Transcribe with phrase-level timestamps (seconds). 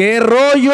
[0.00, 0.72] ¿Qué rollo,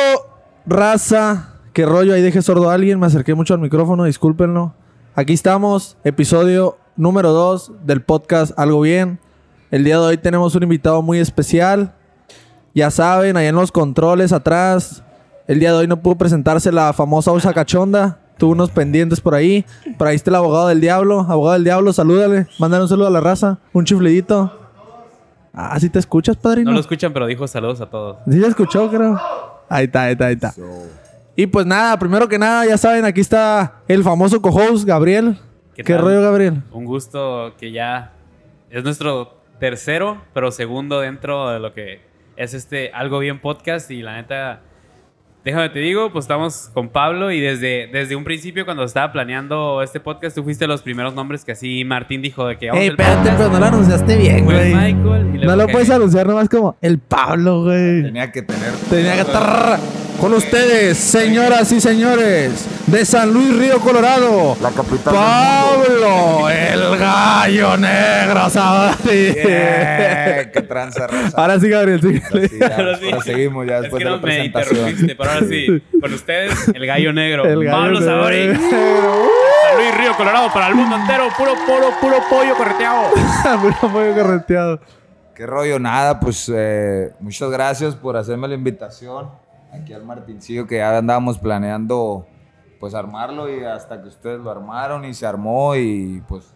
[0.67, 1.55] raza?
[1.73, 2.15] ¿Qué rollo?
[2.15, 4.73] Ahí dejé sordo a alguien, me acerqué mucho al micrófono, discúlpenlo.
[5.17, 9.19] Aquí estamos, episodio número 2 del podcast Algo Bien.
[9.73, 11.93] El día de hoy tenemos un invitado muy especial.
[12.73, 15.03] Ya saben, ahí en los controles atrás.
[15.49, 18.21] El día de hoy no pudo presentarse la famosa Usa Cachonda.
[18.39, 19.67] Tuvo unos pendientes por ahí.
[19.99, 21.27] Por ahí está el abogado del diablo.
[21.29, 22.47] Abogado del diablo, salúdale.
[22.61, 23.59] Mándale un saludo a la raza.
[23.73, 24.66] Un chiflidito.
[25.59, 26.71] Ah, ¿sí te escuchas, padrino?
[26.71, 28.19] No lo escuchan, pero dijo saludos a todos.
[28.29, 29.19] Sí, ya escuchó, creo.
[29.71, 30.55] Ahí está, ahí está, ahí está.
[31.35, 35.39] Y pues nada, primero que nada, ya saben, aquí está el famoso co-host, Gabriel.
[35.75, 36.63] ¿Qué, ¿Qué rollo, Gabriel?
[36.73, 38.13] Un gusto que ya
[38.71, 42.01] es nuestro tercero, pero segundo dentro de lo que
[42.37, 43.91] es este Algo Bien Podcast.
[43.91, 44.61] Y la neta,
[45.47, 49.81] déjame te digo, pues estamos con Pablo y desde, desde un principio cuando estaba planeando
[49.81, 52.67] este podcast, tú fuiste los primeros nombres que así Martín dijo de que...
[52.67, 54.75] vamos Ey, espérate, pero no lo anunciaste bien, güey.
[54.75, 58.03] Michael y No lo puedes anunciar nomás como el Pablo, güey.
[58.03, 58.73] Tenía que tener.
[58.91, 59.79] Tenía que estar
[60.21, 64.57] con ustedes, señoras y señores, de San Luis Río Colorado.
[64.63, 68.97] La capital Pablo, el gallo negro, ¿sabes?
[69.05, 71.37] Yeah, ¡Qué tranza, raza!
[71.41, 72.23] Ahora sí, Gabriel, sí.
[72.31, 73.05] Ahora sí, ya, Ahora sí.
[73.11, 74.77] ahora seguimos ya Es después que de no la me presentación.
[74.77, 77.45] interrumpiste, pero ahora sí, con ustedes, el gallo negro.
[77.45, 78.15] El gallo Pablo negro.
[78.17, 78.47] Sabori.
[78.57, 83.11] San Luis Río Colorado para el mundo entero, puro puro, puro pollo correteado.
[83.61, 84.81] Puro pollo correteado.
[85.35, 85.79] ¿Qué rollo?
[85.79, 89.29] Nada, pues eh, muchas gracias por hacerme la invitación
[89.77, 92.27] aquí al Martincillo que ya andábamos planeando
[92.81, 96.53] pues armarlo y hasta que ustedes lo armaron y se armó y pues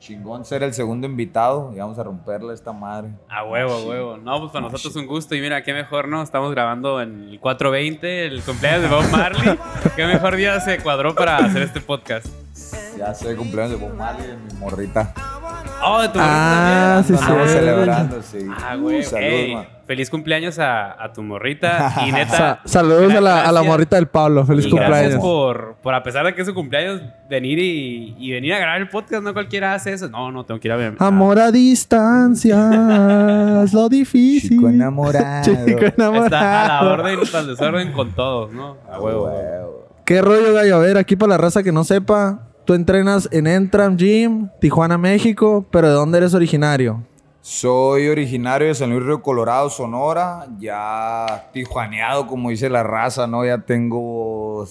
[0.00, 3.10] chingón ser el segundo invitado y vamos a romperle esta madre.
[3.28, 4.16] A huevo, a huevo.
[4.16, 5.34] No, pues para nosotros un gusto.
[5.34, 6.22] Y mira, qué mejor, ¿no?
[6.22, 9.58] Estamos grabando en el 420, el cumpleaños de Bob Marley.
[9.96, 12.26] qué mejor día se cuadró para hacer este podcast.
[12.98, 15.14] Ya sé, cumpleaños de Bob Marley de mi morrita.
[15.82, 17.40] Oh, de tu Ah, morrita sí, también.
[17.40, 17.58] Estamos sí.
[17.58, 18.46] celebrando, sí.
[18.64, 19.02] Ah, güey.
[19.02, 19.64] Salud, ey, ma.
[19.86, 21.94] feliz cumpleaños a, a tu morrita.
[22.06, 22.36] Y neta.
[22.36, 23.66] Sa- saludos a la, a la gracias.
[23.66, 24.44] morrita del Pablo.
[24.44, 24.98] Feliz Y cumpleaños.
[25.00, 28.58] Gracias por, por, a pesar de que es su cumpleaños, venir y, y venir a
[28.58, 29.22] grabar el podcast.
[29.22, 30.08] No cualquiera hace eso.
[30.10, 30.94] No, no, tengo que ir a ver.
[30.98, 32.58] Amor a distancia
[33.64, 34.50] es lo difícil.
[34.50, 35.44] Chico enamorado.
[35.44, 36.24] Chico enamorado.
[36.26, 38.76] Está a la orden, el desorden con todos, ¿no?
[38.90, 39.24] A huevo.
[39.24, 39.86] Huevo.
[40.04, 40.76] ¿Qué rollo, gallo?
[40.76, 44.96] A ver, aquí para la raza que no sepa, tú entrenas en Entram Gym, Tijuana,
[44.96, 47.02] México, pero ¿de dónde eres originario?
[47.40, 53.44] Soy originario de San Luis Río Colorado, Sonora, ya tijuaneado, como dice la raza, ¿no?
[53.44, 54.64] Ya tengo,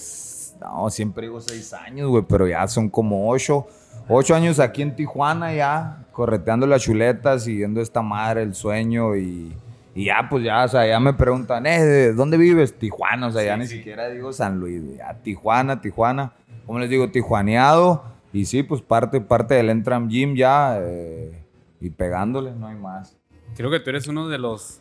[0.62, 3.66] no, siempre digo seis años, güey, pero ya son como ocho.
[4.08, 9.54] Ocho años aquí en Tijuana ya, correteando las chuletas, siguiendo esta madre, el sueño y,
[9.94, 12.78] y ya, pues ya, o sea, ya me preguntan, eh, ¿de dónde vives?
[12.78, 16.32] Tijuana, o sea, ya ni siquiera digo San Luis, ya Tijuana, Tijuana,
[16.70, 21.42] como les digo, tijuaneado y sí, pues parte, parte del Entram Gym ya, eh,
[21.80, 23.16] y pegándole, no hay más.
[23.56, 24.80] Creo que tú eres uno de los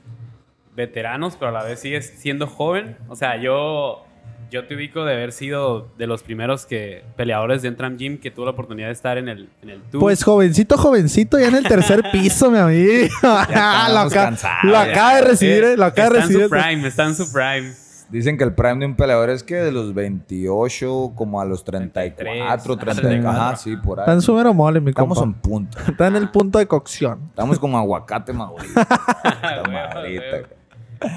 [0.76, 2.96] veteranos, pero a la vez sigues siendo joven.
[3.08, 4.06] O sea, yo,
[4.52, 8.30] yo te ubico de haber sido de los primeros que peleadores de Entram Gym que
[8.30, 10.00] tuvo la oportunidad de estar en el, en el tour.
[10.00, 13.08] Pues jovencito, jovencito, ya en el tercer piso, mi amigo.
[13.24, 16.44] lo, cansados, lo acaba de recibir, eh, lo acaba de está recibir.
[16.44, 17.89] en su prime, está en su prime.
[18.10, 21.64] Dicen que el prime de un peleador es que de los 28 como a los
[21.64, 24.22] 34, 33, 34, ajá, sí, por Está en ahí.
[24.24, 25.36] su mero mole, mi Estamos compa.
[25.38, 25.78] en punto.
[25.88, 27.20] Está en el punto de cocción.
[27.30, 28.82] Estamos como aguacate madurito.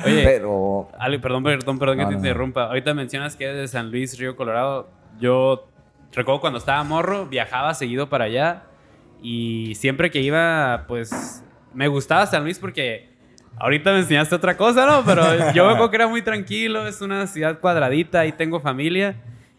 [0.05, 2.27] Oye, Pero Ale, perdón, perdón, perdón que No, te no, no.
[2.27, 2.65] interrumpa.
[2.67, 4.89] Ahorita mencionas que eres de San Luis, Río Colorado.
[5.19, 5.67] Yo
[6.13, 8.63] recuerdo cuando estaba morro, viajaba seguido para allá.
[9.23, 11.43] Y siempre que iba, pues
[11.75, 13.12] me gustaba San Luis porque
[13.59, 15.05] ahorita me enseñaste otra cosa, ¿no?
[15.05, 15.23] Pero
[15.55, 19.17] yo me acuerdo que era muy tranquilo, es una ciudad cuadradita, ahí tengo familia.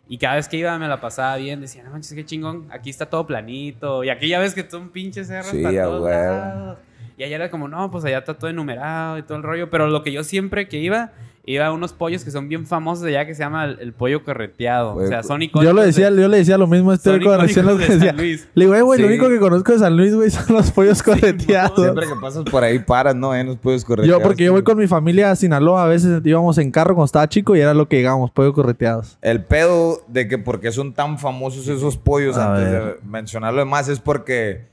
[0.07, 2.89] Y cada vez que iba me la pasaba bien, decía, no manches, qué chingón, aquí
[2.89, 4.03] está todo planito.
[4.03, 6.77] Y aquí ya ves que son pinches cerros Sí, para todos lados.
[7.17, 9.69] Y allá era como, no, pues allá está todo enumerado y todo el rollo.
[9.69, 11.11] Pero lo que yo siempre que iba,
[11.45, 13.91] iba a unos pollos que son bien famosos de allá que se llama el, el
[13.93, 14.95] pollo correteado.
[14.95, 15.63] O sea, Pollo- son icónicos.
[15.65, 17.85] Yo, lo decía, de- yo le decía lo mismo a este rico recién lo que
[17.85, 18.09] de decía.
[18.11, 18.47] San Luis.
[18.53, 19.13] Le digo, eh, güey, lo Sí.
[19.13, 21.79] único que conozco de San Luis, güey, son los pollos correteados.
[21.81, 23.35] siempre que pasas por ahí paras, ¿no?
[23.35, 24.05] Eh, nos puedes correr.
[24.05, 27.05] Yo, porque yo voy con mi familia a Sinaloa, a veces íbamos en carro cuando
[27.07, 29.17] estaba chico y era lo que llegábamos, pollos correteados.
[29.21, 32.83] El pedo de que por qué son tan famosos esos pollos, A antes ver.
[32.83, 34.71] de mencionarlo demás, es porque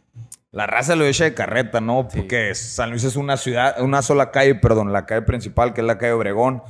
[0.52, 2.08] la raza lo echa de carreta, ¿no?
[2.08, 5.86] Porque San Luis es una ciudad, una sola calle, perdón, la calle principal, que es
[5.86, 6.62] la calle Obregón,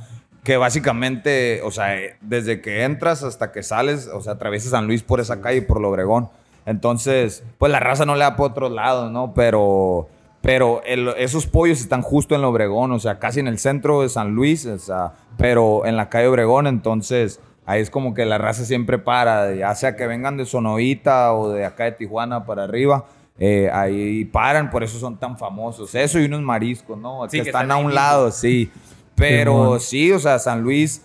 [0.43, 4.87] que básicamente, o sea, eh, desde que entras hasta que sales, o sea, atraviesas San
[4.87, 6.29] Luis por esa calle, por el Obregón.
[6.65, 9.33] Entonces, pues la raza no le da por otros lados, ¿no?
[9.33, 10.07] Pero,
[10.41, 14.01] pero el- esos pollos están justo en el Obregón, o sea, casi en el centro
[14.03, 18.25] de San Luis, o sea, pero en la calle Obregón, entonces ahí es como que
[18.25, 22.45] la raza siempre para, ya sea que vengan de Sonovita o de acá de Tijuana
[22.45, 23.05] para arriba,
[23.43, 25.95] eh, ahí paran, por eso son tan famosos.
[25.95, 27.23] Eso y unos mariscos, ¿no?
[27.27, 27.95] Sí, que que están están a un mismo.
[27.95, 28.69] lado, sí.
[29.15, 31.01] Pero sí, o sea, San Luis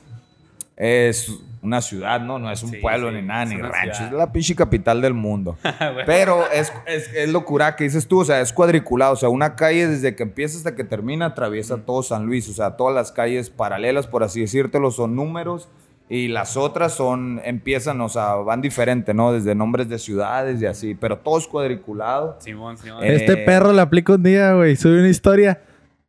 [0.77, 2.39] es una ciudad, ¿no?
[2.39, 3.95] No es un Sí, pueblo sí, ni nada, ni rancho.
[3.95, 4.13] ciudad.
[4.13, 5.57] Es la pinche capital del mundo.
[5.81, 6.03] Bueno.
[6.05, 9.15] Pero es, es, es locura que dices tú, o sea, es cuadriculado.
[9.15, 12.49] O sea, una calle desde que empieza hasta que termina atraviesa todo San Luis.
[12.49, 15.69] O sea, todas las calles paralelas, por así decírtelo, son números.
[16.09, 19.33] Y las otras son, empiezan, o sea, van diferente, ¿no?
[19.33, 20.95] Desde nombres de ciudades y así.
[20.95, 22.37] Pero todo es cuadriculado.
[22.39, 23.03] Simón, Simón.
[23.03, 24.77] Eh, Este perro le aplica un día, güey.
[24.77, 25.61] Sube una historia.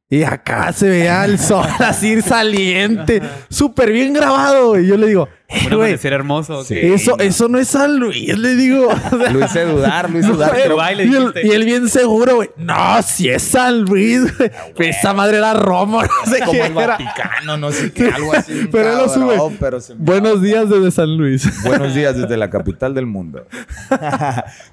[0.09, 3.21] Y acá se veía el sol así saliente.
[3.49, 4.85] Súper bien grabado, güey.
[4.87, 6.63] Yo le digo, eh, Un hermoso.
[6.63, 6.75] Sí.
[6.75, 8.87] que- Eso, eso no es San Luis, le digo.
[9.11, 10.51] O sea, Lo hice dudar, lo hice dudar.
[10.53, 12.49] pero- y, él, y bien seguro, güey.
[12.55, 14.89] No, si es San Luis, güey.
[14.89, 16.87] Esa madre era Roma, no sé como qué el era.
[16.97, 18.65] Vaticano, no sé qué, algo así.
[18.71, 19.57] Pero él lo sube.
[19.59, 21.45] pero se me- Buenos días desde San Luis.
[21.65, 23.45] Buenos días desde la capital del mundo.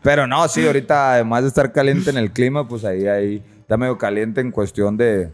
[0.03, 3.79] Pero no, sí, ahorita además de estar caliente en el clima, pues ahí, ahí está
[3.79, 5.31] medio caliente en cuestión de,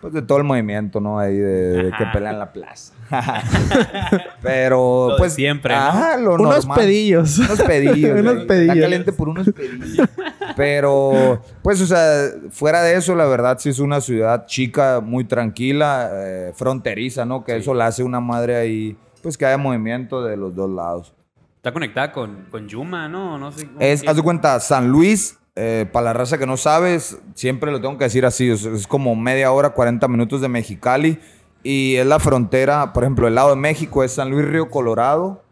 [0.00, 1.18] pues de todo el movimiento, ¿no?
[1.18, 2.94] Ahí de, de que pelean la plaza.
[4.42, 5.80] Pero Lo de pues siempre, ¿no?
[5.80, 6.78] ajá, lo Unos normal.
[6.78, 7.38] pedillos.
[7.38, 8.20] Unos pedillos.
[8.20, 8.74] Unos pedillos.
[8.76, 10.08] Está caliente por unos pedillos.
[10.56, 15.24] Pero, pues, o sea, fuera de eso, la verdad sí es una ciudad chica, muy
[15.24, 17.44] tranquila, eh, fronteriza, ¿no?
[17.44, 21.14] Que eso la hace una madre ahí, pues que haya movimiento de los dos lados.
[21.56, 23.38] Está conectada con, con Yuma, ¿no?
[23.38, 23.66] No sé.
[23.66, 27.70] cómo Es, haz de cuenta, San Luis, eh, para la raza que no sabes, siempre
[27.70, 31.18] lo tengo que decir así, es, es como media hora, 40 minutos de Mexicali.
[31.62, 35.42] Y es la frontera, por ejemplo, el lado de México es San Luis Río Colorado.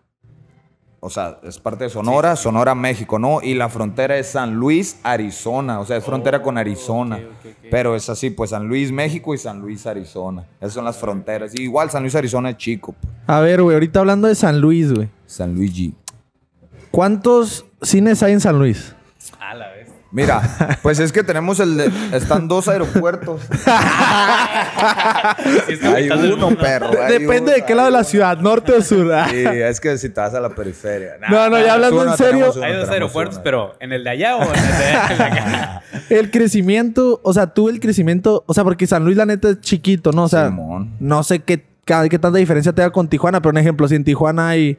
[1.02, 3.40] O sea, es parte de Sonora, Sonora, México, ¿no?
[3.40, 5.80] Y la frontera es San Luis, Arizona.
[5.80, 7.20] O sea, es frontera con Arizona.
[7.70, 10.44] Pero es así, pues San Luis, México y San Luis, Arizona.
[10.60, 11.58] Esas son las fronteras.
[11.58, 12.94] Y igual San Luis, Arizona es chico.
[13.00, 13.14] pues.
[13.26, 15.08] A ver, güey, ahorita hablando de San Luis, güey.
[15.24, 15.94] San Luigi.
[16.90, 18.94] ¿Cuántos cines hay en San Luis?
[19.38, 19.79] A la vez.
[20.12, 23.42] Mira, pues es que tenemos el de, están dos aeropuertos.
[25.66, 26.90] Sí, es Hay uno, perro.
[27.00, 29.12] hay Depende de qué lado de la ciudad, norte o sur.
[29.12, 29.28] Ah.
[29.30, 31.12] Sí, es que si te vas a la periferia.
[31.30, 32.52] No, no, ya hablando en serio.
[32.54, 33.44] uno, Hay dos aeropuertos, uno.
[33.44, 35.82] pero ¿en el de allá o en el de, de acá?
[36.08, 39.60] El crecimiento, o sea, tú el crecimiento, o sea, porque San Luis la neta es
[39.60, 40.24] chiquito, ¿no?
[40.24, 40.90] O sea, Simón.
[40.98, 44.02] no sé qué, qué tanta diferencia te da con Tijuana, pero un ejemplo, si en
[44.02, 44.76] Tijuana hay,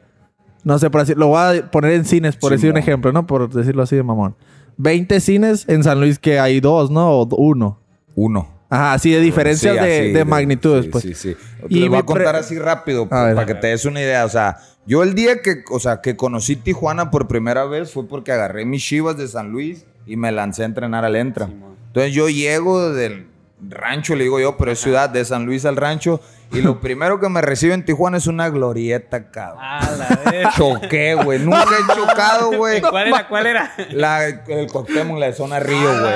[0.62, 3.26] no sé, por así, lo voy a poner en cines, por decir un ejemplo, ¿no?
[3.26, 4.36] Por decirlo así de mamón.
[4.76, 7.10] 20 cines en San Luis que hay dos, ¿no?
[7.10, 7.80] O uno.
[8.14, 8.48] Uno.
[8.68, 11.04] Ajá, así de diferencias Sí, de, así, de magnitudes, sí, pues.
[11.04, 11.36] Sí, sí.
[11.68, 13.34] Y Les voy a contar así rápido A ver.
[13.34, 14.24] para que te des una idea.
[14.24, 18.08] O sea, yo el día que, o sea, que conocí Tijuana por primera vez fue
[18.08, 21.50] porque agarré mis chivas de San Luis y me lancé a entrenar al Entra.
[21.88, 23.26] Entonces yo llego del
[23.60, 26.20] rancho, le digo yo, pero es ciudad, de San Luis al rancho.
[26.52, 29.58] Y lo primero que me recibe en Tijuana es una glorieta, cabrón.
[29.62, 30.46] A la vez.
[30.56, 31.38] Choqué, güey.
[31.38, 32.80] Nunca he chocado, güey.
[32.80, 33.28] ¿Cuál era?
[33.28, 33.72] ¿Cuál era?
[33.90, 36.14] La, el Cuauhtémoc, la de zona Río, güey.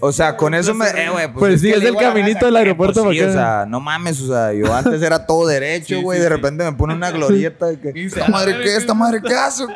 [0.00, 0.86] O sea, con eso me...
[0.88, 3.80] Eh, güey, Pues sí, que es el caminito del aeropuerto pues, sí, o sea, no
[3.80, 6.18] mames, o sea, yo antes era todo derecho, Sí, güey.
[6.18, 6.34] sí, de sí.
[6.34, 7.92] repente me pone una glorieta de que...
[7.94, 8.56] ¿Esta "A madre?
[8.62, 8.76] ¿qué?
[8.76, 9.74] ¿Esta madre qué hace o qué?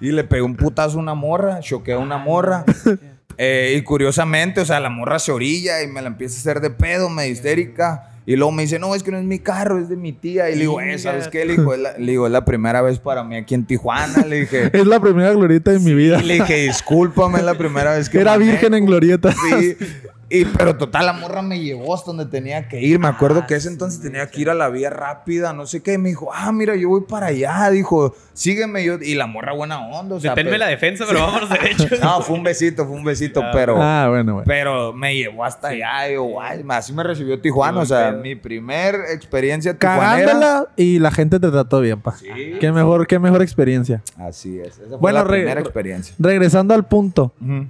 [0.00, 1.60] Y le pegué un putazo a una morra.
[1.60, 2.64] Choqué a una morra.
[3.40, 6.60] Eh, y curiosamente, o sea, la morra se orilla y me la empieza a hacer
[6.60, 8.10] de pedo, me histérica.
[8.28, 10.50] Y luego me dice, no, es que no es mi carro, es de mi tía.
[10.50, 11.46] Y le digo, eh, ¿sabes qué?
[11.46, 14.26] Le digo, es la, le digo, es la primera vez para mí aquí en Tijuana.
[14.26, 16.18] Le dije, Es la primera glorieta de mi vida.
[16.20, 18.50] y le dije, discúlpame, es la primera vez que Era manejo".
[18.52, 19.32] virgen en glorieta.
[19.32, 19.76] Sí.
[20.30, 22.98] Y, pero total, la morra me llevó hasta donde tenía que ir.
[22.98, 25.94] Me acuerdo que ese entonces tenía que ir a la vía rápida, no sé qué.
[25.94, 27.70] Y me dijo, ah, mira, yo voy para allá.
[27.70, 28.84] Dijo, sígueme.
[28.84, 30.16] Yo, y la morra buena onda.
[30.16, 31.86] O sea, Deténme pero- la defensa, pero vámonos derecho.
[32.02, 33.76] No, fue un besito, fue un besito, Ah, pero...
[33.80, 34.42] Ah, bueno.
[34.44, 37.80] Pero me llevó hasta allá y yo, guay, así me recibió Tijuana.
[37.80, 39.78] O sea, mi primer experiencia.
[39.78, 42.14] Cagándola y la gente te trató bien, pa.
[42.60, 44.02] Qué mejor, qué mejor experiencia.
[44.18, 44.78] Así es.
[44.78, 46.14] Esa fue Bueno, la re- primera experiencia.
[46.18, 47.32] Regresando al punto.
[47.42, 47.66] cua-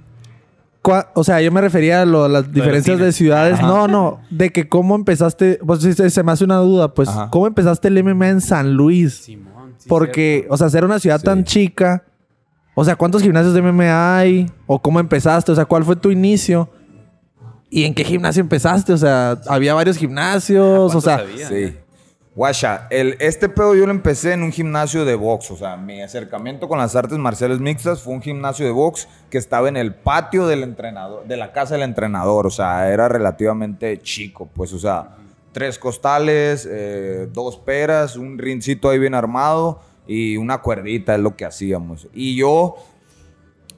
[1.13, 3.61] O sea, yo me refería a lo- las diferencias de ciudades.
[3.61, 4.19] No, no.
[4.29, 5.59] De que cómo empezaste...
[5.65, 6.93] Pues sí, se, se me hace una duda.
[6.93, 7.29] Pues, Ajá.
[7.29, 9.15] ¿cómo empezaste el MMA en San Luis?
[9.25, 11.25] Simón, sí, Porque, o sea, ser una ciudad Sí.
[11.25, 12.03] tan chica...
[12.75, 14.49] O sea, ¿cuántos gimnasios de MMA hay?
[14.65, 15.51] ¿O cómo empezaste?
[15.51, 16.69] O sea, ¿cuál fue tu inicio?
[17.69, 18.93] ¿Y en qué gimnasio empezaste?
[18.93, 20.95] O sea, ¿había varios gimnasios?
[20.95, 21.47] O sea, sabía?
[21.49, 21.75] Sí.
[22.39, 25.51] Guacha, el, este pedo yo lo empecé en un gimnasio de box.
[25.51, 29.37] O sea, mi acercamiento con las artes marciales mixtas fue un gimnasio de box que
[29.37, 32.47] estaba en el patio del entrenador, de la casa del entrenador.
[32.47, 34.47] O sea, era relativamente chico.
[34.53, 35.17] Pues, o sea,
[35.51, 41.35] tres costales, eh, dos peras, un rincito ahí bien armado y una cuerdita es lo
[41.35, 42.07] que hacíamos.
[42.13, 42.77] Y yo,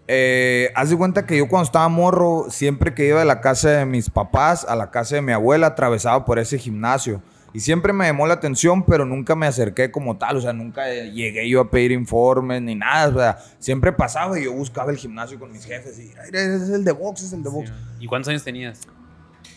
[0.08, 3.70] eh, haz de cuenta que yo cuando estaba morro, siempre que iba de la casa
[3.72, 7.24] de mis papás a la casa de mi abuela, atravesaba por ese gimnasio.
[7.53, 10.38] Y siempre me llamó la atención, pero nunca me acerqué como tal.
[10.38, 13.10] O sea, nunca llegué yo a pedir informes ni nada.
[13.10, 16.00] O sea, siempre pasaba y yo buscaba el gimnasio con mis jefes.
[16.00, 17.72] Y, "Mira, es el de box, es el de box.
[18.00, 18.81] ¿Y cuántos años tenías?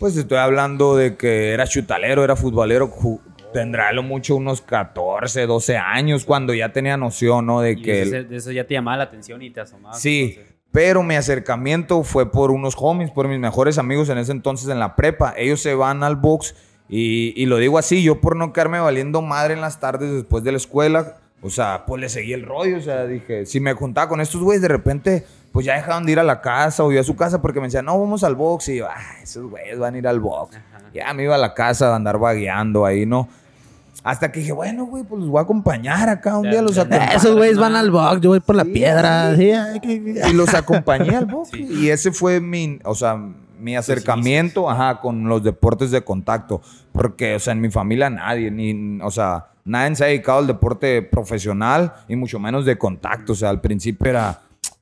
[0.01, 3.21] Pues estoy hablando de que era chutalero, era futbolero, ju-
[3.53, 7.61] tendrá lo mucho unos 14, 12 años cuando ya tenía noción, ¿no?
[7.61, 8.03] De Y que...
[8.03, 10.01] eso, eso ya te llamaba la atención y te asomabas.
[10.01, 10.55] Sí, entonces.
[10.73, 14.81] pero mi acercamiento fue por unos homies, por mis mejores amigos en ese entonces en
[14.81, 15.33] la prepa.
[15.37, 16.57] Ellos se van al box
[16.89, 20.45] y, y lo digo así, yo por no quedarme valiendo madre en las tardes después
[20.45, 23.73] de la escuela, o sea, pues le seguí el rollo, o sea, dije, si me
[23.75, 26.91] juntaba con estos güeyes de repente, pues ya dejaban de ir a la casa o
[26.93, 29.49] yo a su casa porque me decían, no, vamos al box y yo, ah, esos
[29.51, 30.57] güeyes van a ir al box.
[30.95, 33.29] Ya me iba a la casa a andar vagueando ahí, ¿no?
[34.03, 36.37] Hasta que dije, bueno, güey, pues los voy a acompañar acá.
[36.37, 36.83] Un Ya, día los ya.
[36.83, 37.13] acompaño.
[37.17, 39.35] Esos güeyes van al box, yo voy por la piedra.
[39.35, 39.51] Sí,
[39.83, 41.51] Y los acompañé al box.
[41.55, 43.19] Y ese fue mi, o sea,
[43.65, 46.61] mi acercamiento ajá, con los deportes de contacto.
[46.93, 50.47] Porque, o sea, en mi familia nadie, ni, o sea, nadie se ha dedicado al
[50.47, 53.33] deporte profesional y mucho menos de contacto.
[53.33, 54.41] O sea, al principio era,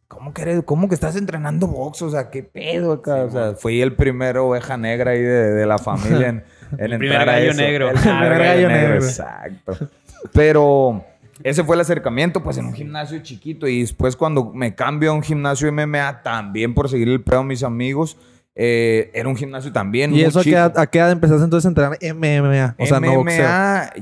[0.08, 2.02] ¿cómo que, eres- cómo que estás entrenando box?
[2.02, 3.24] O sea, ¿qué pedo acá?
[3.24, 6.44] o sea, fui el primer oveja negra ahí de, de la familia en,
[6.78, 7.60] en El primer entrar a gallo eso.
[7.60, 7.90] negro.
[7.90, 9.04] El Ah, primer gallo negro, negro.
[9.06, 9.88] exacto.
[10.32, 11.04] Pero
[11.42, 13.66] ese fue el acercamiento, pues en un gimnasio chiquito.
[13.66, 17.44] Y después, cuando me cambio a un gimnasio MMA, también por seguir el pedo a
[17.44, 18.16] mis amigos,
[18.54, 20.10] eh, era un gimnasio también.
[20.10, 20.56] ¿Y muy eso a qué, chico.
[20.58, 22.74] edad, a qué edad empezaste entonces a entrenar MMA?
[22.78, 23.48] O sea, no boxeo.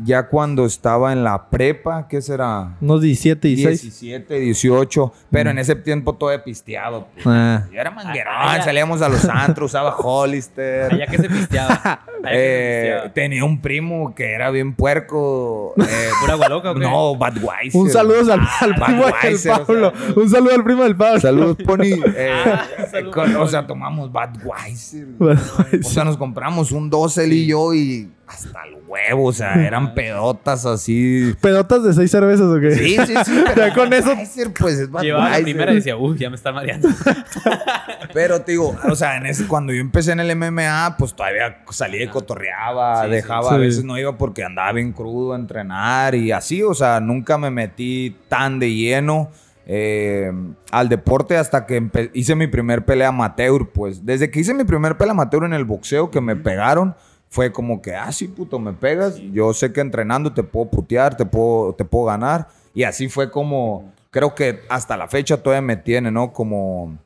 [0.05, 2.77] Ya cuando estaba en la prepa, ¿qué será?
[2.81, 3.83] Unos 17, 16.
[3.83, 5.13] 17, 18.
[5.31, 7.07] Pero en ese tiempo todo he pisteado.
[7.25, 7.65] Ah.
[7.73, 8.65] Yo era manguerón, Ah, ya.
[8.65, 10.93] salíamos a los antros, usaba Hollister.
[10.95, 12.01] Allá que se pisteaba.
[12.33, 15.75] Eh, tenía un primo que era bien puerco.
[15.81, 16.81] eh, ¿Pura agua loca o qué?
[16.81, 17.81] no, Budweiser.
[17.81, 19.93] Un saludo al, Ah, al primo del Budweiser, o sea, Pablo.
[20.17, 21.21] Un saludo al primo del Pablo.
[21.21, 21.85] Saludos, Pony.
[22.17, 22.67] Eh, Ah,
[23.13, 25.07] con- o sea, tomamos Budweiser.
[25.19, 25.81] Budweiser.
[25.81, 29.27] O sea, nos compramos un 12 él y yo y hasta el huevo.
[29.27, 31.35] O sea, eran pedotas así.
[31.41, 32.71] ¿Pedotas de seis cervezas o qué?
[32.75, 33.43] Sí, sí, sí.
[33.55, 34.13] pero Ya con eso-
[34.59, 34.89] pues es.
[35.01, 36.89] Llevaba la primera y decía, uy, ya me está mareando.
[38.13, 41.59] Pero te digo, o sea, en ese, cuando yo empecé en el MMA, pues todavía
[41.71, 43.55] salía y cotorreaba, Sí, dejaba, Sí.
[43.55, 47.39] a veces no iba porque andaba bien crudo a entrenar y así, o sea, nunca
[47.39, 49.31] me metí tan de lleno
[49.67, 50.33] eh,
[50.73, 54.97] al deporte hasta que hice mi primer pelea amateur, pues desde que hice mi primer
[54.97, 56.97] pelea amateur en el boxeo que me pegaron,
[57.31, 61.17] fue como que, ah, sí, puto, me pegas, yo sé que entrenando te puedo putear,
[61.17, 65.63] te puedo, te puedo ganar, y así fue como, creo que hasta la fecha todavía
[65.63, 66.33] me tiene, ¿no?
[66.33, 66.99] Como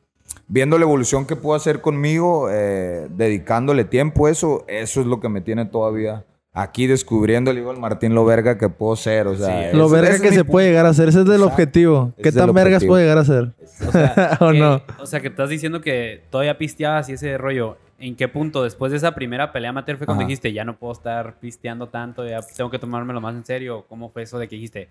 [0.47, 5.29] viendo la evolución que puedo hacer conmigo, eh, dedicándole tiempo, eso, eso es lo que
[5.29, 6.25] me tiene todavía
[6.57, 9.85] aquí descubriendo, le digo al Martín lo verga que puedo ser, o sea, Sí, Lo
[9.87, 10.51] ese verga es que se punto.
[10.53, 11.09] puede llegar a hacer.
[11.09, 11.45] Ese es Exacto.
[11.47, 12.13] objetivo.
[12.15, 13.51] ¿Qué es el tan vergas puede llegar a ser?
[13.87, 14.81] O sea, ¿O que, no?
[14.97, 17.77] o sea, que estás diciendo que todavía pisteabas y ese rollo.
[17.97, 20.27] ¿En qué punto después de esa primera pelea amateur fue cuando Ajá.
[20.27, 23.85] dijiste, ya no puedo estar pisteando tanto, ya tengo que tomármelo más en serio?
[23.87, 24.89] ¿Cómo fue eso de que dijiste,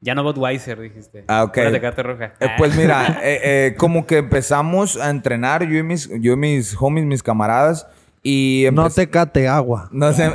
[0.00, 1.24] ya no Budweiser, dijiste?
[1.28, 1.52] Ah, ok.
[1.52, 2.32] Tecate roja.
[2.40, 6.36] Eh, pues mira, eh, eh, como que empezamos a entrenar yo y mis, yo y
[6.36, 7.86] mis homies, mis camaradas,
[8.28, 9.88] y No te cate agua.
[9.92, 10.32] Nos, em-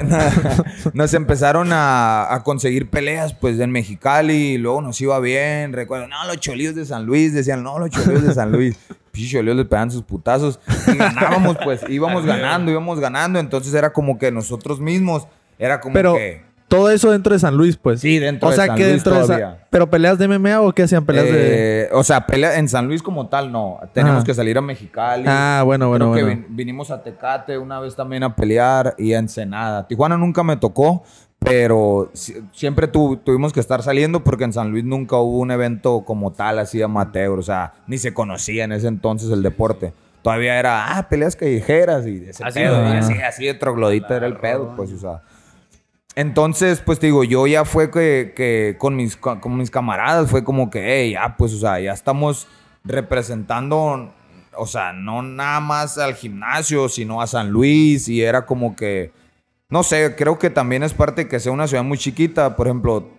[0.94, 5.74] nos empezaron a, a conseguir peleas pues en Mexicali y luego nos iba bien.
[5.74, 7.34] Recuerdo, no, los cholillos de San Luis.
[7.34, 8.78] Decían, no, los cholillos de San Luis.
[9.14, 10.60] Cholillos les pegaban sus putazos.
[10.88, 13.40] Y ganábamos pues, íbamos ganando, íbamos ganando.
[13.40, 15.28] Entonces era como que nosotros mismos,
[15.60, 16.44] era como Pero que...
[16.68, 18.00] todo eso dentro de San Luis, pues.
[18.02, 19.50] Sí, dentro o de sea, San que Luis dentro de todavía.
[19.52, 19.58] San...
[19.70, 21.06] ¿Pero peleas de MMA o qué hacían?
[21.06, 21.82] ¿Peleas de...?
[21.84, 23.80] eh, O sea, pelea en San Luis como tal, no.
[23.94, 24.26] Tenemos Ajá.
[24.26, 25.26] que salir a Mexicali.
[25.28, 29.14] Ah, bueno, bueno, Creo que vin- vinimos a Tecate una vez también a pelear y
[29.14, 29.88] a Ensenada.
[29.88, 31.04] Tijuana nunca me tocó,
[31.44, 35.50] pero si- siempre tu- tuvimos que estar saliendo porque en San Luis nunca hubo un
[35.52, 37.40] evento como tal, así amateur.
[37.40, 39.92] O sea, ni se conocía en ese entonces el deporte.
[40.22, 42.86] Todavía era, ah, peleas callejeras y ese Así pedo.
[42.86, 45.22] así, así de troglodita era el pedo, pues, o sea.
[46.16, 50.44] Entonces, pues te digo, yo ya fue que, que con, mis, con mis camaradas fue
[50.44, 52.48] como que, hey, ya, pues, o sea, ya estamos
[52.84, 54.14] representando,
[54.56, 59.12] o sea, no nada más al gimnasio, sino a San Luis y era como que,
[59.72, 62.68] no sé, creo que también es parte de que sea una ciudad muy chiquita, por
[62.68, 63.10] ejemplo,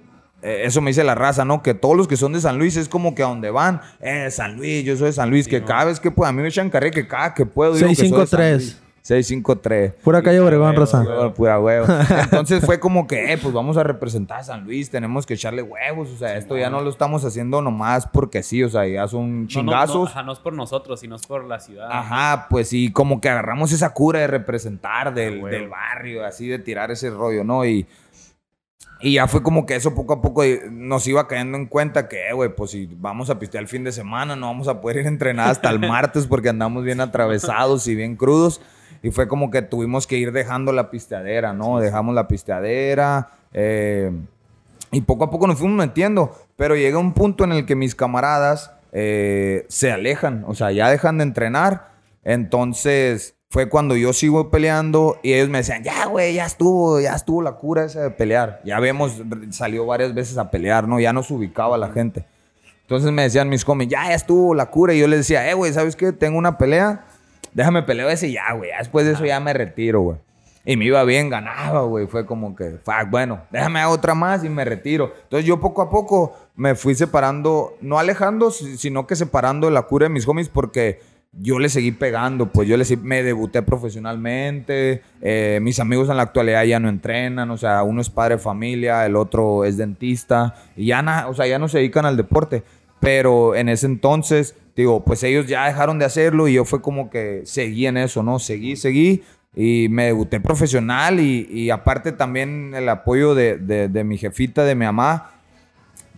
[0.43, 1.63] eh, eso me dice la raza, ¿no?
[1.63, 4.31] Que todos los que son de San Luis es como que a donde van, eh,
[4.31, 6.49] San Luis, yo soy de San Luis, que cada vez que puedo, a mí me
[6.49, 8.83] echan carrera que cada que puedo, digo que soy de San 653.
[9.09, 9.27] Luis.
[9.27, 9.95] 653.
[10.03, 11.05] Pura calle Obregón, Rosa.
[11.35, 11.87] Pura huevo.
[12.23, 15.63] Entonces fue como que, eh, pues vamos a representar a San Luis, tenemos que echarle
[15.63, 19.09] huevos, o sea, esto ya no lo estamos haciendo nomás porque sí, o sea, ya
[19.09, 20.11] son No, no, no, chingazos.
[20.11, 21.89] ajá, no es por nosotros, sino es por la ciudad.
[21.91, 25.49] Ajá, pues sí, como que agarramos esa cura de representar del, huevo.
[25.49, 27.65] del barrio, así de tirar ese rollo, ¿no?
[27.65, 27.87] Y,
[29.01, 32.09] y ya fue como que eso poco a poco eh, nos iba cayendo en cuenta
[32.09, 34.81] que, eh, güey, pues si vamos a pistear el fin de semana, no vamos a
[34.81, 38.61] poder ir a entrenar hasta el martes porque andamos bien atravesados y bien crudos.
[39.03, 41.79] Y fue como que tuvimos que ir dejando la pisteadera, ¿no?
[41.81, 43.31] Dejamos la pisteadera.
[43.53, 44.11] eh,
[44.93, 46.37] y poco a poco nos fuimos metiendo.
[46.57, 50.45] Pero llega un punto en el que mis camaradas eh, se alejan.
[50.47, 51.93] O sea, ya dejan de entrenar.
[52.25, 57.15] Entonces fue cuando yo sigo peleando y ellos me decían, ya, güey, ya estuvo, ya
[57.15, 58.61] estuvo la cura esa de pelear.
[58.65, 61.01] Ya vemos, salió varias veces a pelear, ¿no?
[61.01, 62.25] Ya nos ubicaba la gente.
[62.83, 64.95] Entonces me decían mis homies, ya, ya estuvo la cura.
[64.95, 66.13] Y yo les decía, eh, güey, ¿sabes qué?
[66.13, 67.05] Tengo una pelea,
[67.55, 68.71] déjame pelear ese ya, güey.
[68.79, 70.19] Después de eso ya me retiro, güey.
[70.65, 72.07] Y me iba bien, ganaba, güey.
[72.07, 75.13] Fue como que, fuck, bueno, déjame otra más y me retiro.
[75.25, 80.05] Entonces yo poco a poco me fui separando, no alejando, sino que separando la cura
[80.05, 81.01] de mis homies porque
[81.33, 86.25] yo le seguí pegando, pues yo le me debuté profesionalmente, eh, mis amigos en la
[86.25, 90.55] actualidad ya no entrenan, o sea, uno es padre de familia, el otro es dentista,
[90.77, 92.65] y ya, o sea, ya no se dedican al deporte,
[93.03, 97.11] pero en ese entonces, digo, pues ellos ya dejaron de hacerlo y yo fue como
[97.11, 98.39] que seguí en eso, ¿no?
[98.39, 99.25] Seguí, seguí,
[99.57, 104.85] y me debuté profesional y, aparte también el apoyo de, de mi jefita, de mi
[104.85, 105.33] mamá,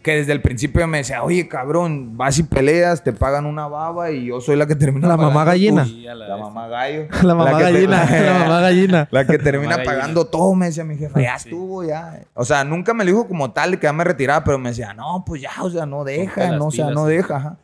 [0.05, 4.11] que desde el principio me decía, oye, cabrón, vas y peleas, te pagan una baba
[4.11, 5.87] y yo soy la que termina La mamá gallina.
[6.15, 7.09] la, mamá gallo.
[7.23, 9.09] la mamá gallina, la mamá gallina.
[9.11, 12.21] La que termina pagando todo, me decía mi jefa, ya estuvo, ya.
[12.35, 14.93] O sea, nunca me lo dijo como tal que ya me retiraba, pero me decía,
[14.93, 17.57] no, pues ya, o sea, no deja, no, o sea, no deja.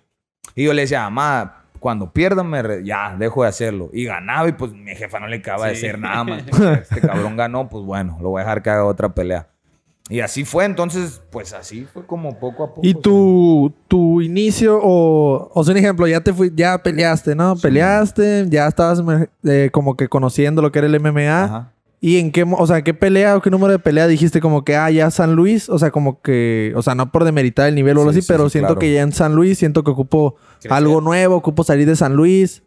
[0.55, 3.91] Y yo le decía, mamá, cuando pierda, me ya, dejo de hacerlo.
[3.93, 6.43] Y ganaba y pues mi jefa no le acaba de decir nada más.
[6.81, 9.50] Este cabrón ganó, pues bueno, lo voy a dejar que haga otra pelea.
[10.11, 12.81] Y así fue, entonces, pues así fue como poco a poco.
[12.83, 17.57] ¿Y tu, tu inicio, o, o sea, un ejemplo, ya te fui, ya peleaste, ¿no?
[17.57, 19.03] Peleaste, ya estabas
[19.45, 21.45] eh, como que conociendo lo que era el MMA.
[21.45, 21.73] Ajá.
[22.03, 24.75] ¿Y en qué, o sea, qué pelea o qué número de pelea dijiste como que,
[24.75, 25.69] ah, ya San Luis?
[25.69, 28.49] O sea, como que, o sea, no por demeritar el nivel o algo así, pero
[28.49, 30.37] siento que ya en San Luis, siento que ocupo
[30.71, 32.63] algo nuevo, ocupo salir de San Luis.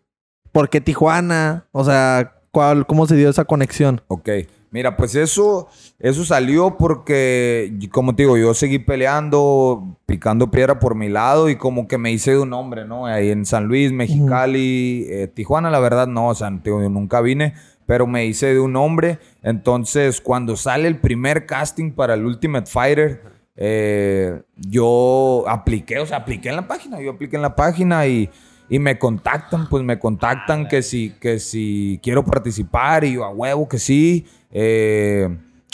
[0.52, 1.66] ¿Por qué Tijuana?
[1.72, 4.02] O sea, ¿cuál, ¿cómo se dio esa conexión?
[4.08, 4.30] Ok.
[4.74, 5.68] Mira, pues eso,
[6.00, 11.58] eso salió porque, como te digo, yo seguí peleando, picando piedra por mi lado y
[11.58, 13.06] como que me hice de un nombre, ¿no?
[13.06, 17.54] Ahí en San Luis, Mexicali, eh, Tijuana, la verdad no, o sea, yo nunca vine,
[17.86, 19.20] pero me hice de un nombre.
[19.44, 23.22] Entonces, cuando sale el primer casting para el Ultimate Fighter,
[23.56, 28.28] eh, yo apliqué, o sea, apliqué en la página, yo apliqué en la página y
[28.70, 33.30] y me contactan, pues me contactan que si, que si quiero participar y yo a
[33.30, 34.26] huevo que sí.
[34.54, 35.28] Eh,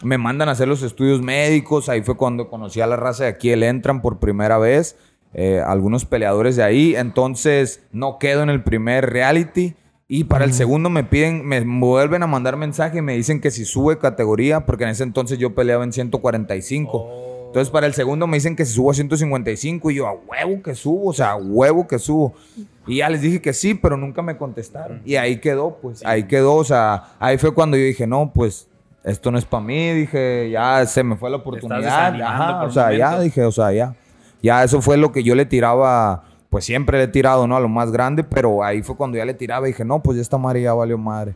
[0.03, 1.89] me mandan a hacer los estudios médicos.
[1.89, 4.97] Ahí fue cuando conocí a la raza de aquí, el Entran por primera vez.
[5.33, 6.95] Eh, algunos peleadores de ahí.
[6.95, 9.75] Entonces no quedo en el primer reality.
[10.07, 13.51] Y para el segundo me piden, me vuelven a mandar mensaje y me dicen que
[13.51, 17.28] si sube categoría, porque en ese entonces yo peleaba en 145.
[17.49, 20.61] Entonces, para el segundo me dicen que si subo a 155 y yo a huevo
[20.61, 22.35] que subo, o sea, a huevo que subo.
[22.85, 25.01] Y ya les dije que sí, pero nunca me contestaron.
[25.03, 28.67] Y ahí quedó, pues, ahí quedó, o sea, ahí fue cuando yo dije, no, pues,
[29.03, 32.21] esto no es para mí, dije, ya se me fue la oportunidad.
[32.21, 33.95] Ajá, o sea, ya dije, o sea, ya.
[34.43, 37.57] Ya eso fue lo que yo le tiraba, pues siempre le he tirado, ¿no?
[37.57, 40.17] A lo más grande, pero ahí fue cuando ya le tiraba y dije, no, pues
[40.17, 41.33] ya esta madre ya valió madre.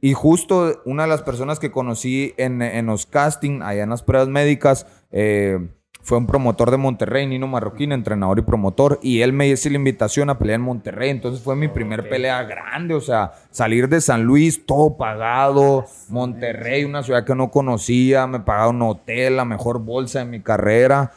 [0.00, 4.02] Y justo una de las personas que conocí en, en los castings, allá en las
[4.02, 5.58] pruebas médicas, eh,
[6.06, 9.74] fue un promotor de Monterrey, Nino Marroquín, entrenador y promotor, y él me hizo la
[9.74, 14.00] invitación a pelear en Monterrey, entonces fue mi primer pelea grande, o sea, salir de
[14.00, 19.44] San Luis, todo pagado, Monterrey, una ciudad que no conocía, me pagaron un hotel, la
[19.44, 21.10] mejor bolsa de mi carrera,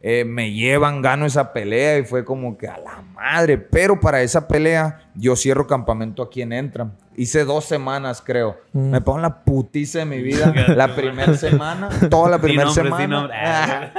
[0.00, 4.22] eh, me llevan, gano esa pelea y fue como que a la madre, pero para
[4.22, 8.56] esa pelea yo cierro campamento aquí en Entram Hice dos semanas, creo.
[8.72, 8.90] Mm.
[8.90, 10.54] Me pongo la putiza de mi vida.
[10.68, 13.92] la primera semana, toda la primera semana.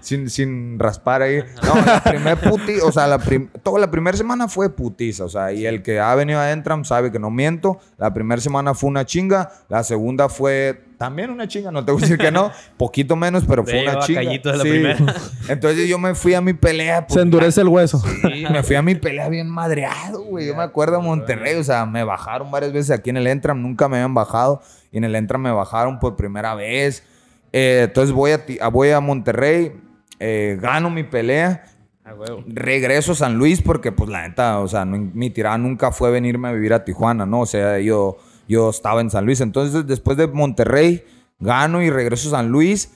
[0.00, 1.44] Sin, sin, raspar ahí.
[1.62, 3.20] No, la primera putiza, o sea, la
[3.62, 5.24] toda la primera semana fue putiza.
[5.24, 7.78] O sea, y el que ha venido a Entram sabe que no miento.
[7.98, 9.52] La primera semana fue una chinga.
[9.68, 11.72] La segunda fue también una chinga.
[11.72, 12.52] No te voy a decir que no.
[12.76, 14.20] Poquito menos, pero fue una chinga.
[14.20, 14.98] De la primera.
[15.48, 17.04] Entonces yo me fui a mi pelea.
[17.08, 18.00] Se endurece el hueso.
[18.22, 20.46] Sí, me fui a mi pelea bien madreado, güey.
[20.46, 21.56] Yo me acuerdo de Monterrey.
[21.56, 24.98] O sea, me bajaron varias veces aquí en el Entram, nunca me habían bajado y
[24.98, 27.02] en el Entram me bajaron por primera vez.
[27.52, 29.72] Eh, entonces voy a, voy a Monterrey,
[30.20, 31.64] eh, gano mi pelea.
[32.46, 36.48] Regreso a San Luis porque, pues, la neta, o sea, mi tirada nunca fue venirme
[36.48, 37.40] a vivir a Tijuana, ¿no?
[37.40, 39.40] O sea, yo, yo estaba en San Luis.
[39.40, 41.04] Entonces, después de Monterrey,
[41.38, 42.92] gano y regreso a San Luis.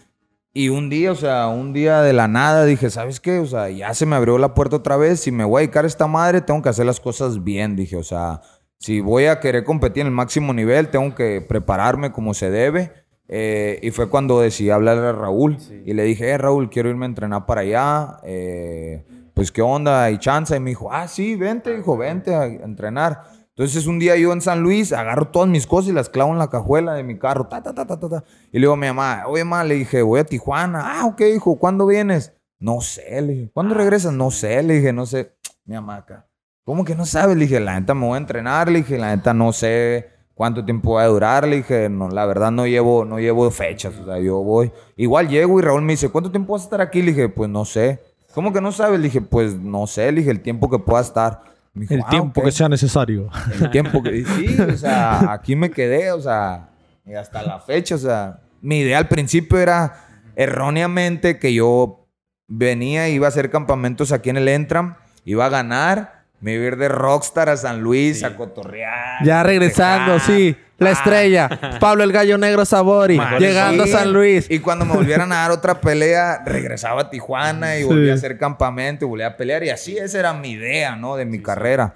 [0.53, 3.39] Y un día, o sea, un día de la nada dije, ¿sabes qué?
[3.39, 5.21] O sea, ya se me abrió la puerta otra vez.
[5.21, 7.77] Si me voy a dedicar a esta madre, tengo que hacer las cosas bien.
[7.77, 8.41] Dije, o sea,
[8.79, 12.93] si voy a querer competir en el máximo nivel, tengo que prepararme como se debe.
[13.29, 15.59] Eh, y fue cuando decidí hablarle a Raúl.
[15.85, 18.19] Y le dije, eh, Raúl, quiero irme a entrenar para allá.
[18.25, 20.05] Eh, pues, ¿qué onda?
[20.05, 20.57] ¿Hay chance?
[20.57, 23.25] Y me dijo, ah, sí, vente, hijo, vente a entrenar.
[23.49, 26.39] Entonces, un día yo en San Luis agarro todas mis cosas y las clavo en
[26.39, 27.49] la cajuela de mi carro.
[27.49, 28.25] Ta, ta, ta, ta, ta.
[28.53, 30.83] Y le digo a mi mamá, oye, mamá, le dije, voy a Tijuana.
[30.85, 32.35] Ah, ok, hijo, ¿cuándo vienes?
[32.59, 33.51] No sé, le dije.
[33.53, 34.13] ¿Cuándo regresas?
[34.13, 35.35] No sé, le dije, no sé.
[35.65, 36.26] Mi mamá acá.
[36.67, 37.37] ¿Cómo que no sabes?
[37.39, 38.71] Le dije, la neta me voy a entrenar.
[38.71, 41.49] Le dije, la neta no sé ¿cuánto tiempo va a durar?
[41.49, 44.71] Le dije, no, la verdad no llevo, no llevo fechas, o sea, yo voy.
[44.97, 47.01] Igual llego y Raúl me dice, ¿cuánto tiempo vas a estar aquí?
[47.01, 48.01] Le dije, pues no sé.
[48.35, 49.01] ¿Cómo que no sabes?
[49.01, 51.41] Le dije, pues no sé, le dije, el tiempo que pueda estar.
[51.73, 52.47] Dijo, El "Ah, tiempo ok".
[52.47, 53.31] que sea necesario.
[53.61, 54.25] El tiempo que...
[54.27, 56.69] Sí, o sea, aquí me quedé, o sea,
[57.07, 59.95] y hasta la fecha, o sea, mi idea al principio era
[60.37, 62.07] erróneamente que yo
[62.47, 66.67] venía, iba a hacer campamentos aquí en el Entram, iba a ganar, me iba a
[66.69, 68.25] ir de Rockstar a San Luis Sí.
[68.25, 69.25] a cotorrear.
[69.25, 70.57] Ya regresando, sí.
[70.79, 70.93] La Ah.
[70.93, 71.49] estrella.
[71.81, 73.19] Pablo el Gallo Negro Sabori.
[73.39, 74.47] Llegando a San Luis.
[74.51, 77.85] Y cuando me volvieran a dar otra pelea, regresaba a Tijuana y Sí.
[77.87, 79.65] volvía a hacer campamento y volvía a pelear.
[79.65, 81.17] Y así esa era mi idea, ¿no?
[81.17, 81.95] De mi carrera.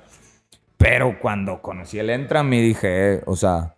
[0.79, 3.77] Pero cuando conocí el Entram, me dije, eh, o sea,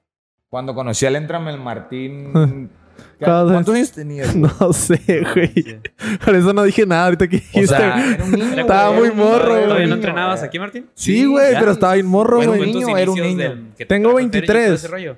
[0.49, 2.71] cuando conocí al Entram, el Martín.
[3.19, 4.35] ¿qué- ¿Cuántos ¿Cuántos años tenías?
[4.37, 4.53] güey?
[4.61, 5.01] No sé,
[5.35, 5.81] güey.
[6.25, 7.67] Por eso no dije nada ahorita que O dijiste.
[7.69, 8.61] sea, era un niño.
[8.61, 10.49] Estaba güey, muy era un niño, morro, un ¿Todavía no entrenabas güey.
[10.49, 10.87] aquí, Martín?
[10.95, 11.61] sí, güey, ya.
[11.61, 12.59] pero estaba bien morro, Bueno, güey.
[12.59, 13.21] fue ¿Fue en tus niño, era un
[13.57, 13.75] niño.
[13.77, 14.73] que Tengo trajo Tere y todo 23.
[14.73, 15.17] ese rollo?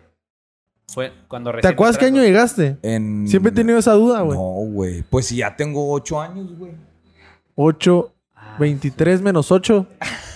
[0.87, 2.77] Fue cuando ¿Te acuerdas qué año llegaste?
[2.83, 4.37] En- Siempre he tenido esa duda, güey.
[4.39, 5.03] No, güey.
[5.09, 6.73] Pues si ya tengo ocho años, güey.
[7.57, 9.87] 8, Ah, 23 menos 8.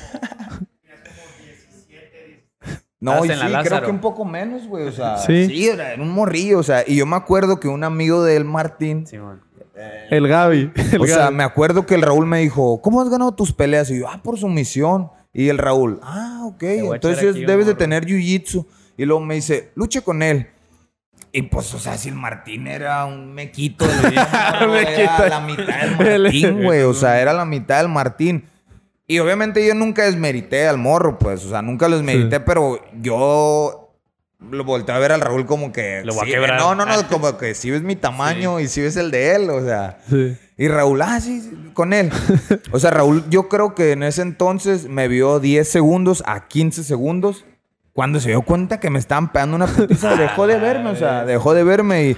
[3.00, 3.34] No, y sí,
[3.64, 4.86] creo que un poco menos, güey.
[4.88, 5.46] O sea, Sí.
[5.46, 6.58] sí, era, era un morrillo.
[6.58, 9.40] O sea, y yo me acuerdo que un amigo de él, Martín, Simón.
[10.10, 10.72] El Gaby.
[10.92, 13.90] El o sea, me acuerdo que el Raúl me dijo, ¿cómo has ganado tus peleas?
[13.90, 15.10] Y yo, ah, por sumisión.
[15.32, 16.62] Y el Raúl, ah, ok.
[16.62, 18.66] Entonces aquí debes de tener jiu-jitsu.
[18.96, 20.48] Y luego me dice, luche con él.
[21.30, 26.62] Y pues, o sea, si el Martín era un mequito, era la mitad del Martín,
[26.64, 26.82] güey.
[26.82, 28.44] O sea, era la mitad del Martín.
[29.10, 31.44] Y obviamente yo nunca desmerité al morro, pues.
[31.44, 33.94] O sea, nunca lo desmerité, pero yo
[34.50, 36.02] lo volteé a ver al Raúl como que.
[36.04, 36.60] Lo voy a sí, quebrar.
[36.60, 39.48] No, no, no, como que si ves mi tamaño y si ves el de él,
[39.48, 39.98] o sea.
[40.10, 40.36] Sí.
[40.58, 42.10] Y Raúl, ah, sí, sí, con él.
[42.70, 46.84] O sea, Raúl, yo creo que en ese entonces me vio 10 segundos a 15
[46.84, 47.46] segundos.
[47.94, 51.24] Cuando se dio cuenta que me estaban pegando una putiza, dejó de verme, o sea,
[51.24, 52.16] dejó de verme y,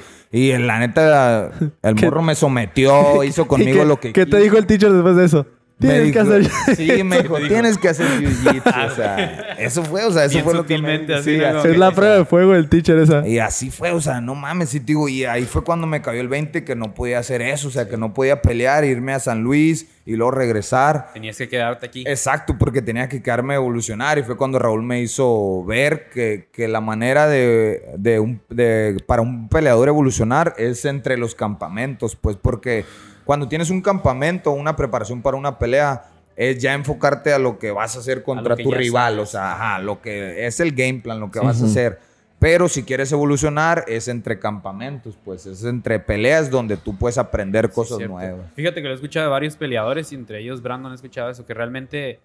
[0.50, 4.26] y la neta, el ¿Qué- morro me sometió, hizo ¿Y conmigo qué, lo que ¿Qué
[4.26, 5.46] te dijo el teacher después de eso?
[5.80, 6.50] Me Tienes que hacer.
[6.76, 8.92] Sí, me dijo, tienes que hacer jiu-jitsu.
[8.92, 10.94] O sea, eso fue, o sea, eso Bien fue lo que me...
[11.14, 11.58] así, sí, ¿no?
[11.60, 13.26] así Es la prueba de fuego del teacher esa.
[13.26, 16.02] y así fue, o sea, no mames, sí, te digo, y ahí fue cuando me
[16.02, 19.14] cayó el 20 que no podía hacer eso, o sea, que no podía pelear, irme
[19.14, 21.10] a San Luis y luego regresar.
[21.14, 22.04] Tenías que quedarte aquí.
[22.06, 26.48] Exacto, porque tenía que quedarme a evolucionar y fue cuando Raúl me hizo ver que,
[26.52, 32.16] que la manera de, de un- de- para un peleador evolucionar es entre los campamentos,
[32.16, 32.84] pues porque
[33.30, 36.02] cuando tienes un campamento, una preparación para una pelea,
[36.34, 39.28] es ya enfocarte a lo que vas a hacer contra que tu rival, sabes.
[39.28, 41.46] o sea, ajá, lo que es el game plan, lo que Sí.
[41.46, 42.00] vas a hacer.
[42.40, 47.70] Pero si quieres evolucionar es entre campamentos, pues es entre peleas donde tú puedes aprender
[47.70, 48.50] cosas nuevas.
[48.56, 51.46] Fíjate que lo he escuchado de varios peleadores y entre ellos Brandon ha escuchado eso,
[51.46, 52.18] que realmente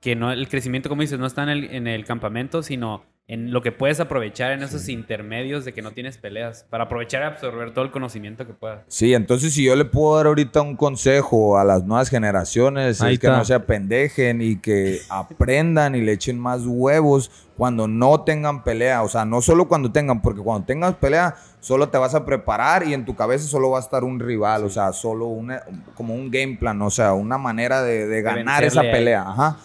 [0.00, 3.52] que no el crecimiento, como dices, no está en el, en el campamento, sino en
[3.52, 7.24] lo que puedes aprovechar en esos intermedios de que no tienes peleas, para aprovechar y
[7.24, 8.82] absorber todo el conocimiento que puedas.
[8.88, 13.14] Sí, entonces si yo le puedo dar ahorita un consejo a las nuevas generaciones, Ahí
[13.14, 18.20] es que no se apendejen y que aprendan y le echen más huevos cuando no
[18.24, 19.02] tengan pelea.
[19.02, 22.86] O sea, no solo cuando tengan, porque cuando tengas pelea, solo te vas a preparar
[22.86, 24.64] y en tu cabeza solo va a estar un rival.
[24.64, 25.62] O sea, solo una,
[25.94, 29.22] como un game plan, o sea, una manera de, de ganar esa pelea.
[29.22, 29.56] Ajá.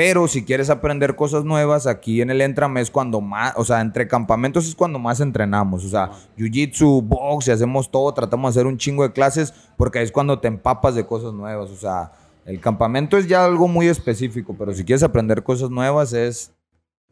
[0.00, 3.82] Pero si quieres aprender cosas nuevas, aquí en el Entram es cuando más, o sea,
[3.82, 5.84] entre campamentos es cuando más entrenamos.
[5.84, 10.00] O sea, jiu-jitsu, box, y hacemos todo, tratamos de hacer un chingo de clases porque
[10.00, 11.68] es cuando te empapas de cosas nuevas.
[11.68, 12.12] O sea,
[12.46, 16.50] el campamento es ya algo muy específico, pero si quieres aprender cosas nuevas es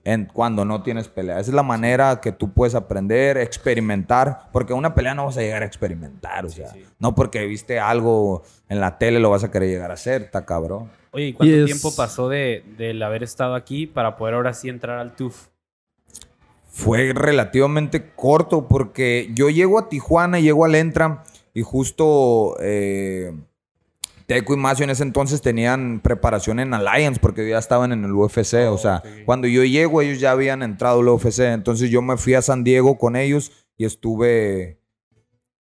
[0.05, 1.39] en cuando no tienes pelea.
[1.39, 5.43] Esa es la manera que tú puedes aprender, experimentar, porque una pelea no vas a
[5.43, 6.85] llegar a experimentar, o sea, sí.
[6.99, 10.47] no porque viste algo en la tele lo vas a querer llegar a hacer, está
[10.47, 10.91] cabrón.
[11.11, 14.99] Oye, ¿y cuánto tiempo pasó de, del haber estado aquí para poder ahora sí entrar
[14.99, 15.49] al TUF?
[16.71, 21.21] Fue relativamente corto porque yo llego a Tijuana, llego al Entram
[21.53, 23.33] y justo eh,
[24.29, 28.13] Teco y Macio en ese entonces tenían preparación en Alliance porque ya estaban en el
[28.13, 28.69] UFC.
[28.71, 31.41] o sea, cuando yo llego ellos ya habían entrado al UFC.
[31.41, 34.83] Entonces yo me fui a San Diego con ellos y estuve,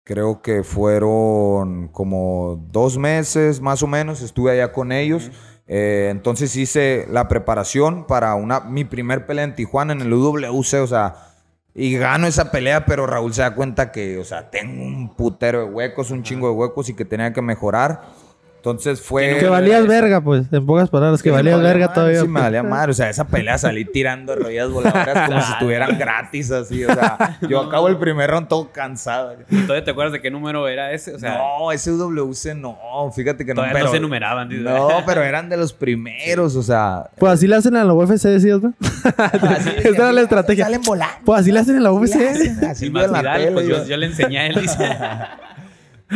[0.02, 5.30] creo que fueron como dos meses más o menos, estuve allá con ellos.
[5.66, 10.80] Eh, entonces hice la preparación para una, mi primer pelea en Tijuana en el UWC,
[10.80, 11.16] o sea,
[11.74, 15.58] y gano esa pelea, pero Raúl se da cuenta que, o sea, tengo un putero
[15.58, 18.23] de huecos, un chingo de huecos y que tenía que mejorar.
[18.64, 19.36] Entonces fue.
[19.40, 20.46] Que valías verga, pues.
[20.50, 22.20] En pocas palabras, que valías valía verga madre, todavía.
[22.22, 22.44] Sí, me pues.
[22.44, 22.92] valía madre.
[22.92, 26.82] O sea, esa pelea salí tirando rodillas voladoras como si estuvieran gratis, así.
[26.82, 29.36] O sea, yo acabo el primer round todo cansado.
[29.50, 31.12] ¿Todavía te acuerdas de qué número era ese?
[31.12, 32.78] O sea, no, ese WC no.
[33.14, 33.56] Fíjate que no.
[33.56, 34.64] todavía Pero, no se numeraban.
[34.64, 36.56] No, pero eran de los primeros.
[36.56, 37.10] O sea.
[37.18, 38.72] Pues así le hacen a la UFC, decías, ¿no?
[38.80, 40.64] Esa era la estrategia.
[40.64, 41.16] Salen volando.
[41.26, 42.16] Pues así le hacen en la UFC.
[42.66, 44.54] Así Y la Masvidal, tele, pues yo le enseñé a él.
[44.62, 44.88] Dice.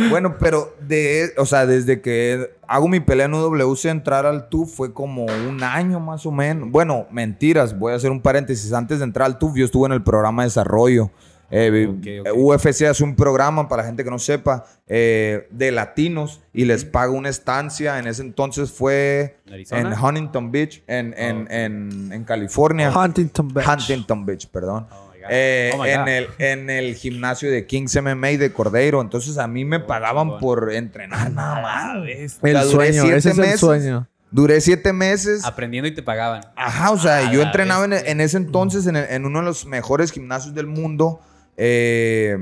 [0.09, 4.75] Bueno, pero de, o sea, desde que hago mi pelea en UWC, entrar al TUF
[4.75, 6.69] fue como un año más o menos.
[6.71, 8.71] Bueno, mentiras, voy a hacer un paréntesis.
[8.73, 11.11] Antes de entrar al TUF, yo estuve en el programa de desarrollo.
[11.51, 11.87] Eh,
[12.27, 12.37] ok.
[12.37, 16.85] UFC hace un programa, para la gente que no sepa, eh, de latinos y les
[16.85, 17.97] paga una estancia.
[17.97, 19.81] En ese entonces fue ¿En Arizona?
[19.81, 21.47] en Huntington Beach, en, en, Oh, ok.
[21.49, 22.91] en, en California.
[22.95, 23.67] Huntington Beach.
[23.67, 24.85] Huntington Beach, perdón.
[24.91, 25.08] Oh God.
[25.31, 29.01] Eh, Oh en, el, en el gimnasio de Kings MMA de Cordeiro.
[29.01, 30.39] Entonces a mí me pagaban chingón.
[30.39, 31.95] por entrenar nada más.
[32.07, 33.59] El duré sueño, siete ese es el meses.
[33.59, 34.07] sueño.
[34.31, 35.43] Duré siete meses.
[35.43, 36.41] Aprendiendo y te pagaban.
[36.55, 39.45] Ajá, o sea, A yo entrenaba en, en ese entonces en, el- en uno de
[39.45, 41.19] los mejores gimnasios del mundo.
[41.57, 42.37] eh,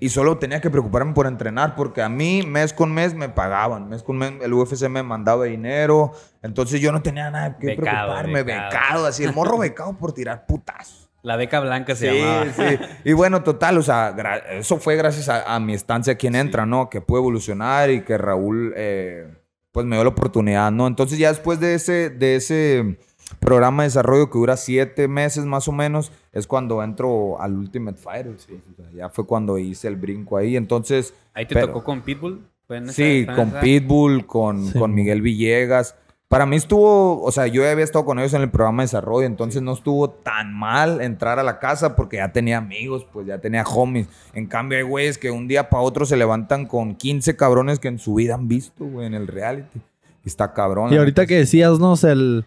[0.00, 3.88] y solo tenía que preocuparme por entrenar porque a mí mes con mes me pagaban.
[3.88, 6.12] Mes con mes el UFC me mandaba dinero.
[6.40, 8.42] Entonces yo no tenía nada que Becado, preocuparme.
[8.44, 8.70] becado.
[8.70, 9.06] Becado.
[9.06, 9.24] así.
[9.24, 11.07] El morro becado por tirar putazos.
[11.22, 12.46] La beca blanca se Sí, llamaba.
[12.52, 12.78] sí.
[13.04, 14.14] Y bueno, total, o sea,
[14.52, 16.88] eso fue gracias a, a mi estancia aquí en Entra, ¿no?
[16.90, 19.26] Que pude evolucionar y que Raúl, eh,
[19.72, 20.86] pues me dio la oportunidad, ¿no?
[20.86, 22.98] Entonces ya después de ese, de ese
[23.40, 27.98] programa de desarrollo que dura siete meses más o menos, es cuando entro al Ultimate
[27.98, 28.34] Fighter.
[28.38, 28.60] sí.
[28.72, 30.56] O sea, ya fue cuando hice el brinco ahí.
[30.56, 32.46] Entonces, Ahí te Pero- tocó con Pitbull.
[32.66, 33.60] ¿Fue en esa- sí, con esa?
[33.60, 34.78] Pitbull, con, Sí.
[34.78, 35.94] con Miguel Villegas.
[36.28, 38.84] Para mí estuvo, o sea, yo ya había estado con ellos en el programa de
[38.84, 43.26] desarrollo, entonces no estuvo tan mal entrar a la casa porque ya tenía amigos, pues
[43.26, 44.08] ya tenía homies.
[44.34, 47.88] En cambio hay güeyes que un día para otro se levantan con 15 cabrones que
[47.88, 49.80] en su vida han visto, güey, en el reality.
[50.22, 50.92] Está cabrón.
[50.92, 51.92] Y ahorita que decías, ¿no?
[51.92, 52.44] O sea, el,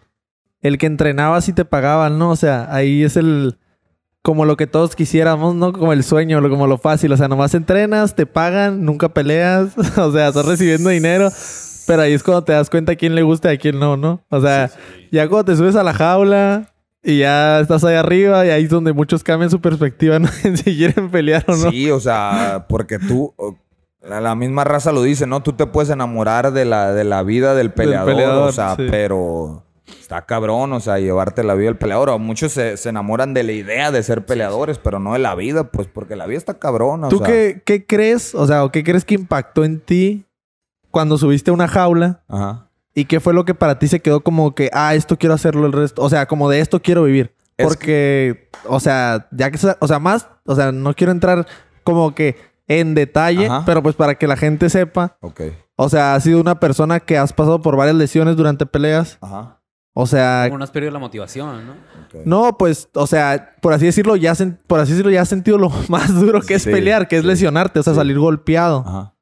[0.60, 2.30] el que entrenabas y te pagaban, ¿no?
[2.30, 3.58] O sea, ahí es el...
[4.22, 5.72] Como lo que todos quisiéramos, ¿no?
[5.72, 7.10] Como el sueño, lo- como lo fácil.
[7.10, 9.76] O sea, nomás entrenas, te pagan, nunca peleas.
[9.98, 11.28] o sea, estás recibiendo dinero.
[11.92, 13.98] Pero ahí es cuando te das cuenta a quién le gusta y a quién no,
[13.98, 14.24] ¿no?
[14.30, 14.70] O sea,
[15.10, 18.70] ya cuando te subes a la jaula y ya estás ahí arriba y ahí es
[18.70, 20.26] donde muchos cambian su perspectiva, ¿no?
[20.42, 21.70] En si quieren pelear o no.
[21.70, 23.34] Sí, o sea, porque tú,
[24.00, 25.42] la, misma raza lo dice, ¿no?
[25.42, 28.86] Tú te puedes enamorar de la, de la vida del peleador, peleador, o sea, sí.
[28.90, 32.08] pero está cabrón, o sea, llevarte la vida del peleador.
[32.08, 35.34] O muchos se, se enamoran de la idea de ser peleadores, pero no de la
[35.34, 37.08] vida, pues porque la vida está cabrona.
[37.08, 37.26] o ¿Tú sea.
[37.26, 38.34] qué, qué crees?
[38.34, 40.24] O sea, ¿o qué crees que impactó en ti
[40.92, 42.22] cuando subiste a una jaula?
[42.28, 42.68] Ajá.
[42.94, 45.66] ¿Y qué fue lo que para ti se quedó como que, ah, esto quiero hacerlo
[45.66, 46.02] el resto?
[46.02, 47.34] O sea, como de esto quiero vivir.
[47.56, 51.46] Es Porque, o sea, ya que, o sea, más, o sea, no quiero entrar
[51.84, 52.36] como que
[52.68, 53.64] en detalle, Ajá.
[53.66, 55.16] pero pues para que la gente sepa.
[55.20, 55.40] Ok.
[55.76, 59.18] O sea, has sido una persona que has pasado por varias lesiones durante peleas.
[59.20, 59.58] Ajá.
[59.94, 61.74] O sea, Como no has perdido la motivación, ¿no?
[62.24, 65.58] no, pues, o sea, por así decirlo, ya sen- por así decirlo, ya has sentido
[65.58, 67.98] lo más duro que es pelear, que es lesionarte, o sea, Sí.
[67.98, 68.84] salir golpeado.
[68.86, 69.14] Ajá.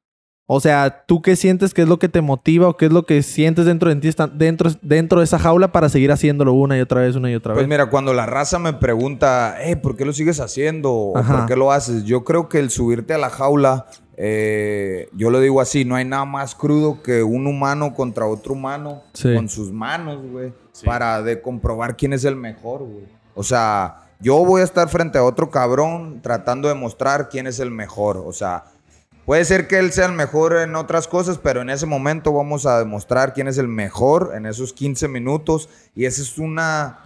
[0.53, 1.73] O sea, ¿tú qué sientes?
[1.73, 4.09] ¿Qué es lo que te motiva o qué es lo que sientes dentro de ti,
[4.09, 7.37] está- dentro, dentro de esa jaula para seguir haciéndolo una y otra vez, una y
[7.37, 7.69] otra Pues vez?
[7.71, 10.93] mira, cuando la raza me pregunta, eh, ¿por qué lo sigues haciendo?
[10.93, 11.37] ¿O Ajá.
[11.37, 12.03] por qué lo haces?
[12.03, 13.87] Yo creo que el subirte a la jaula,
[14.17, 18.55] eh, yo lo digo así, no hay nada más crudo que un humano contra otro
[18.55, 19.33] humano Sí.
[19.35, 20.85] con sus manos, güey, Sí.
[20.85, 23.05] para de comprobar quién es el mejor, güey.
[23.35, 27.61] O sea, yo voy a estar frente a otro cabrón tratando de mostrar quién es
[27.61, 28.17] el mejor.
[28.27, 28.65] O sea,
[29.27, 32.67] Puede ser que él sea el mejor en otras cosas, pero en ese momento vamos
[32.67, 35.69] a demostrar quién es el mejor en esos 15 minutos.
[35.95, 37.01] Y esa es una,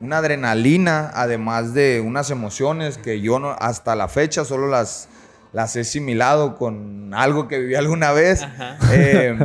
[0.00, 5.08] una adrenalina, además de unas emociones que yo no, hasta la fecha solo las,
[5.54, 8.42] las he asimilado con algo que viví alguna vez.
[8.42, 8.76] Ajá.
[8.92, 9.38] Eh,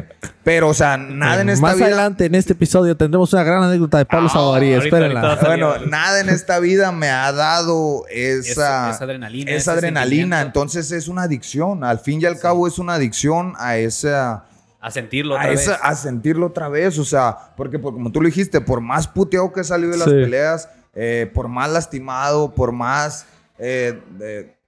[0.44, 1.86] pero, o sea, nada en esta Más vida...
[1.86, 4.74] adelante en este episodio tendremos una gran anécdota de Pablo Ah, Savarí.
[4.74, 5.22] ahorita, Espérenla.
[5.22, 5.46] ahorita.
[5.48, 10.42] Bueno, nada en esta vida me ha dado esa, esa adrenalina, esa adrenalina.
[10.42, 11.84] Entonces es una adicción.
[11.84, 14.46] Al fin y al cabo es una adicción a esa,
[14.82, 15.80] A sentirlo a, otra esa- vez.
[15.84, 16.98] a sentirlo otra vez.
[16.98, 19.98] O sea, porque, por- como tú lo dijiste, por más puteado que he salido de
[19.98, 20.14] las Sí.
[20.16, 23.28] peleas, eh, por más lastimado, por más
[23.60, 24.00] eh,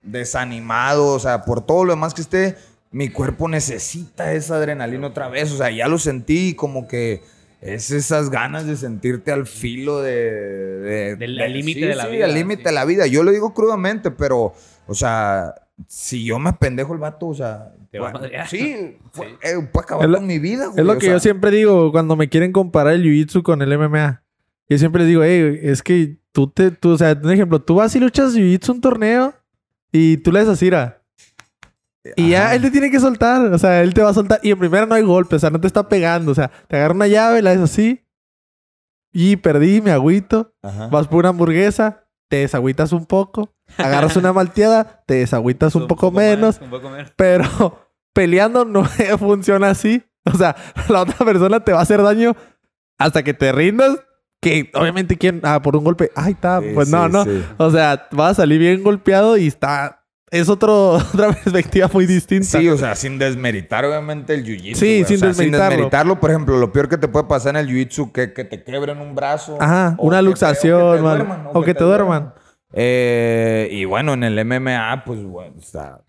[0.01, 2.55] desanimado, o sea, por todo lo demás que esté,
[2.91, 5.51] mi cuerpo necesita esa adrenalina otra vez.
[5.51, 7.21] O sea, ya lo sentí como que
[7.61, 10.11] es esas ganas de sentirte al filo de...
[10.31, 12.65] de- Del- de- límite sí, de la sí, vida, al límite sí.
[12.65, 13.07] de la vida.
[13.07, 14.53] Yo lo digo crudamente, pero,
[14.87, 15.53] o sea,
[15.87, 17.71] si yo me pendejo el vato, o sea...
[17.91, 18.47] Te va a bueno, madrear.
[18.47, 20.79] sí, fue- eh, puede acabar lo- con mi vida, güey.
[20.79, 23.61] Es lo o que sea, yo siempre digo cuando me quieren comparar el jiu-jitsu con
[23.61, 24.23] el MMA.
[24.69, 27.75] Yo siempre les digo, hey, es que tú te, tú, o sea, un ejemplo, tú
[27.75, 29.33] vas y luchas jiu-jitsu un torneo
[29.91, 30.97] y tú le das así, "Mira,
[32.15, 32.55] Y ya Ajá.
[32.55, 33.41] él te tiene que soltar.
[33.53, 34.39] O sea, él te va a soltar.
[34.41, 35.35] Y en primera no hay golpe.
[35.35, 36.31] O sea, no te está pegando.
[36.31, 38.03] O sea, te agarra una llave, la haces así.
[39.13, 40.55] Y perdí, me agüito.
[40.63, 40.87] Ajá.
[40.87, 43.53] Vas por una hamburguesa, te desagüitas un poco.
[43.77, 46.55] Agarras una malteada, te desagüitas un, poco, menos.
[46.55, 47.11] más, un poco menos.
[47.15, 48.83] Pero peleando no
[49.19, 50.03] funciona así.
[50.25, 50.55] O sea,
[50.89, 52.35] la otra persona te va a hacer daño
[52.97, 53.99] hasta que te rindas.
[54.41, 57.23] Que obviamente quieren, ah, por un golpe, ay, está, Sí, pues no, sí, no.
[57.25, 57.43] sí.
[57.57, 62.59] O sea, vas a salir bien golpeado y está, es otro, otra perspectiva muy distinta.
[62.59, 64.75] Sí, o sea, sin desmeritar obviamente el jiu-jitsu.
[64.75, 65.03] Sí, güey.
[65.03, 65.69] O sin sea, desmeritarlo.
[65.69, 68.63] desmeritarlo, por ejemplo, lo peor que te puede pasar en el jiu-jitsu que, que te
[68.63, 69.57] quebren un brazo.
[69.61, 72.33] Ajá, o una que te- luxación, o que te duerman, o que te duerman.
[72.73, 76.01] Eh, y bueno, en el MMA, pues bueno, está.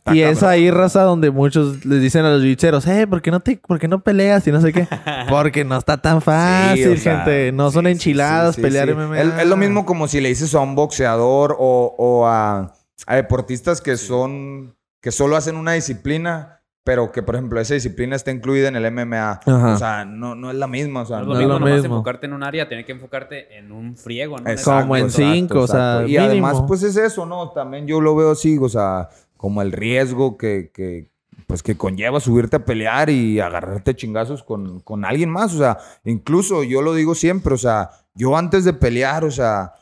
[0.00, 0.50] Está Y es cabrón.
[0.50, 3.78] ahí, raza, donde muchos les dicen a los jiu-jitseros, eh, ¿por qué no, te, ¿por
[3.78, 4.46] qué no peleas?
[4.46, 4.88] Y no sé qué.
[5.28, 7.52] Porque no está tan fácil, Sí, o sea, gente.
[7.52, 8.94] No son sí, sí, enchiladas sí, pelear sí.
[8.94, 9.20] MMA.
[9.20, 12.72] Es, es lo mismo como si le dices a un boxeador o, o a,
[13.06, 14.74] a deportistas que son.
[15.00, 18.90] que solo hacen una disciplina, pero que, por ejemplo, esa disciplina está incluida en el
[18.90, 19.40] MMA.
[19.46, 19.74] Ajá.
[19.74, 21.02] O sea, no, no es la misma.
[21.02, 21.96] O sea, No es no lo es mismo lo nomás mismo.
[21.96, 24.50] enfocarte en un área, tener que enfocarte en un friego, ¿no?
[24.50, 26.02] Exacto, Como en exacto, cinco, o sea, exacto.
[26.08, 26.24] Y mínimo.
[26.48, 27.50] además, pues es eso, ¿no?
[27.50, 29.08] También yo lo veo así, o sea,
[29.40, 31.08] como el riesgo que, que,
[31.46, 35.54] pues, que conlleva subirte a pelear y agarrarte chingazos con, con alguien más.
[35.54, 39.72] O sea, incluso yo lo digo siempre, o sea, yo antes de pelear, o sea,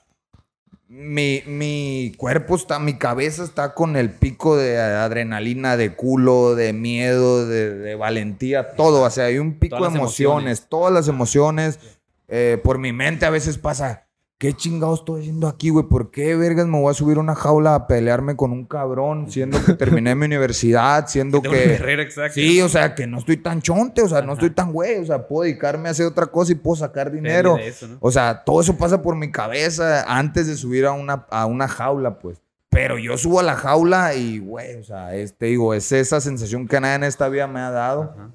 [0.87, 6.73] mi, mi cuerpo está, mi cabeza está con el pico de adrenalina, de culo, de
[6.73, 9.03] miedo, de, de valentía, todo.
[9.03, 10.67] O sea, hay un pico Todas de emociones.
[10.69, 11.81] todas las emociones.
[12.29, 14.07] Eh, por mi mente a veces pasa,
[14.39, 15.87] ¿qué chingados estoy haciendo aquí, güey?
[15.87, 19.31] ¿Por qué, vergas, me voy a subir a una jaula a pelearme con un cabrón,
[19.31, 21.77] siendo que terminé mi universidad, siendo una que...
[21.77, 22.35] carrera exacta.
[22.35, 25.07] Sí, o sea, que no estoy tan chonte, o sea, no estoy tan güey, o
[25.07, 27.59] sea, puedo dedicarme a hacer otra cosa y puedo sacar dinero.
[27.59, 27.99] eso, ¿no?
[28.01, 31.67] O sea, todo eso pasa por mi cabeza antes de subir a una, a una
[31.67, 32.41] jaula, pues.
[32.71, 36.21] Pero yo subo a la jaula y, güey, o sea, es, te digo, es esa
[36.21, 38.15] sensación que nadie en esta vida me ha dado.
[38.15, 38.31] Ajá.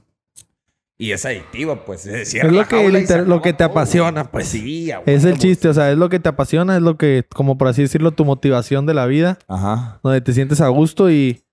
[0.97, 2.05] Y es adictiva, pues.
[2.05, 4.47] Es, Es lo que lo que te apasiona, pues.
[4.47, 7.57] Sí, Es el chiste, o sea, es lo que te apasiona, es lo que, como
[7.57, 9.99] por así decirlo, tu motivación de la vida, Ajá.
[10.03, 11.43] donde te sientes a gusto y,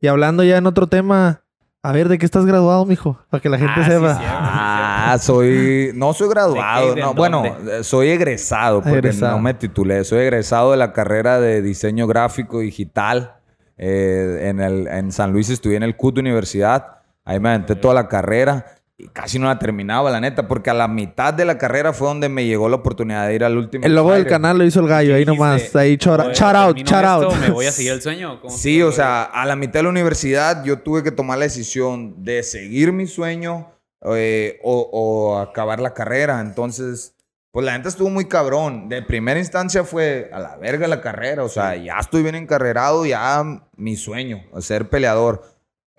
[0.00, 1.42] y hablando ya en otro tema,
[1.82, 3.18] a ver, ¿de qué estás graduado, mijo?
[3.30, 4.20] Para que la gente Ah, sí, sepa.
[4.22, 5.92] Ah, soy.
[5.94, 6.80] No soy graduado.
[6.80, 7.42] ¿De qué y de no, bueno,
[7.82, 9.32] soy egresado, porque Egresado.
[9.32, 10.04] no me titulé.
[10.04, 13.36] Soy egresado de la carrera de diseño gráfico digital.
[13.78, 16.98] eh, en, el, en San Luis estudié en el CUT Universidad.
[17.24, 18.66] Ahí me aventé toda la carrera.
[19.02, 22.08] Y casi no la terminaba, la neta, porque a la mitad de la carrera fue
[22.08, 23.86] donde me llegó la oportunidad de ir al último.
[23.86, 25.74] El logo del canal lo hizo el gallo, ahí nomás.
[25.74, 27.32] Ahí, "Oye, shout out, termino shout out.
[27.32, 28.38] esto, ¿Me voy a seguir el sueño?
[28.42, 31.44] ¿Cómo Sí, o sea, a la mitad de la universidad yo tuve que tomar la
[31.44, 33.72] decisión de seguir mi sueño
[34.14, 36.40] eh, o, o acabar la carrera.
[36.40, 37.14] Entonces,
[37.52, 38.90] pues la neta estuvo muy cabrón.
[38.90, 41.42] De primera instancia fue a la verga la carrera.
[41.42, 43.42] O sea, ya estoy bien encarrerado, ya
[43.76, 45.42] mi sueño, ser peleador.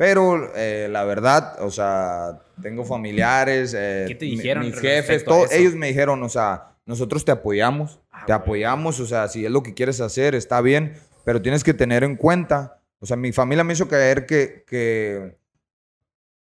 [0.01, 5.25] Pero eh, la verdad, o sea, tengo familiares, eh, ¿Qué te dijeron mis jefes, a
[5.25, 5.53] todo- eso?
[5.53, 9.51] ellos me dijeron, o sea, nosotros te apoyamos, Ah, te apoyamos, o sea, si es
[9.51, 13.31] lo que quieres hacer, está bien, pero tienes que tener en cuenta, o sea, mi
[13.31, 15.37] familia me hizo creer que, que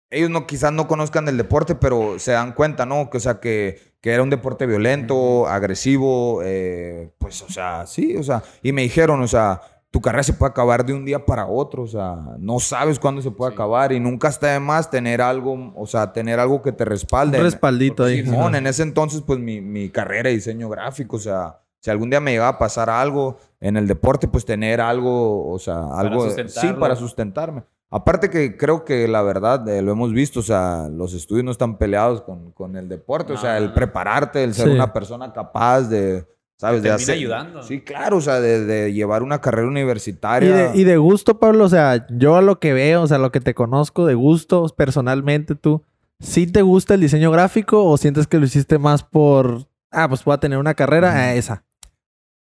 [0.09, 3.09] ellos no, quizás no conozcan del deporte, pero se dan cuenta, ¿no?
[3.09, 8.17] Que, o sea, que, que era un deporte violento, agresivo, eh, pues, o sea, sí,
[8.17, 11.25] o sea, y me dijeron, o sea, tu carrera se puede acabar de un día
[11.25, 13.55] para otro, o sea, no sabes cuándo se puede Sí.
[13.55, 17.37] acabar y nunca está de más tener algo, o sea, tener algo que te respalde.
[17.37, 18.23] Un respaldito ahí.
[18.23, 22.09] Simón, en ese entonces, pues mi, mi carrera de diseño gráfico, o sea, si algún
[22.09, 26.23] día me llegaba a pasar algo en el deporte, pues tener algo, o sea, algo.
[26.29, 26.79] Sí, sustentarlo.
[26.79, 27.63] para sustentarme.
[27.89, 31.51] Aparte que creo que la verdad, eh, lo hemos visto, o sea, los estudios no
[31.51, 34.73] están peleados con, con el deporte, o sea, el prepararte, el ser Sí.
[34.73, 36.81] una persona capaz de, ¿sabes?
[36.81, 37.63] Te de termina ayudando.
[37.63, 40.55] Sí, claro, o sea, de, de llevar una carrera Y universitaria.
[40.55, 43.31] de, y de gusto, Pablo, o sea, yo a lo que veo, o sea, lo
[43.31, 45.83] que te conozco de gusto, personalmente tú,
[46.19, 50.23] ¿sí te gusta el diseño gráfico o sientes que lo hiciste más por, ah, pues
[50.23, 51.63] voy a tener una carrera, ah, esa?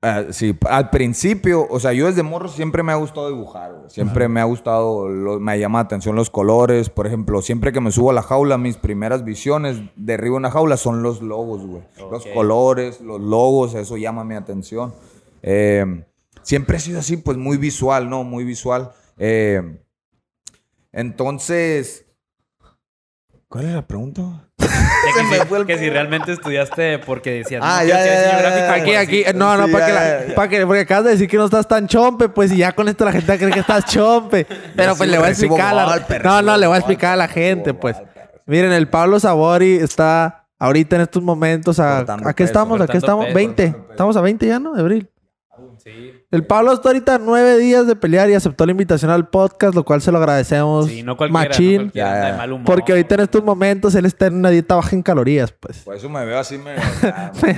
[0.02, 3.90] Ah, sí, al principio, o sea, yo desde morro siempre me ha gustado dibujar, güey.
[3.90, 6.90] Siempre me ha gustado, lo- me llama la atención los colores.
[6.90, 10.38] Por ejemplo, siempre que me subo a la jaula, mis primeras visiones de arriba de
[10.38, 11.84] una jaula son los logos, güey.
[12.10, 14.94] Los colores, los logos, eso llama mi atención.
[15.42, 16.06] Eh,
[16.44, 18.24] siempre he sido así, pues muy visual, ¿no?
[18.24, 18.92] Muy visual.
[19.18, 19.82] Eh,
[20.94, 22.06] entonces,
[23.48, 24.49] ¿cuál es la pregunta?
[24.70, 25.94] Que, si, fue el que si pedo.
[25.94, 29.92] realmente estudiaste porque decías, Ah, no, ya, ya, Aquí, aquí, no, no, sí, para que,
[29.94, 30.36] ya, la- ya.
[30.36, 32.88] pa' que, porque acabas de decir que no estás tan chompe, pues y ya con
[32.88, 34.46] esto la gente va a creer que estás chompe.
[34.76, 37.16] Pero pues le voy a explicar a la, No, no, le voy a explicar a
[37.16, 37.98] la gente, pues.
[38.46, 42.00] Miren, el Pablo Sabori está ahorita en estos momentos a...
[42.00, 42.82] ¿A qué estamos?
[42.82, 43.26] ¿A qué estamos?
[43.26, 43.64] peso, 20.
[43.64, 43.92] cortando peso.
[43.94, 44.74] Estamos a 20 ya, ¿no?
[44.74, 45.10] De abril.
[45.84, 46.12] Sí.
[46.32, 49.84] El Pablo está ahorita nueve días de pelear y aceptó la invitación al podcast, lo
[49.86, 50.88] cual se lo agradecemos.
[50.88, 51.72] Sí, no cualquiera, Machín.
[51.72, 52.38] no cualquiera Ya, anda de ya.
[52.38, 52.66] mal humor.
[52.66, 55.80] Porque ahorita en estos momentos él está en una dieta baja en calorías, pues.
[55.80, 56.76] Por eso me veo así, me...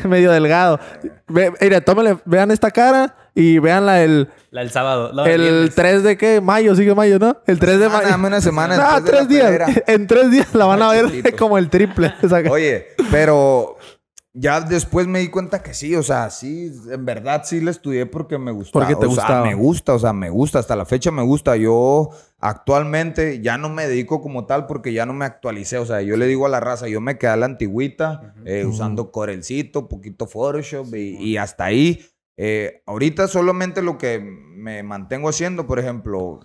[0.08, 0.80] Medio delgado.
[1.28, 5.12] Ve, mira, tómenle, vean esta cara y vean la el, La del sábado.
[5.26, 5.76] el el viernes.
[5.76, 6.42] 3 de qué?
[6.42, 7.38] Mayo, sigue mayo, ¿no?
[7.48, 8.08] El 3 de mayo.
[8.10, 9.82] dame una semana No, de tres la días.
[9.88, 12.14] En tres días la van a ver como el triple.
[12.50, 13.78] Oye, pero
[14.34, 18.06] ya después me di cuenta que sí, o sea, sí, en verdad sí le estudié
[18.06, 18.86] porque me gustaba.
[18.86, 21.58] Porque te o sea, me gusta, o sea, me gusta, hasta la fecha me gusta.
[21.58, 22.10] Yo
[22.40, 26.16] actualmente ya no me dedico como tal porque ya no me actualicé, o sea, yo
[26.16, 30.28] le digo a la raza, yo me quedé a la antigüita, eh, usando Corelcito, poquito
[30.28, 32.06] Photoshop y, y hasta ahí.
[32.38, 36.40] Eh, ahorita solamente lo que me mantengo haciendo, por ejemplo,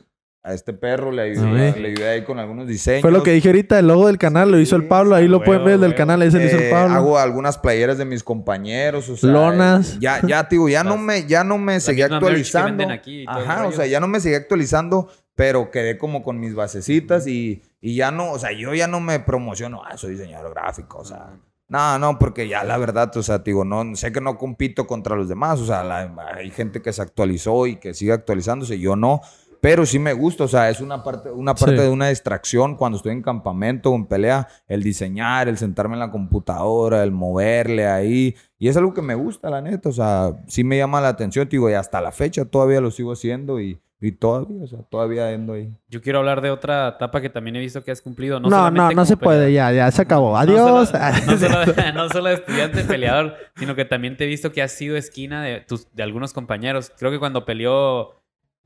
[0.47, 1.81] a este perro le ayudé, Sí.
[1.81, 3.03] le ayudé ahí con algunos diseños.
[3.03, 5.15] Fue lo que dije ahorita, el logo del canal lo hizo el Pablo.
[5.17, 5.99] Ahí lo pueden ver el del huevo.
[5.99, 6.95] canal, ahí se lo hizo el Eh, Pablo.
[6.95, 9.99] Hago algunas playeras de mis compañeros, o sea, Lonas.
[10.01, 12.69] Ya, ya, tío, ya no me, ya no me seguí misma merch que actualizando.
[12.69, 16.55] venden aquí Ajá, o sea, ya no me seguí actualizando, pero quedé como con mis
[16.55, 20.55] basecitas y, y ya no, o sea, yo ya no me promociono, ah, soy diseñador
[20.55, 21.31] gráfico, o sea.
[21.69, 25.17] No, no, porque ya la verdad, o sea, digo, no, sé que no compito contra
[25.17, 28.95] los demás, o sea, la- hay gente que se actualizó y que sigue actualizándose, yo
[28.95, 29.21] no,
[29.61, 31.83] pero sí me gusta, o sea, es una parte, una parte Sí.
[31.83, 36.01] de una distracción cuando estoy en campamento o en pelea, el diseñar, el sentarme en
[36.01, 40.33] la computadora, el moverle ahí, y es algo que me gusta, la neta, o sea,
[40.47, 43.81] sí me llama la atención, digo, y hasta la fecha todavía lo sigo haciendo y,
[44.01, 45.75] y todavía, o sea, todavía ando ahí.
[45.89, 48.39] Yo quiero hablar de otra etapa que también he visto que has cumplido.
[48.39, 50.33] No, No, no, se puede, ya, ya se acabó.
[50.33, 50.89] No Adiós.
[50.91, 54.61] solo- No solo, no solo de estudiante peleador, sino que también te he visto que
[54.63, 56.93] has sido esquina de, tus, de algunos compañeros.
[56.99, 58.21] Creo que cuando peleó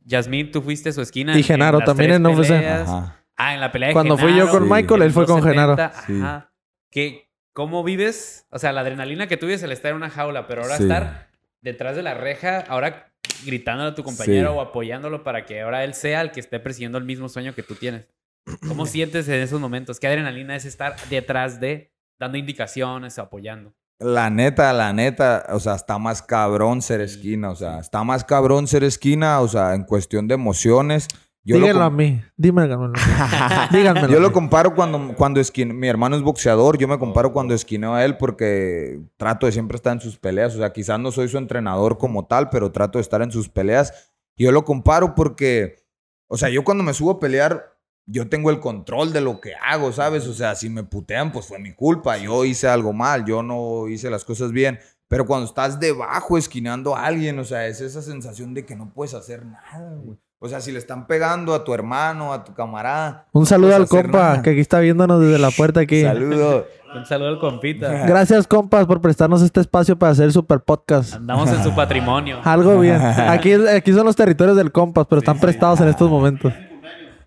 [0.05, 1.39] Yasmín, tú fuiste su esquina.
[1.39, 2.49] Y Genaro las también en UFC.
[2.49, 2.89] peleas.
[2.89, 3.17] Ajá.
[3.37, 4.69] Ah, en la pelea de Cuando fui yo con Sí.
[4.71, 6.07] Michael, él fue con 270, Genaro.
[6.07, 6.21] Sí.
[6.23, 6.53] Ajá.
[6.91, 8.47] ¿Qué, ¿Cómo vives?
[8.51, 10.83] O sea, la adrenalina que tuviste el estar en una jaula, pero ahora Sí.
[10.85, 11.29] estar
[11.63, 13.13] detrás de la reja, ahora
[13.45, 14.57] gritándole a tu compañero Sí.
[14.59, 17.63] o apoyándolo para que ahora él sea el que esté persiguiendo el mismo sueño que
[17.63, 18.07] tú tienes.
[18.67, 20.01] ¿Cómo sientes en esos momentos?
[20.01, 23.75] ¿Qué adrenalina es estar detrás de, dando indicaciones o apoyando?
[24.01, 28.25] La neta, la neta, o sea, está más cabrón ser esquina, o sea, está más
[28.25, 31.07] cabrón ser esquina, o sea, en cuestión de emociones.
[31.45, 32.23] Yo lo Díganlo a mí.
[32.37, 32.93] Díganmelo.
[33.71, 34.09] Díganmelo.
[34.09, 37.95] Yo lo comparo cuando, cuando esquine- mi hermano es boxeador, yo me comparo cuando esquineo
[37.95, 41.29] a él porque trato de siempre estar en sus peleas, o sea, quizás no soy
[41.29, 44.13] su entrenador como tal, pero trato de estar en sus peleas.
[44.37, 45.77] Y yo lo comparo porque,
[46.27, 47.77] o sea, yo cuando me subo a pelear,
[48.11, 50.27] yo tengo el control de lo que hago, ¿sabes?
[50.27, 53.89] O sea, si me putean, pues fue mi culpa, yo hice algo mal, yo no
[53.89, 54.79] hice las cosas bien.
[55.09, 58.93] Pero cuando estás debajo esquinando a alguien, o sea, es esa sensación de que no
[58.93, 60.19] puedes hacer nada, güey.
[60.43, 63.27] O sea, si le están pegando a tu hermano, a tu camarada.
[63.33, 64.43] Un saludo al compa nada.
[64.43, 66.03] que aquí está viéndonos desde la puerta aquí.
[66.03, 66.67] Saludo.
[66.95, 67.89] Un saludo al compita.
[68.07, 71.15] Gracias, compas, por prestarnos este espacio para hacer super podcast.
[71.15, 72.41] Andamos en su patrimonio.
[72.43, 73.01] Algo bien.
[73.01, 76.53] Aquí, aquí son los territorios del compas, pero están prestados en estos momentos.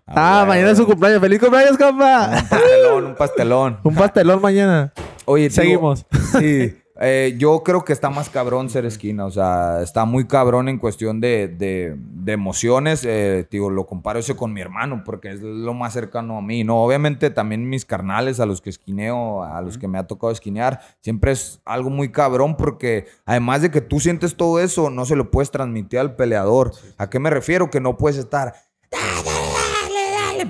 [0.06, 1.20] Ah, mañana es su cumpleaños.
[1.20, 2.30] ¡Feliz cumpleaños, compa!
[2.30, 3.78] Un pastelón, un pastelón.
[3.84, 4.92] Un pastelón mañana.
[5.24, 6.06] Oye, digo, Seguimos.
[6.38, 6.76] Sí.
[7.00, 9.24] eh, yo creo que está más cabrón ser esquina.
[9.24, 13.02] O sea, está muy cabrón en cuestión de, de- de emociones.
[13.06, 16.64] Eh, digo, lo comparo eso con mi hermano porque es lo más cercano a mí.
[16.64, 20.32] No, obviamente también mis carnales a los que esquineo, a los que me ha tocado
[20.32, 25.06] esquinear, siempre es algo muy cabrón porque además de que tú sientes todo eso, no
[25.06, 26.72] se lo puedes transmitir al peleador.
[26.98, 27.70] ¿A qué me refiero?
[27.70, 28.52] Que no puedes estar...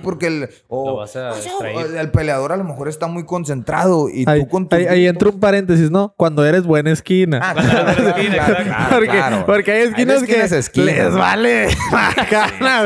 [0.03, 3.25] Porque el, o- Lo vas a o sea, el peleador a lo mejor está muy
[3.25, 6.15] concentrado y Ahí, tú con ahí- ahí entra un paréntesis, ¿no?
[6.17, 7.41] Cuando eres buena esquina.
[7.43, 10.87] Ah, claro, claro, claro, porque, hay esquinas Hay que esquinas.
[10.87, 12.85] les vale bacana.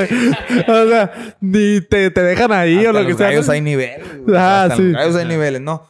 [0.69, 3.27] O sea, ni te, te dejan ahí Hasta o lo que los sea.
[3.29, 4.01] gallos hay niveles.
[4.35, 4.83] Ah, Hasta sí.
[4.83, 5.83] los gallos hay niveles, ¿no?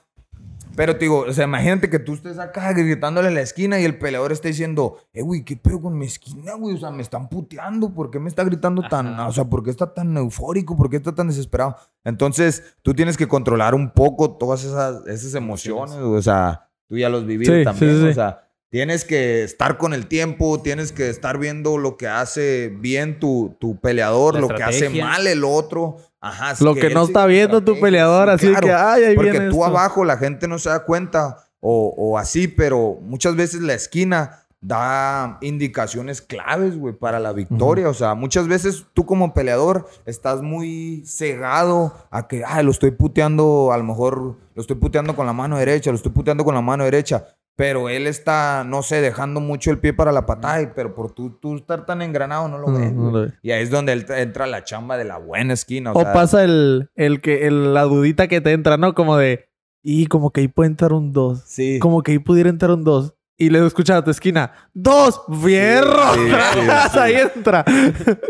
[0.78, 3.84] Pero te digo, o sea, imagínate que tú estés acá gritándole en la esquina y
[3.84, 6.76] el peleador esté diciendo, eh, güey, ¿qué pedo con mi esquina, güey?
[6.76, 7.92] O sea, me están puteando.
[7.92, 9.26] ¿Por qué me está gritando tan, Ajá.
[9.28, 10.76] o sea, por qué está tan eufórico?
[10.76, 11.76] ¿Por qué está tan desesperado?
[12.04, 15.96] Entonces, tú tienes que controlar un poco todas esas, esas emociones.
[15.96, 18.00] O sea, tú ya los vivido Sí, también.
[18.00, 18.06] sí.
[18.08, 22.68] O sea, tienes que estar con el tiempo, tienes que estar viendo lo que hace
[22.78, 25.04] bien tu, tu peleador, La lo que hace estrategia.
[25.06, 25.96] mal el otro.
[26.20, 26.54] Ajá.
[26.60, 28.66] Lo que no está viendo tu peleador, sí, así claro.
[28.66, 29.64] que, ay, ahí Porque viene tú esto.
[29.64, 34.44] abajo la gente no se da cuenta o, o así, pero muchas veces la esquina
[34.60, 37.88] da indicaciones claves, güey, para la victoria.
[37.88, 42.90] O sea, muchas veces tú como peleador estás muy cegado a que, ay, lo estoy
[42.90, 46.54] puteando, a lo mejor lo estoy puteando con la mano derecha, lo estoy puteando con
[46.54, 47.24] la mano derecha.
[47.58, 51.10] Pero él está, no sé, dejando mucho el pie para la patada, y- pero por
[51.10, 52.92] tú, tú estar tan engranado no lo ves.
[52.92, 53.32] no lo.
[53.42, 55.90] Y ahí es donde él- entra la chamba de la buena esquina.
[55.90, 58.94] O, O sea, pasa el, el que, el- la dudita que te entra, ¿no?
[58.94, 59.48] Como de,
[59.82, 61.42] y como que ahí puede entrar un 2.
[61.48, 61.80] Sí.
[61.80, 63.14] Como que ahí pudiera entrar un 2.
[63.40, 65.20] y le escuchas a tu esquina, ¡dos!
[65.44, 66.14] ¡Fierro!
[66.14, 66.30] Sí, sí,
[66.92, 66.98] sí.
[67.00, 67.64] Ahí entra.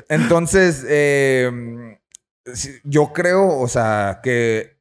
[0.08, 1.50] Entonces, eh,
[2.54, 4.77] sí, yo creo, o sea, que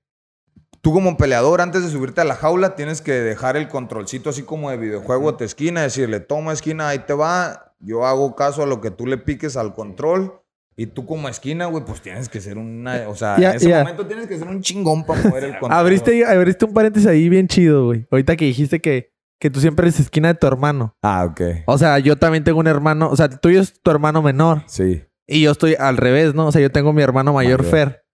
[0.81, 4.43] tú como peleador, antes de subirte a la jaula, tienes que dejar el controlcito así
[4.43, 8.63] como de videojuego a tu esquina, decirle, toma esquina, ahí te va, yo hago caso
[8.63, 10.41] a lo que tú le piques al control.
[10.79, 13.09] Y tú como esquina, güey, pues tienes que ser una...
[13.09, 15.73] O sea, en ese momento tienes que ser un chingón para mover el control.
[15.73, 18.05] Abriste, abriste un paréntesis ahí bien chido, güey.
[18.11, 20.95] Ahorita que dijiste que, que tú siempre eres esquina de tu hermano.
[21.01, 21.41] Ah, ok.
[21.65, 23.09] O sea, yo también tengo un hermano.
[23.09, 24.65] O sea, el tuyo es tu hermano menor.
[24.67, 25.03] Sí.
[25.25, 26.45] Y yo estoy al revés, ¿no?
[26.45, 27.71] O sea, yo tengo mi hermano mayor, Mayor.
[27.71, 28.06] Fer.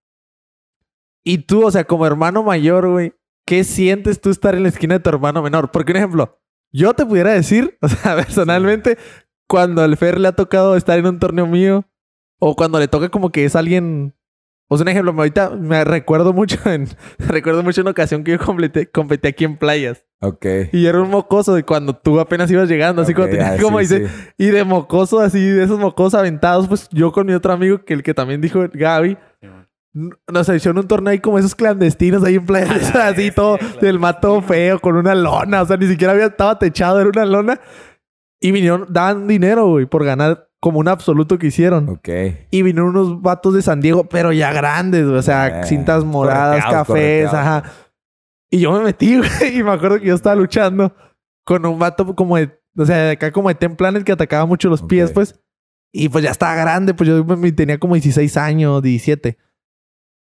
[1.26, 3.14] Y tú, o sea, como hermano mayor, güey,
[3.46, 5.72] ¿qué sientes tú estar en la esquina de tu hermano menor?
[5.72, 6.40] Porque, un ejemplo,
[6.72, 8.98] yo te pudiera decir, o sea, personalmente,
[9.48, 11.86] cuando al Fer le ha tocado estar en un torneo mío,
[12.40, 14.16] o cuando le toca como que es alguien.
[14.70, 16.88] O sea, un ejemplo, ahorita me recuerdo mucho en.
[17.20, 20.04] recuerdo mucho una ocasión que yo completé- competí aquí en playas.
[20.20, 20.46] Ok.
[20.72, 23.58] Y era un mocoso de cuando tú apenas ibas llegando, así Ok, como tenía ah,
[23.62, 24.14] como sí, dice, sí.
[24.38, 27.94] y de mocoso así, de esos mocos aventados, pues yo con mi otro amigo, que
[27.94, 29.18] el que también dijo Gaby,
[29.94, 32.74] nos hicieron un torneo ahí como esos clandestinos ahí en playa,
[33.08, 37.00] así todo, del mato feo, con una lona, o sea, ni siquiera había, estaba techado,
[37.00, 37.62] era una lona.
[38.42, 41.90] Y vinieron, daban dinero, güey, por ganar como un absoluto que hicieron.
[41.90, 42.10] Ok.
[42.52, 46.04] Y vinieron unos vatos de San Diego, pero ya grandes, güey, o sea, Eh, cintas
[46.04, 47.64] moradas, cafés, ajá.
[48.50, 50.94] Y yo me metí, güey, y me acuerdo que yo estaba luchando
[51.46, 54.46] con un vato como de, o sea, de acá como de Ten Planet que atacaba
[54.46, 55.14] mucho los pies, Ok.
[55.16, 55.40] pues.
[55.96, 57.24] Y pues ya estaba grande, pues yo
[57.56, 59.38] tenía como 16 años, 17.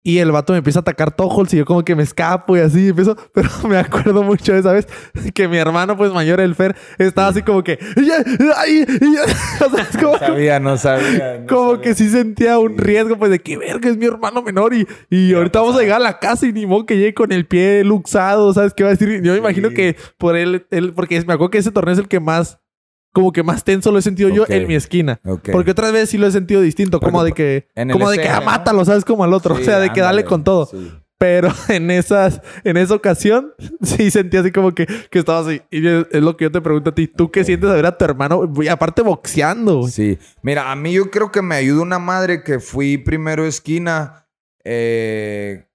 [0.01, 2.61] Y el vato me empieza a atacar tojos y yo como que me escapo y
[2.61, 3.17] así empiezo.
[3.33, 4.87] Pero me acuerdo mucho de esa vez
[5.33, 7.77] que mi hermano, pues mayor, el Fer, estaba así como que...
[7.97, 8.23] "Ya,
[8.55, 9.23] ay", y ya-
[9.65, 11.39] o sea, es como, Sabía, no sabía.
[11.41, 11.81] no como sabía.
[11.81, 15.33] que sí sentía un riesgo, pues, de que verga es mi hermano menor y, y
[15.33, 17.83] ahorita vamos a llegar a la casa y ni modo que llegue con el pie
[17.83, 19.21] luxado, ¿sabes qué va a decir?
[19.21, 19.75] Yo me imagino Sí.
[19.75, 22.59] que por él, él, porque me acuerdo que ese torneo es el que más,
[23.13, 24.35] como que más tenso lo he sentido Ok.
[24.35, 25.19] yo en mi esquina.
[25.25, 25.49] Ok.
[25.51, 28.41] Porque otras veces sí lo he sentido distinto, como de que, como de que, ah,
[28.41, 29.03] mátalo, ¿sabes?
[29.05, 30.25] Como al otro, Sí, o sea, de que dale ándale.
[30.25, 30.65] con todo.
[30.67, 30.91] Sí.
[31.17, 33.51] Pero en esas, en esa ocasión,
[33.81, 35.61] sí sentí así como que, que estaba así.
[35.69, 37.07] Y es lo que yo te pregunto a ti.
[37.07, 38.49] ¿Tú qué sientes de ver a tu hermano?
[38.61, 39.91] Y aparte boxeando, güey.
[39.91, 40.17] Sí.
[40.43, 44.27] Mira, a mí yo creo que me ayuda una madre que fui primero esquina.
[44.63, 45.65] eh,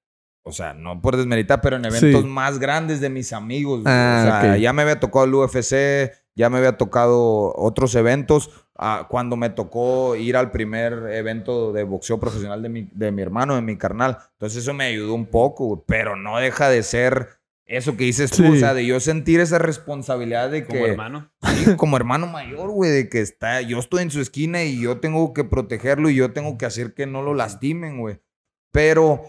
[0.46, 2.26] o sea, no por desmeritar, pero en eventos Sí.
[2.28, 3.82] más grandes de mis amigos.
[3.86, 8.50] Ah, o sea, ya me había tocado el UFC, ya me había tocado otros eventos.
[8.76, 13.22] Ah, cuando me tocó ir al primer evento de boxeo profesional de mi, de mi
[13.22, 14.18] hermano, de mi carnal.
[14.32, 17.28] Entonces eso me ayudó un poco, güey, pero no deja de ser
[17.66, 18.48] eso que dices tú, Sí.
[18.48, 20.90] o sea, de yo sentir esa responsabilidad de Como que...
[20.90, 21.30] hermano.
[21.54, 24.98] Sí, como hermano mayor, güey, de que está, yo estoy en su esquina y yo
[24.98, 28.20] tengo que protegerlo y yo tengo que hacer que no lo lastimen, güey.
[28.72, 29.22] Pero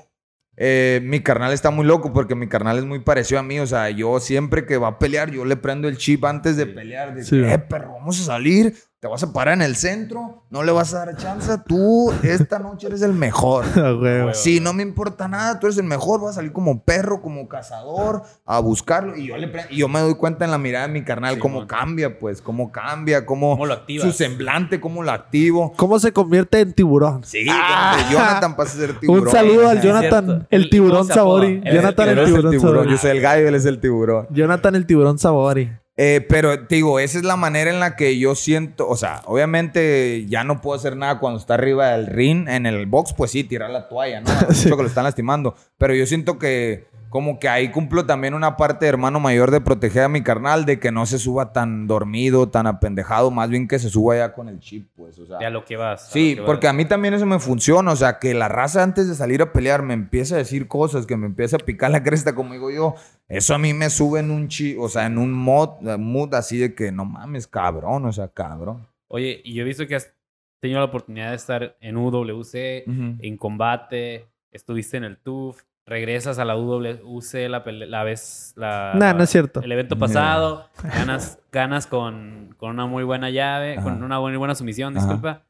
[0.57, 3.67] eh, mi carnal está muy loco porque mi carnal es muy parecido a mí, o
[3.67, 7.13] sea, yo siempre que va a pelear, yo le prendo el chip antes de pelear,
[7.13, 7.37] de Sí.
[7.43, 8.73] eh, perro, vamos a salir,
[9.05, 12.57] te vas a parar en el centro, no le vas a dar chance, tú esta
[12.57, 13.63] noche eres el mejor.
[14.33, 17.47] Sí, no me importa nada, tú eres el mejor, vas a salir como perro, como
[17.47, 19.15] cazador, a buscarlo.
[19.15, 21.35] Y yo, le pre- y yo me doy cuenta en la mirada de mi carnal
[21.35, 25.71] Sí, cómo cambia, pues, cómo cambia, cómo, ¿Cómo lo su semblante, cómo lo activo.
[25.77, 27.23] ¿Cómo se convierte en tiburón?
[27.23, 28.09] Sí, Ah.
[28.11, 29.25] Jonathan pasa a ser tiburón.
[29.27, 31.05] Un saludo al Jonathan, el ¿Y tiburón?
[31.05, 31.61] Sabori.
[31.63, 32.97] Jonathan el tiburón, tiburón, yo Sabori.
[32.97, 34.25] soy el gallo, él es el tiburón.
[34.31, 35.71] Jonathan el tiburón Sabori.
[35.97, 39.21] Eh, pero te digo, esa es la manera en la que yo siento, o sea,
[39.25, 43.31] obviamente ya no puedo hacer nada cuando está arriba del ring, en el box, pues
[43.31, 44.29] sí, tirar la toalla, ¿no?
[44.53, 44.69] Sí.
[44.69, 48.83] que lo están lastimando, pero yo siento que como que ahí cumplo también una parte
[48.83, 52.49] de hermano mayor de proteger a mi carnal, de que no se suba tan dormido,
[52.49, 55.37] tan apendejado, más bien que se suba ya con el chip, pues, o sea.
[55.37, 56.09] De a lo que vas.
[56.09, 57.93] Sí, que porque a mí también eso me funciona.
[57.93, 61.05] O sea, que la raza antes de salir a pelear me empieza a decir cosas,
[61.05, 62.95] que me empieza a picar la cresta, como digo yo.
[63.29, 66.57] Eso a mí me sube en un chi, o sea, en un mod, mood así
[66.57, 68.89] de que no mames, cabrón, o sea, cabrón.
[69.07, 70.13] Oye, y yo he visto que has
[70.59, 73.15] tenido la oportunidad de estar en UWC, Ujú.
[73.21, 78.53] en combate, estuviste en el TUF, regresas a la UWC la, pele- la vez...
[78.55, 79.61] La, Nah, no es cierto.
[79.61, 84.55] El evento pasado, ganas, ganas con, con una muy buena llave, con una muy buena
[84.55, 85.05] sumisión, Ajá.
[85.05, 85.43] disculpa.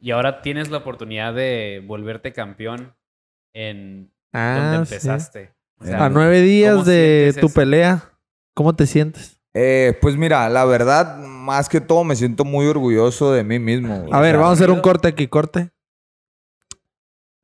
[0.00, 2.94] Y ahora tienes la oportunidad de volverte campeón
[3.52, 4.94] en donde Ah, sí.
[4.94, 5.52] empezaste.
[5.80, 7.54] O A sea, A nueve días ¿cómo de tu eso?
[7.54, 8.10] pelea,
[8.54, 9.40] ¿cómo te sientes?
[9.54, 13.98] Eh, pues mira, la verdad, más que todo me siento muy orgulloso de mí mismo.
[14.00, 14.10] güey.
[14.12, 15.70] A ver, vamos a hacer un corte aquí, corte.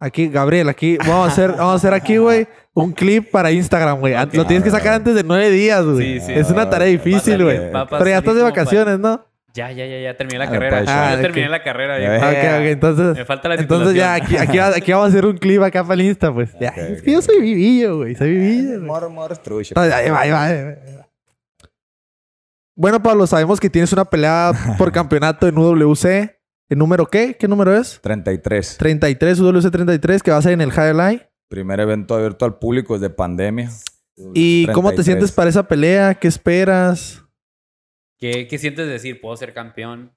[0.01, 4.01] Aquí, Gabriel, aquí, vamos a hacer, vamos a hacer aquí, güey, un clip para Instagram,
[4.01, 4.15] güey.
[4.33, 6.19] Lo tienes que sacar antes de nueve días, güey.
[6.21, 6.33] Sí, sí.
[6.33, 7.59] es una tarea Ah, difícil, güey.
[7.71, 9.25] Pero ya estás de vacaciones, ¿no?
[9.55, 10.79] Ya, ya, ya, ya terminé la Ah, carrera.
[10.79, 12.01] pues, ah, ya terminé la carrera.
[12.01, 12.29] Ya ya.
[12.29, 13.17] Ok, ok, entonces.
[13.17, 15.83] Me falta la Entonces ya, aquí, aquí, va- aquí vamos a hacer un clip acá
[15.85, 16.51] para el Insta, pues.
[16.61, 18.17] Ya, es que yo soy vivillo, güey.
[18.17, 18.81] Soy vivillo, güey.
[18.81, 19.75] Mor, mor, trucha.
[19.77, 20.65] No, ya, ahí va, ahí va, ahí
[20.97, 21.07] va.
[22.77, 26.34] Bueno, Pablo, sabemos que tienes una pelea por campeonato en UWC.
[26.69, 27.37] ¿El número qué?
[27.39, 28.01] ¿Qué número es?
[28.03, 28.79] 33.
[28.79, 31.23] 33, UWC 33, que va a ser en el Highlight.
[31.49, 33.71] Primer evento abierto al público desde pandemia.
[34.33, 35.05] ¿Y cómo te 33.
[35.05, 36.15] sientes para esa pelea?
[36.15, 37.23] ¿Qué esperas?
[38.19, 39.21] ¿Qué, qué sientes decir?
[39.21, 40.13] ¿Puedo ser campeón?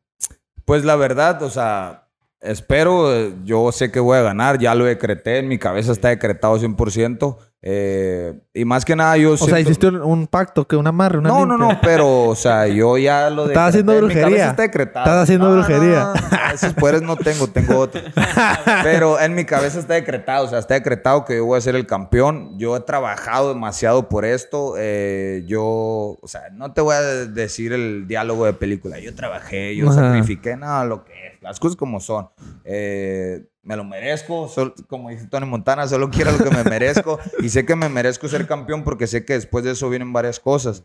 [0.64, 2.08] Pues la verdad, o sea,
[2.40, 6.10] espero, eh, yo sé que voy a ganar, ya lo decreté, en mi cabeza está
[6.10, 7.38] decretado 100%.
[7.70, 11.18] Eh, y más que nada yo O sea, hiciste un, un pacto, que un amarre,
[11.18, 11.76] una No, no, limpia.
[11.76, 14.50] no, pero, o sea, yo ya lo Estás haciendo brujería.
[14.52, 14.64] está.
[14.66, 16.00] Estás haciendo no, brujería.
[16.06, 18.04] no, no, esos poderes no tengo, tengo otros.
[18.84, 21.76] Pero en mi cabeza está decretado, o sea, está decretado que yo voy a ser
[21.76, 22.58] el campeón.
[22.58, 24.76] Yo he trabajado demasiado por esto.
[24.78, 28.98] eh, yo, o sea, no te voy a decir el diálogo de película.
[29.00, 29.96] Yo trabajé, yo Ajá.
[30.14, 31.42] sacrifiqué, nada, lo que es.
[31.42, 32.30] Las cosas como son.
[32.64, 37.20] Eh, me lo merezco, sol- como dice Tony Montana, solo quiero lo que me merezco.
[37.40, 40.40] y sé que me merezco ser campeón porque sé que después de eso vienen varias
[40.40, 40.84] cosas.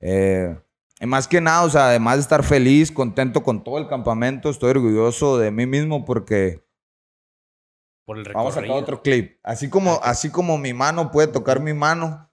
[0.00, 0.58] Eh,
[0.98, 4.48] y más que nada, o sea, además de estar feliz, contento con todo el campamento,
[4.48, 6.64] estoy orgulloso de mí mismo porque
[8.06, 9.38] Por el vamos a sacar otro clip.
[9.42, 12.30] Así como, así como mi mano puede tocar mi mano,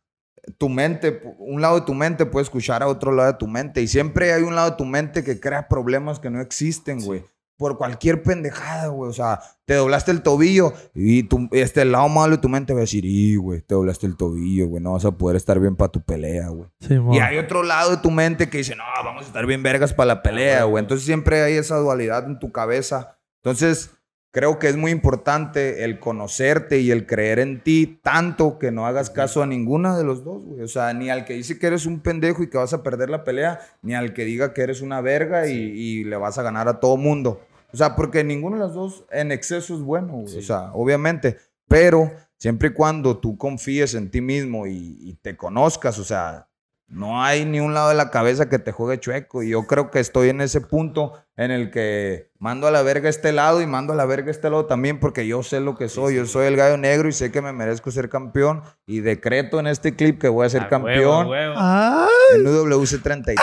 [0.58, 3.82] tu mente, un lado de tu mente puede escuchar a otro lado de tu mente.
[3.82, 7.26] Y siempre hay un lado de tu mente que crea problemas que no existen, güey.
[7.60, 9.10] Por cualquier pendejada, güey.
[9.10, 12.72] O sea, te doblaste el tobillo y tu, este el lado malo de tu mente
[12.72, 14.82] va a decir, y, güey, te doblaste el tobillo, güey.
[14.82, 16.70] No vas a poder estar bien para tu pelea, güey.
[16.80, 17.16] Simón.
[17.16, 19.94] Y hay otro lado de tu mente que dice, no, vamos a estar bien vergas
[19.94, 20.82] para la pelea, güey.
[20.82, 23.18] Entonces siempre hay esa dualidad en tu cabeza.
[23.44, 23.92] Entonces,
[24.32, 28.86] creo que es muy importante el conocerte y el creer en ti tanto que no
[28.86, 30.62] hagas caso a ninguna de los dos, güey.
[30.62, 33.10] O sea, ni al que dice que eres un pendejo y que vas a perder
[33.10, 36.44] la pelea, ni al que diga que eres una verga y, y le vas a
[36.44, 37.42] ganar a todo mundo.
[37.72, 40.38] O sea, porque ninguno de los dos en exceso es bueno, güey.
[40.38, 41.38] O sea, obviamente.
[41.68, 46.50] Pero siempre y cuando tú confíes en ti mismo y, y te conozcas, o sea,
[46.90, 49.44] no hay ni un lado de la cabeza que te juegue chueco.
[49.44, 53.10] Y yo creo que estoy en ese punto en el que mando a la verga
[53.10, 55.88] este lado y mando a la verga este lado también porque yo sé lo que
[55.88, 56.16] soy.
[56.16, 58.64] Yo soy el gallo negro y sé que me merezco ser campeón.
[58.88, 61.54] Y decreto en este clip que voy a ser A huevo, campeón huevo.
[61.58, 62.08] ¡Ay!
[62.36, 63.38] en UWC 33.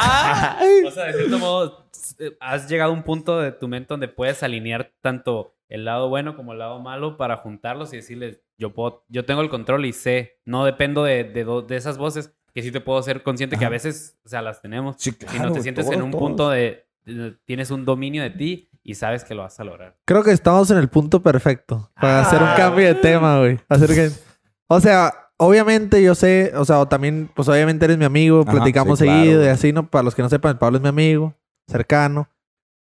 [0.00, 1.87] Ah, o sea, de cierto modo,
[2.40, 6.34] has llegado a un punto de tu mente donde puedes alinear tanto el lado bueno
[6.36, 9.92] como el lado malo para juntarlos y decirles, yo puedo, yo tengo el control y
[9.92, 13.64] sé, no dependo de, de, de esas voces, que sí te puedo ser consciente que
[13.66, 14.96] a veces, o sea, las tenemos.
[14.98, 18.70] Sí, si no te sientes en un punto de, de- tienes un dominio de ti
[18.82, 19.96] y sabes que lo vas a lograr.
[20.06, 22.22] Creo que estamos en el punto perfecto para Ah.
[22.22, 23.60] hacer un cambio de tema, güey.
[23.68, 24.10] Hacer que...
[24.66, 28.52] O sea, obviamente yo sé, o sea, o también, pues obviamente eres mi amigo, Ajá,
[28.52, 29.86] platicamos sí, claro, seguido y así, ¿no?
[29.88, 31.34] Para los que no sepan, Pablo es mi amigo,
[31.68, 32.28] cercano.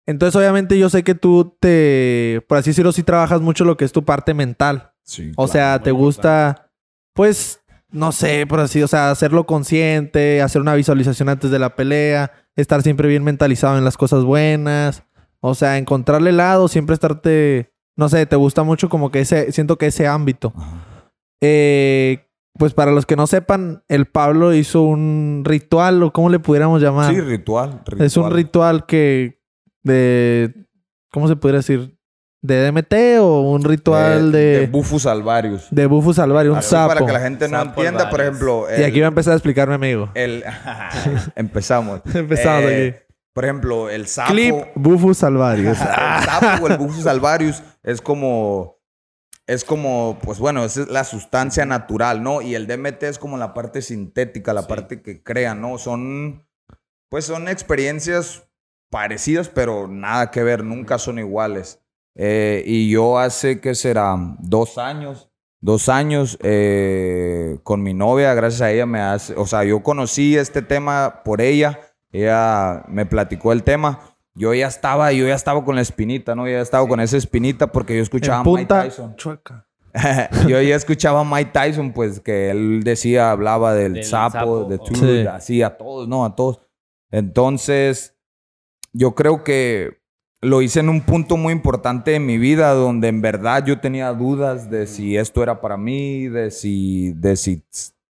[0.04, 3.84] Entonces, obviamente, yo sé que tú te, por así decirlo, sí trabajas mucho lo que
[3.84, 4.92] es tu parte mental.
[5.04, 5.48] Sí, O claro.
[5.52, 6.70] sea, te gusta,
[7.14, 7.60] pues,
[7.90, 12.32] no sé, por así, o sea, hacerlo consciente, hacer una visualización antes de la pelea,
[12.56, 15.04] estar siempre bien mentalizado en las cosas buenas,
[15.40, 19.76] o sea, encontrarle lado, siempre estarte, no sé, te gusta mucho como que ese, siento
[19.78, 20.52] que ese ámbito.
[21.40, 22.26] Eh,
[22.62, 26.80] pues para los que no sepan, el Pablo hizo un ritual, o cómo le pudiéramos
[26.80, 27.12] llamar.
[27.12, 29.40] Sí, ritual, Es un ritual que
[29.82, 30.54] de,
[31.10, 31.98] ¿cómo se podría decir?
[32.40, 35.66] ¿De DMT o un ritual de, de, de Bufus alvarius.
[35.72, 36.94] de Bufus Alvario, un Así sapo?
[36.94, 38.36] Para que la gente no Sapo entienda, por alvarius.
[38.36, 38.66] ejemplo.
[38.78, 40.10] Y aquí va a empezar a explicar mi amigo.
[40.14, 40.44] el-
[41.34, 42.00] empezamos.
[42.14, 43.14] Empezamos Eh, aquí.
[43.32, 44.32] Por ejemplo, el sapo.
[44.32, 45.78] Clip Bufus Alvarius.
[45.80, 48.76] el sapo o el Bufus alvarius es como.
[49.46, 52.42] Es como, pues bueno, esa es la sustancia natural, ¿no?
[52.42, 54.68] Y el DMT es como la parte sintética, la Sí.
[54.68, 55.78] parte que crea, ¿no?
[55.78, 56.46] Son,
[57.08, 58.44] pues son experiencias
[58.90, 61.80] parecidas, pero nada que ver, nunca son iguales.
[62.14, 64.14] Eh, y yo hace, ¿qué será?
[64.38, 65.30] Dos años,
[65.60, 70.36] dos años eh, con mi novia, gracias a ella me hace, o sea, yo conocí
[70.36, 71.80] este tema por ella,
[72.12, 74.11] ella me platicó el tema.
[74.34, 76.46] Yo ya estaba, yo ya estaba con la espinita, ¿no?
[76.46, 79.16] Yo ya estaba con esa espinita porque yo escuchaba en a Mike punta Tyson.
[79.16, 79.66] chueca.
[80.48, 84.64] yo ya escuchaba a Mike Tyson, pues que él decía, hablaba del, Del sapo, sapo,
[84.64, 85.26] de Truth, Sí.
[85.26, 86.24] así a todos, ¿no?
[86.24, 86.60] A todos.
[87.10, 88.16] Entonces,
[88.92, 90.00] yo creo que
[90.40, 94.12] lo hice en un punto muy importante de mi vida donde en verdad yo tenía
[94.12, 97.62] dudas de si esto era para mí, de si, de si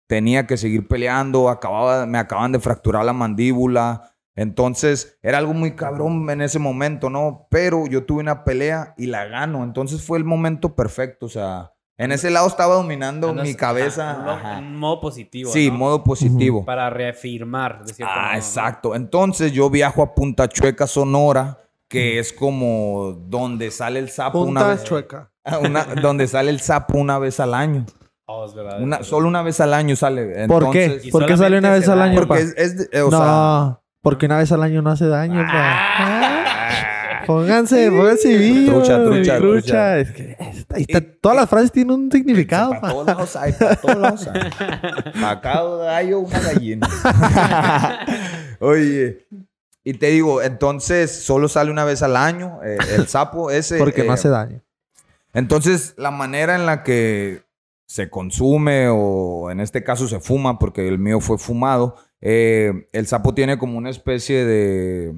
[0.09, 4.15] tenía que seguir peleando, acababa, me acaban de fracturar la mandíbula.
[4.43, 7.49] Entonces era algo muy cabrón en ese momento, ¿no?
[7.51, 9.65] Pero yo tuve una pelea y la gano.
[9.65, 11.27] Entonces fue el momento perfecto.
[11.27, 14.13] O sea, en ese lado estaba dominando Andas- mi cabeza.
[14.13, 15.51] ajá, en modo- modo positivo.
[15.53, 15.77] Sí, ¿no?
[15.79, 16.65] modo positivo.
[16.65, 18.39] Para reafirmar, de cierto modo, Ah, ¿no?
[18.39, 18.95] exacto.
[18.95, 21.59] Entonces yo viajo a Punta Chueca, Sonora,
[21.89, 24.85] que es como donde sale el sapo una Punta vez.
[24.85, 25.33] chueca.
[25.63, 27.85] una- donde sale el sapo una vez al año.
[28.27, 28.77] Oh, es verdad.
[28.77, 29.05] Una, es verdad.
[29.05, 30.47] solo una vez al año sale.
[30.47, 30.85] ¿Por qué?
[30.85, 32.39] Entonces- ¿Por qué sale una vez al año, Porque pa?
[32.39, 35.53] es, es de- o no, sea, porque una vez al año no hace daño, pa.
[35.53, 37.23] Ah.
[37.27, 38.85] Pónganse, pónganse vivos.
[38.89, 39.99] Trucha, trucha, trucha.
[39.99, 42.89] Es que está- ahí está- todas las frases tienen un significado, para pa.
[42.91, 44.51] todos lados hay, para todos lados hay.
[45.21, 46.89] Para cada gallo una gallina.
[48.61, 49.27] Oye,
[49.85, 53.77] y te digo, entonces solo sale una vez al año eh, el sapo ese.
[53.77, 54.63] Porque no eh, hace daño.
[55.35, 57.43] Entonces, la manera en la que
[57.87, 63.07] se consume o en este caso se fuma, porque el mío fue fumado, eh, el
[63.07, 65.15] sapo tiene como una especie de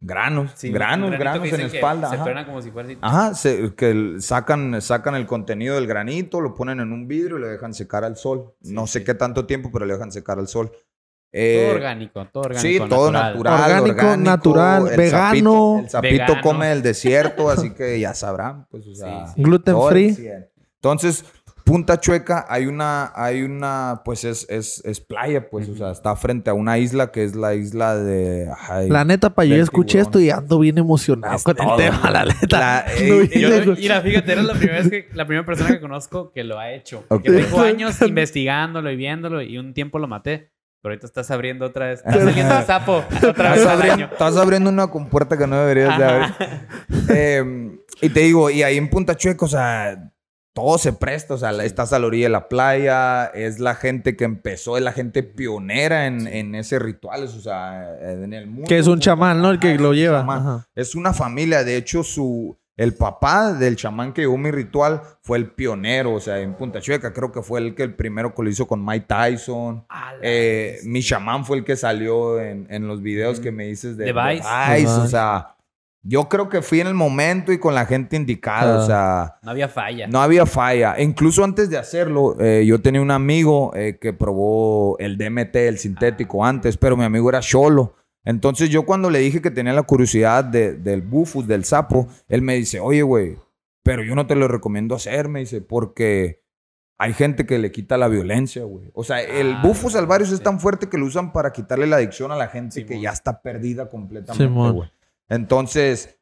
[0.00, 2.10] granos, Sí, granos, granos en la espalda.
[2.10, 2.46] Se ajá.
[2.46, 2.98] como si fuera así.
[3.00, 7.40] Ajá, se- que sacan, sacan el contenido del granito, lo ponen en un vidrio y
[7.40, 8.54] lo dejan secar al sol.
[8.62, 9.04] Sí, no sé sí.
[9.04, 10.70] qué tanto tiempo, pero lo dejan secar al sol.
[10.70, 12.84] Todo Eh, orgánico, todo orgánico.
[12.84, 13.62] Sí, todo natural.
[13.62, 15.76] Orgánico, natural, el vegano.
[15.76, 16.40] sapito- el sapito Vegano.
[16.42, 20.14] come el desierto, así que ya sabrán, pues, o sea, Sí, Gluten free.
[20.14, 20.48] 100.
[20.76, 21.24] Entonces,
[21.66, 26.14] Punta Chueca hay una, hay una, pues es, es, es playa, pues, o sea, está
[26.14, 28.48] frente a una isla que es la isla de...
[28.68, 30.06] ay, La neta, pa, yo escuché tiburón.
[30.06, 32.58] esto y ando bien emocionado Es con todo, el tema, la neta.
[32.60, 36.30] La- eh, Yo, mira, fíjate, eres la primera vez que la primera persona que conozco
[36.30, 37.04] que lo ha hecho.
[37.08, 37.22] Ok.
[37.24, 40.52] Que tengo años investigándolo y viéndolo y un tiempo lo maté.
[40.82, 41.98] Pero ahorita estás abriendo otra vez.
[42.06, 44.08] Estás saliendo el sapo otra vez Estás al abriendo, año.
[44.12, 46.34] estás abriendo una compuerta que no deberías de abrir.
[47.10, 50.12] Eh, y te digo, y ahí en Punta Chueca, o sea,
[50.56, 51.34] todo se presta.
[51.34, 54.76] O sea, la- estás a la orilla de la playa, es la gente que empezó,
[54.78, 58.66] es la gente pionera en, en ese rituales, o sea, en el mundo.
[58.66, 59.50] Que es un chamán, ¿no?
[59.50, 60.66] El que lo un lleva.
[60.74, 62.56] Es una familia, de hecho, su...
[62.78, 66.78] El papá del chamán que llevó mi ritual fue el pionero, o sea, en Punta
[66.78, 67.14] Chueca.
[67.14, 69.86] Creo que fue el que el primero que lo hizo con Mike Tyson.
[70.20, 74.04] Eh, mi chamán fue el que salió en, en los videos que me dices de,
[74.04, 74.46] De Vice.
[74.46, 75.08] De o Vice.
[75.08, 75.55] sea,
[76.02, 78.82] yo creo que fui en el momento y con la gente indicada, Ah.
[78.82, 80.06] o sea, No había falla.
[80.06, 81.00] no había falla.
[81.00, 85.78] Incluso antes de hacerlo, eh, yo tenía un amigo eh, que probó el DMT, el
[85.78, 87.94] sintético, antes, pero mi amigo era cholo.
[88.24, 92.42] Entonces yo cuando le dije que tenía la curiosidad de- del bufus, del sapo, él
[92.42, 93.36] me dice, oye, güey,
[93.82, 96.42] pero yo no te lo recomiendo hacer, me dice, porque
[96.98, 98.90] hay gente que le quita la violencia, güey.
[98.94, 100.42] O sea, el Ah, bufus alvarius es sí.
[100.44, 103.42] tan fuerte que lo usan para quitarle la adicción a la gente que ya está
[103.42, 104.90] perdida completamente, güey.
[105.28, 106.18] Entonces,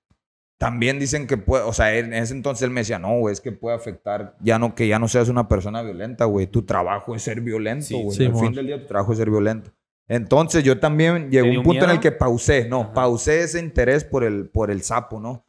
[0.59, 3.41] también dicen que puede, o sea, en ese entonces él me decía, no, güey, es
[3.41, 6.47] que puede afectar, ya no, que ya no seas una persona violenta, güey.
[6.47, 8.17] Tu trabajo es ser violento, Sí, güey.
[8.17, 8.45] sí, Al mon.
[8.47, 9.73] fin del día tu trabajo es ser violento.
[10.07, 12.01] Entonces yo también llegó un punto en el miedo?
[12.03, 12.93] que pausé, no, Ajá.
[12.95, 15.45] pausé ese interés por el, por el sapo, ¿no?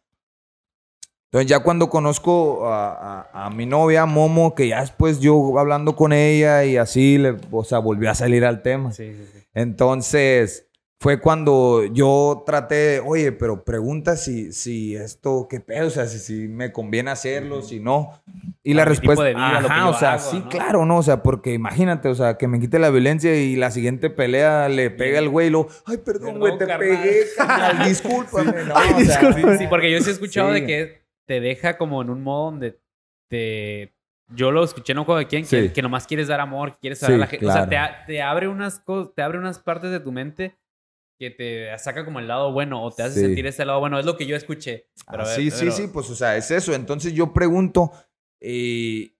[1.25, 5.95] Entonces ya cuando conozco a, a- a mi novia, Momo, que ya después yo hablando
[5.95, 8.93] con ella y así, le, o sea, volvió a salir al tema.
[8.93, 9.39] Sí, sí, sí.
[9.53, 10.69] Entonces,
[11.05, 16.07] fue cuando yo traté, de, oye, pero pregunta si, si esto, qué pedo, o sea,
[16.07, 18.19] si, si me conviene hacerlo, si no.
[18.63, 20.49] Y la respuesta, de vida, lo ajá, yo o sea, hago, sí, ¿no?
[20.49, 20.97] claro, ¿no?
[20.97, 24.67] O sea, porque imagínate, o sea, que me quite la violencia y la siguiente pelea
[24.67, 26.79] le pega al güey y lo, ay, perdón, güey, te carnal".
[26.79, 28.63] pegué, carnal, discúlpame.
[28.63, 29.57] No, Ay, o sea, discúlpame.
[29.59, 30.61] Sí, porque yo sí he escuchado Sí.
[30.61, 32.79] de que te deja como en un modo donde
[33.29, 33.93] te...
[34.29, 35.55] Yo lo escuché no con quién, Sí.
[35.67, 37.45] que, que nomás quieres dar amor, que quieres saber Sí, a la gente.
[37.45, 37.93] O sea, te, claro.
[38.07, 38.83] te abre unas
[39.15, 40.55] te abre unas partes de tu mente
[41.17, 43.25] que te saca como el lado bueno o te hace Sí.
[43.27, 43.97] sentir ese lado bueno.
[43.99, 44.87] Es lo que yo escuché.
[45.09, 46.73] Pero Ah, ver, sí, sí, pero- sí, pues o sea, es eso.
[46.73, 47.91] Entonces yo pregunto
[48.41, 49.17] y,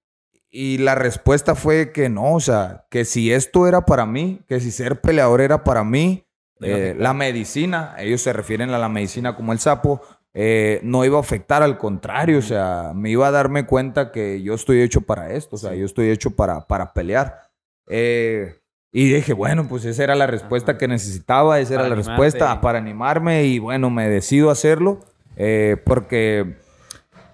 [0.49, 4.59] y la respuesta fue que no, o sea, que si esto era para mí, que
[4.59, 6.25] si ser peleador era para mí,
[6.61, 10.01] eh, la medicina, ellos se refieren a la medicina como el sapo,
[10.33, 14.41] eh, no iba a afectar, al contrario, o sea, me iba a darme cuenta que
[14.41, 17.41] yo estoy hecho para esto, o sea, yo estoy hecho para, para pelear.
[17.87, 18.55] Eh,
[18.97, 20.79] y dije, bueno, pues esa era la respuesta Ajá.
[20.79, 22.11] que necesitaba, esa Para era la animarte.
[22.11, 25.01] respuesta para animarme y bueno, me decido hacerlo
[25.35, 26.55] eh, porque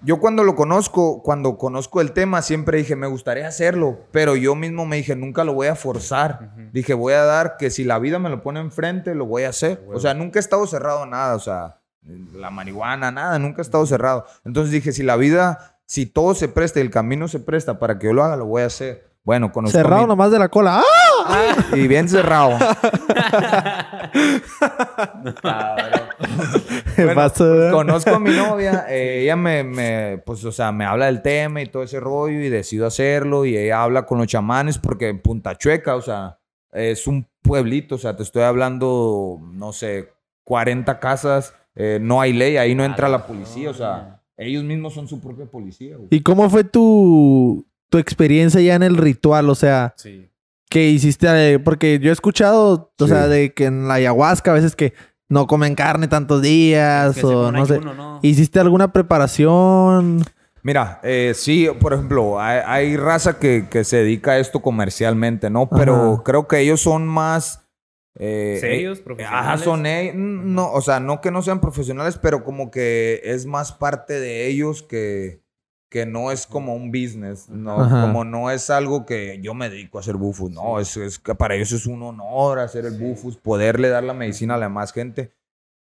[0.04, 4.56] yo cuando lo conozco, cuando conozco el tema, siempre dije, me gustaría hacerlo, pero yo
[4.56, 6.50] mismo me dije, nunca lo voy a forzar.
[6.72, 9.50] Dije, voy a dar que si la vida me lo pone enfrente, lo voy a
[9.50, 9.84] hacer.
[9.94, 11.78] O sea, nunca he estado cerrado a nada, o sea,
[12.34, 14.26] la marihuana, nada, nunca he estado cerrado.
[14.44, 18.00] Entonces dije, si la vida, si todo se presta y el camino se presta para
[18.00, 19.11] que yo lo haga, lo voy a hacer.
[19.24, 20.82] Bueno, conozco a Cerrado mi- nomás de la cola.
[21.26, 21.56] ¡Ah!
[21.74, 22.58] y bien cerrado.
[26.96, 27.44] ¿Qué Bueno, pasó?
[27.44, 31.22] pues, conozco a mi novia, eh, ella me, me, pues, o sea, me habla del
[31.22, 35.08] tema y todo ese rollo y decido hacerlo y ella habla con los chamanes porque
[35.08, 36.38] en Punta Chueca, o sea,
[36.72, 40.12] es un pueblito, o sea, te estoy hablando, no sé,
[40.44, 44.94] 40 casas, eh, no hay ley, ahí no entra la policía, o sea, ellos mismos
[44.94, 45.96] son su propia policía.
[45.96, 46.08] güey.
[46.10, 49.48] ¿Y cómo fue tu, tu experiencia ya en el ritual?
[49.50, 50.28] O sea, Sí.
[50.68, 51.26] ¿qué hiciste?
[51.54, 53.08] eh, Porque yo he escuchado, o Sí.
[53.08, 54.94] sea, de que en la ayahuasca a veces que
[55.28, 57.80] no comen carne tantos días Que o no sé.
[58.22, 60.24] ¿Hiciste alguna preparación?
[60.62, 65.50] Mira, eh, sí, por ejemplo, hay, hay raza que, que se dedica a esto comercialmente,
[65.50, 65.68] ¿no?
[65.68, 66.22] Pero Ajá.
[66.24, 67.66] creo que ellos son más...
[68.18, 68.98] eh, ¿Serios?
[68.98, 69.46] eh, ¿Profesionales?
[69.48, 70.14] Ajá, son ellos.
[70.16, 74.46] No, o sea, no que no sean profesionales, pero como que es más parte de
[74.46, 75.41] ellos que,
[75.92, 77.82] que no es como un business, ¿no?
[77.82, 78.00] Ajá.
[78.00, 81.34] Como no es algo que yo me dedico a hacer bufus, no, es, es que
[81.34, 84.94] para ellos es un honor hacer el bufus, poderle dar la medicina a la más
[84.94, 85.34] gente.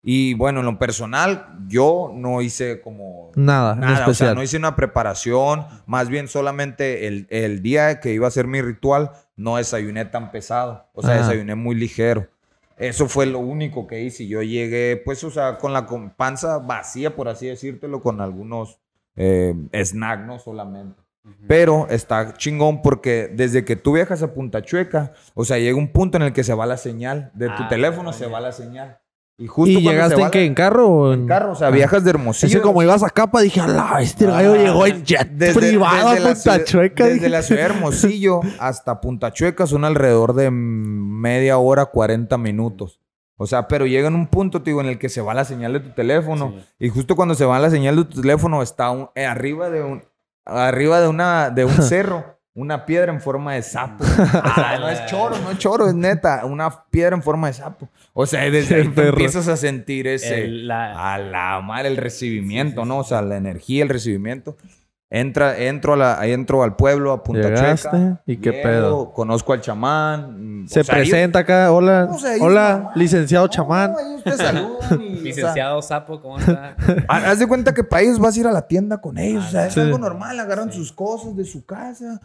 [0.04, 4.58] Y bueno, en lo personal, yo no hice como Nada, Nada, o sea, no hice
[4.58, 9.56] una preparación, más bien solamente el, el día que iba a hacer mi ritual, no
[9.56, 11.22] desayuné tan pesado, o sea, Ajá.
[11.22, 12.28] desayuné muy ligero.
[12.76, 14.28] Eso fue lo único que hice.
[14.28, 15.88] Yo llegué, pues, o sea, con la
[16.18, 18.80] panza vacía, por así decírtelo, con algunos
[19.24, 21.02] eh, snacks, no solamente.
[21.48, 25.92] Pero está chingón porque desde que tú viajas a Punta Chueca, o sea, llega un
[25.92, 27.30] punto en el que se va la señal.
[27.36, 28.98] De tu Ah, teléfono se va la señal.
[29.38, 30.46] Y justo ¿Y llegaste en qué?
[30.46, 31.72] ¿En carro o en en carro, o sea, Ah.
[31.72, 32.60] viajas de Hermosillo.
[32.60, 36.10] que como ibas a capa, dije, ala, este gallo Ah, llegó en jet desde, privado
[36.12, 37.04] desde a Punta ciudad- Chueca.
[37.06, 37.30] Desde dije.
[37.30, 43.00] la ciudad de Hermosillo hasta Punta Chueca son alrededor de media hora, 40 minutos.
[43.42, 45.46] O sea, pero llega en un punto, te digo, en el que se va la
[45.46, 46.54] señal de tu teléfono.
[46.78, 46.86] Sí.
[46.86, 49.82] Y justo cuando se va la señal de tu teléfono, está un- eh, arriba de
[49.84, 50.04] un
[50.46, 54.04] arriba de una de un cerro, una piedra en forma de sapo.
[54.04, 54.08] O
[54.56, 57.90] sea, no es choro, no es choro, es neta, una piedra en forma de sapo.
[58.14, 62.86] O sea, desde ahí empiezas a sentir ese El- la- a la madre el recibimiento,
[62.86, 63.00] ¿no?
[63.00, 64.56] O sea, la energía, el recibimiento.
[65.14, 68.16] Entra, entro, a la, entro al pueblo, a Punta Llegaste.
[68.26, 69.12] ¿y qué llego, pedo?
[69.14, 70.64] Conozco al chamán.
[70.64, 73.94] mm, Se o sea, ellos- presenta acá, hola, o sea, ellos hola, licenciado no, chamán.
[74.24, 76.78] te saludan y, o sea, Licenciado Sapo, ¿cómo está?
[77.10, 79.44] ha- haz de cuenta que para ellos vas a ir a la tienda con ellos.
[79.46, 79.82] o sea, es Sí.
[79.82, 80.40] algo normal.
[80.40, 80.78] Agarran Sí.
[80.78, 82.22] sus cosas de su casa.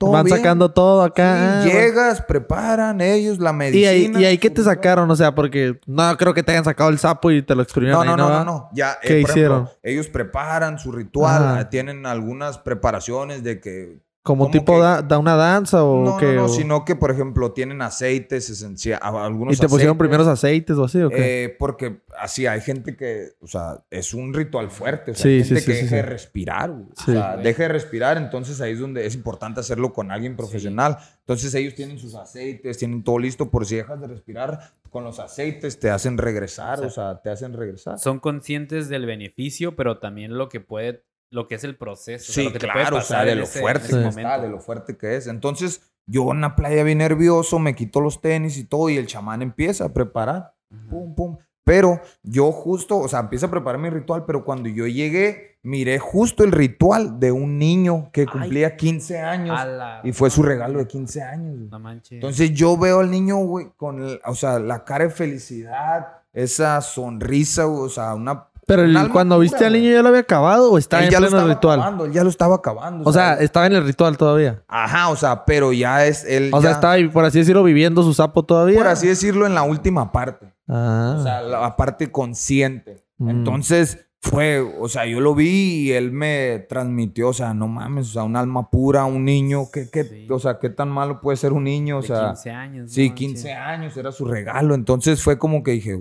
[0.00, 0.38] Todo Van bien.
[0.38, 1.60] sacando todo acá.
[1.60, 3.90] ah, llegas, preparan ellos la ¿Y medicina.
[3.90, 5.10] ahí, ¿Y ahí qué te sacaron?
[5.10, 8.06] O sea, porque no creo que te hayan sacado el sapo y te lo exprimieron
[8.06, 8.68] No, no, no, no, no.
[8.72, 9.56] Ya, eh, ¿Qué por hicieron?
[9.64, 11.60] ejemplo, ellos preparan su ritual, Ajá.
[11.60, 14.80] eh, tienen algunas preparaciones de que ¿Como ¿Cómo tipo que?
[14.80, 16.26] da, da una danza o no, qué?
[16.26, 19.98] no, no, O- sino que, por ejemplo, tienen aceites esenciales, algunos ¿Y te pusieron aceites,
[19.98, 21.44] primeros aceites o así o qué?
[21.44, 25.12] eh, porque así hay gente que, o sea, es un ritual fuerte.
[25.12, 26.70] O sea, Sí, hay sí, gente sí, que sí, deja de respirar.
[26.70, 30.98] O sea, deja de respirar, entonces ahí es donde es importante hacerlo con alguien profesional.
[31.20, 34.74] Entonces ellos tienen sus aceites, tienen todo listo por si dejas de respirar.
[34.90, 37.98] Con los aceites te hacen regresar, o sea, te hacen regresar.
[37.98, 42.30] Son conscientes del beneficio, pero también lo que puede, lo que es el proceso.
[42.30, 44.08] o sea, Sí, lo que te puede claro, o sea, de lo ese- fuerte que
[44.08, 45.26] está, de lo fuerte que es.
[45.26, 49.06] Entonces, yo en la playa bien nervioso, me quito los tenis y todo, y el
[49.06, 50.54] chamán empieza a preparar.
[50.88, 51.36] Pum, pum.
[51.64, 55.98] Pero yo justo, o sea, empieza a preparar mi ritual, pero cuando yo llegué, miré
[56.00, 59.56] justo el ritual de un niño que cumplía 15 años.
[59.66, 61.70] La Y fue su regalo de 15 años.
[61.70, 62.12] No manches.
[62.12, 66.80] Entonces yo veo al niño, güey, con, el- o sea, la cara de felicidad, esa
[66.80, 68.48] sonrisa, o sea, una...
[68.76, 71.20] Pero el- cuando pura, viste al niño ya lo había acabado o estaba en ya
[71.20, 71.80] lo estaba ritual.
[71.80, 73.08] acabando, él ya lo estaba acabando.
[73.08, 74.62] O sea, estaba en el ritual todavía.
[74.68, 76.50] Ajá, o sea, pero ya es él.
[76.52, 78.78] O sea, estaba por así decirlo, viviendo su sapo todavía.
[78.78, 80.52] por así decirlo, en la última parte.
[80.68, 81.16] Ah.
[81.18, 83.04] O sea, la parte consciente.
[83.18, 83.28] Mm.
[83.30, 85.48] Entonces, fue, o sea, yo lo vi
[85.88, 89.64] y él me transmitió, o sea, no mames, o sea, un alma pura, un niño,
[89.72, 90.26] ¿qué, qué, Sí.
[90.30, 91.98] o sea, qué tan malo puede ser un niño?
[91.98, 92.92] O De sea, 15 años.
[92.92, 93.66] sí, no 15 manches.
[93.66, 94.74] años, era su regalo.
[94.74, 96.00] Entonces fue como que dije,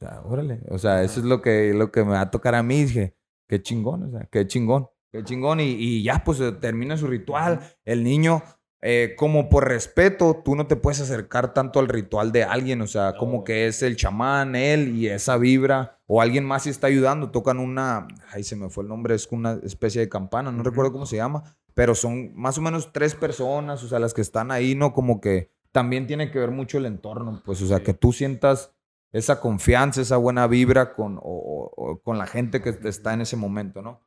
[0.00, 2.62] sea, órale, o sea, eso es lo que, lo que me va a tocar a
[2.62, 2.84] mí.
[2.84, 3.14] Dije,
[3.46, 5.60] qué chingón, o sea, qué chingón, qué chingón.
[5.60, 7.60] Y, y ya, pues eh, termina su ritual.
[7.84, 8.42] El niño,
[8.82, 12.86] eh, como por respeto, tú no te puedes acercar tanto al ritual de alguien, o
[12.86, 16.86] sea, como que es el chamán, él y esa vibra, o alguien más si está
[16.86, 20.62] ayudando, tocan una, ay, se me fue el nombre, es una especie de campana, no
[20.62, 24.22] recuerdo cómo se llama, pero son más o menos tres personas, o sea, las que
[24.22, 24.94] están ahí, ¿no?
[24.94, 28.72] Como que también tiene que ver mucho el entorno, pues, o sea, que tú sientas
[29.12, 33.22] esa confianza, esa buena vibra con, o- o- o con la gente que está en
[33.22, 34.00] ese momento, ¿no?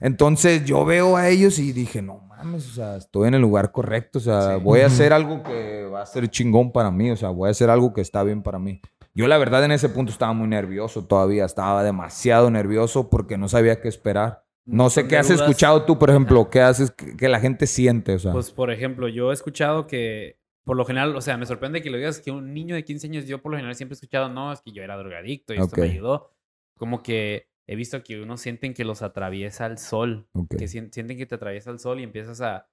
[0.00, 3.72] Entonces yo veo a ellos y dije, no mames, o sea, estoy en el lugar
[3.72, 4.62] correcto, o sea, Sí.
[4.62, 7.50] voy a hacer algo que va a ser chingón para mí, o sea, voy a
[7.50, 8.80] hacer algo que está bien para mí.
[9.14, 13.48] Yo la verdad en ese punto estaba muy nervioso todavía, estaba demasiado nervioso porque no
[13.48, 14.44] sabía qué esperar.
[14.64, 15.40] No sé qué has dudas.
[15.40, 18.30] escuchado tú, por ejemplo, qué haces que la gente siente, o sea.
[18.32, 20.38] Pues, por ejemplo, yo he escuchado que,
[20.70, 23.08] por lo general, o sea, me sorprende que lo digas que un niño de 15
[23.08, 25.58] años, yo por lo general siempre he escuchado, no, es que yo era drogadicto y
[25.58, 26.30] esto me ayudó.
[26.78, 30.54] Como que he visto que unos sienten que los atraviesa el sol, Ok.
[30.56, 32.68] que sien- sienten que te atraviesa el sol y empiezas a,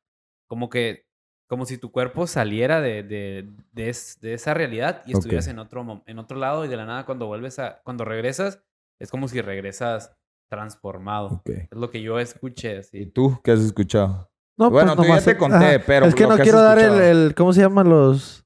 [0.48, 1.08] como que,
[1.48, 5.58] como si tu cuerpo saliera de, de, de, es- de esa realidad y estuvieras en,
[5.58, 8.62] otro, en otro lado y de la nada cuando vuelves a, cuando regresas,
[9.00, 10.16] es como si regresas
[10.52, 11.41] transformado.
[11.45, 13.06] Es lo que yo escuché, ¿Y así.
[13.08, 14.30] tú qué has escuchado?
[14.58, 17.36] No, Bueno, tú ya te conté, pero Es que no que has quiero dar el,
[17.36, 18.43] ¿Cómo se llaman los...?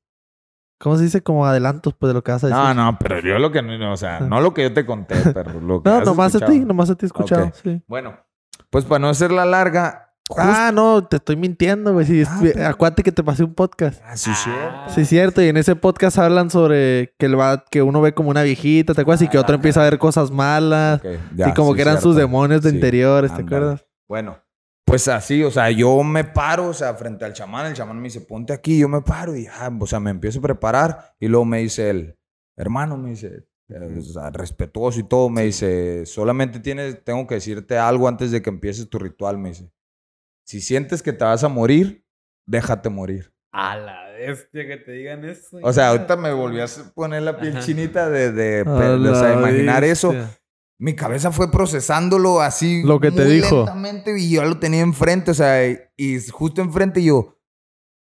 [0.80, 1.22] ¿Cómo se dice?
[1.22, 2.59] Como adelantos, pues, de lo que vas a decir.
[2.62, 5.16] No, no, pero yo lo que no, o sea, no lo que yo te conté,
[5.32, 7.84] pero lo que No, has nomás a ti, nomás a ti escuchado, sí.
[7.88, 8.18] Bueno,
[8.72, 10.07] Pues para no hacerla larga.
[10.38, 12.05] Ah, no, te estoy mintiendo, güey.
[12.05, 14.01] Sí, Ah, pero- Acuérdate que te pasé un podcast.
[14.05, 14.89] Ah, sí, cierto.
[14.89, 15.41] Sí, cierto.
[15.43, 18.93] Y en ese podcast hablan sobre que, el va, que uno ve como una viejita,
[18.93, 19.22] ¿te acuerdas?
[19.24, 21.01] Y que otro empieza a ver cosas malas.
[21.36, 22.07] Ya, y como sí, que eran cierto.
[22.09, 23.86] sus demonios de Sí, interiores, ¿te acuerdas?
[24.07, 24.38] Bueno,
[24.86, 28.04] pues así, o sea, yo me paro, o sea, frente al chamán, el chamán me
[28.04, 31.28] dice, ponte aquí, yo me paro y, ah, o sea, me empiezo a preparar y
[31.28, 32.18] luego me dice él,
[32.58, 37.78] hermano, me dice, o sea, respetuoso y todo, me dice, solamente tienes, tengo que decirte
[37.78, 39.72] algo antes de que empieces tu ritual, me dice,
[40.46, 42.06] si sientes que te vas a morir,
[42.46, 43.34] déjate morir.
[43.54, 45.58] A la bestia que te digan eso.
[45.62, 47.66] O sea, ahorita me volví a poner la piel Ajá.
[47.66, 50.14] chinita de, de, A de, o sea, imaginar eso.
[50.82, 52.82] Mi cabeza fue procesándolo así.
[52.84, 53.58] Lo que te muy dijo.
[53.58, 57.38] lentamente y yo lo tenía enfrente, o sea, y, y justo enfrente y yo,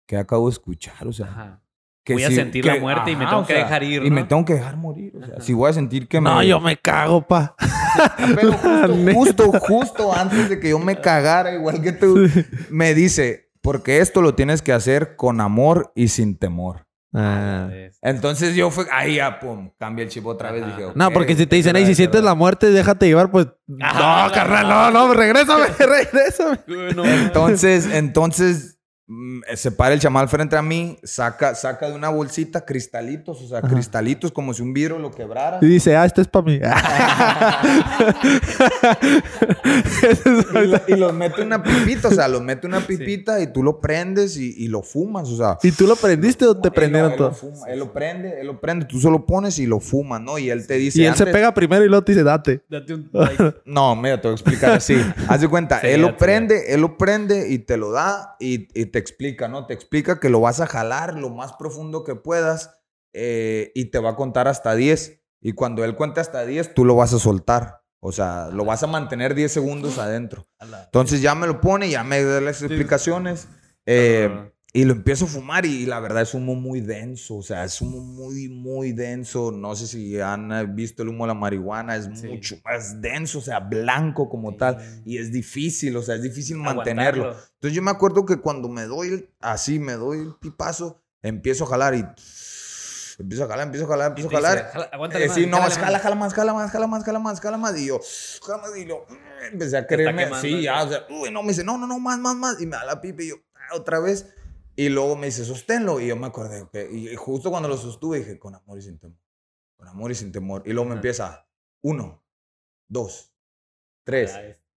[0.06, 1.06] ¿qué acabo de escuchar?
[1.06, 1.62] O sea, Ajá.
[2.02, 4.10] que Voy a sentir que- la muerte y me tengo que sea, dejar ir, Y
[4.10, 4.28] me ¿no?
[4.28, 5.14] tengo que dejar morir.
[5.14, 5.44] O sea, Ajá.
[5.44, 6.30] si voy a sentir que me.
[6.30, 7.54] No, yo me cago, pa.
[8.34, 12.28] Pero justo, justo, justo antes de que yo me cagara, igual que tú,
[12.70, 16.86] me dice, porque esto lo tienes que hacer con amor y sin temor.
[17.12, 17.68] Ah.
[18.02, 20.64] Entonces yo fue, ahí ya, pum, cambia el chip otra vez.
[20.64, 22.38] Dije, No, porque si te dicen, hey, si sientes es la verdad".
[22.38, 23.46] muerte, déjate llevar, pues.
[23.66, 23.86] No,
[24.32, 26.58] carnal, no, no, regrésame, regrésame.
[27.24, 28.79] Entonces, entonces
[29.54, 33.60] se para el chamal frente a mí, saca, saca de una bolsita cristalitos, o sea,
[33.62, 35.58] cristalitos como si un vidrio lo quebrara.
[35.60, 36.60] Y dice, ah, este es para mí.
[39.62, 43.62] Y, lo- y los mete una pipita, o sea, los mete una pipita y tú
[43.62, 45.58] lo prendes y, y lo fumas, o sea.
[45.62, 47.36] ¿Y tú lo prendiste o te prendieron él todo?
[47.68, 50.38] Él lo prende, él lo prende, tú solo pones y lo fumas, ¿no?
[50.38, 51.00] Y él te dice.
[51.02, 52.62] Y él se pega primero y luego te dice, date.
[52.68, 53.54] Date un like.
[53.64, 54.96] No, mira, te voy a explicar así.
[55.28, 58.68] Haz de cuenta, Sí, él lo prende, él lo prende y te lo da y,
[58.80, 59.66] y te explica, ¿no?
[59.66, 62.78] Te explica que lo vas a jalar lo más profundo que puedas
[63.12, 65.20] eh, y te va a contar hasta 10.
[65.40, 67.82] Y cuando él cuente hasta 10, tú lo vas a soltar.
[68.02, 70.48] O sea, lo vas a mantener 10 segundos adentro.
[70.84, 73.48] Entonces ya me lo pone, ya me da las explicaciones.
[73.86, 77.64] eh, y lo empiezo a fumar y, la verdad es humo muy denso, o sea,
[77.64, 79.50] es humo muy, muy denso.
[79.50, 82.28] No sé si han eh, visto el humo de la marihuana, es Sí.
[82.28, 84.56] mucho más denso, o sea, blanco como Sí.
[84.58, 85.02] tal.
[85.04, 87.34] Y es difícil, o sea, es difícil mantenerlo.
[87.60, 91.64] Entonces yo me acuerdo que cuando me doy el- así, me doy el pipazo, empiezo
[91.64, 92.06] a jalar y...
[93.18, 94.56] Empiezo a jalar, empiezo a jalar, empiezo a jalar.
[94.56, 95.76] dice, "Jala- aguántale Eh, más, sí, no, jala, más".
[95.76, 97.78] jala más, jala más, jala más, jala más, jala más.
[97.78, 98.00] Y yo,
[98.46, 99.04] jala más, y lo,
[99.52, 100.24] empecé a creerme.
[100.24, 102.58] quemando, Sí, ya, o sea, uy, no, me dice, no, no, no, más, más, más.
[102.62, 104.32] Y me da la pipa y yo, "Ah, otra vez.
[104.74, 106.00] Y luego me dice, sosténlo.
[106.00, 106.74] Y yo me acordé, ok.
[106.90, 109.18] Y justo cuando lo sostuve dije, con amor y sin temor.
[109.76, 110.62] Con amor y sin temor.
[110.64, 111.46] Y luego me empieza,
[111.82, 112.24] uno,
[112.88, 113.34] dos,
[114.02, 114.30] tres.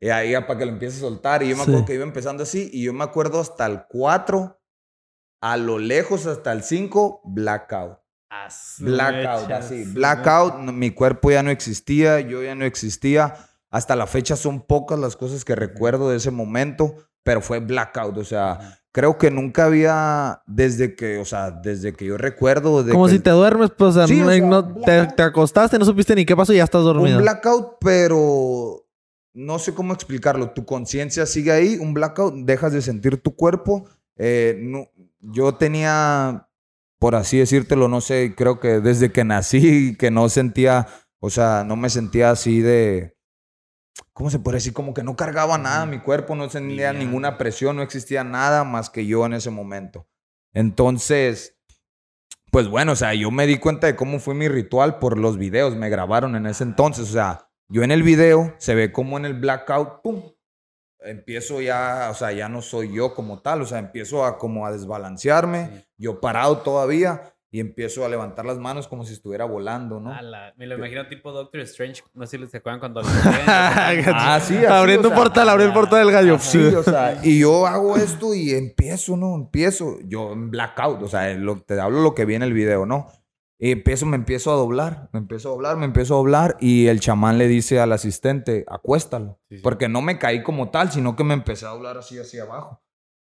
[0.02, 1.44] Y ahí para que lo empiece a soltar.
[1.44, 1.70] Y yo me Sí.
[1.70, 2.70] acuerdo que iba empezando así.
[2.74, 4.60] Y yo me acuerdo hasta el 4,
[5.42, 8.00] a lo lejos hasta el 5, blackout.
[8.34, 9.84] a su Blackout, mecha, así.
[9.84, 13.36] Blackout, no, mi cuerpo ya no existía, yo ya no existía.
[13.70, 18.18] Hasta la fecha son pocas las cosas que recuerdo de ese momento, pero fue blackout.
[18.18, 22.86] O sea, creo que nunca había, desde que, o sea, desde que yo recuerdo.
[22.90, 25.16] Como que- si te duermes, pues, Sí, o no, sea, no- te, blackout.
[25.18, 27.18] te acostaste, no supiste ni qué pasó y ya estás dormido.
[27.18, 28.81] Un blackout, pero
[29.34, 30.52] no sé cómo explicarlo.
[30.52, 33.86] Tu conciencia sigue ahí, un blackout, dejas de sentir tu cuerpo.
[34.18, 36.50] Eh, no- yo tenía,
[37.00, 40.88] por así decírtelo, no sé, creo que desde que nací, que no sentía,
[41.20, 43.16] o sea, no me sentía así de...
[44.14, 44.74] ¿Cómo se puede decir?
[44.74, 48.90] Como que no cargaba nada mi cuerpo, no sentía ninguna presión, no existía nada más
[48.90, 50.08] que yo en ese momento.
[50.54, 51.58] Entonces,
[52.52, 55.38] pues bueno, o sea, yo me di cuenta de cómo fue mi ritual por los
[55.38, 59.18] videos, me grabaron en ese entonces, o sea, yo en el video se ve como
[59.18, 60.22] en el blackout, ¡pum!
[61.04, 64.68] Empiezo ya, o sea, ya no soy yo como tal, o sea, empiezo a como
[64.68, 65.84] a desbalancearme, Sí.
[65.98, 70.10] yo parado todavía y empiezo a levantar las manos como si estuviera volando, ¿no?
[70.22, 72.02] La- me lo imagino tipo Doctor Strange.
[72.14, 73.02] No sé si se acuerdan cuando...
[73.48, 76.38] Ah, sí, así, abriendo o sea, portal, abriendo el portal del gallo.
[76.40, 79.36] Sí, o sea, y yo hago esto y empiezo, ¿no?
[79.36, 82.86] Empiezo, yo en blackout, o sea, lo- te hablo lo que vi en el video,
[82.86, 83.08] ¿no?
[83.64, 86.88] Y empiezo, me empiezo a doblar, me empiezo a doblar, me empiezo a doblar y
[86.88, 89.62] el chamán le dice al asistente, acuéstalo, Sí, sí.
[89.62, 92.82] porque no me caí como tal, sino que me empecé a doblar así hacia abajo.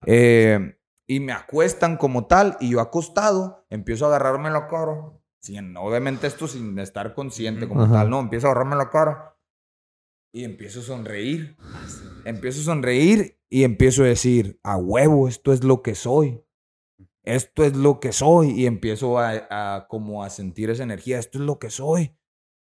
[0.05, 5.11] Eh, y me acuestan como tal y yo acostado empiezo a agarrarme la cara,
[5.41, 7.93] sin, obviamente esto sin estar consciente como Ajá.
[7.95, 8.21] tal, ¿no?
[8.21, 9.37] Empiezo a agarrarme la cara
[10.33, 11.57] y empiezo a sonreír.
[12.23, 16.41] Empiezo a sonreír y empiezo a decir, a huevo, esto es lo que soy.
[17.23, 18.51] Esto es lo que soy.
[18.51, 21.19] Y empiezo a, a como a sentir esa energía.
[21.19, 22.15] Esto es lo que soy.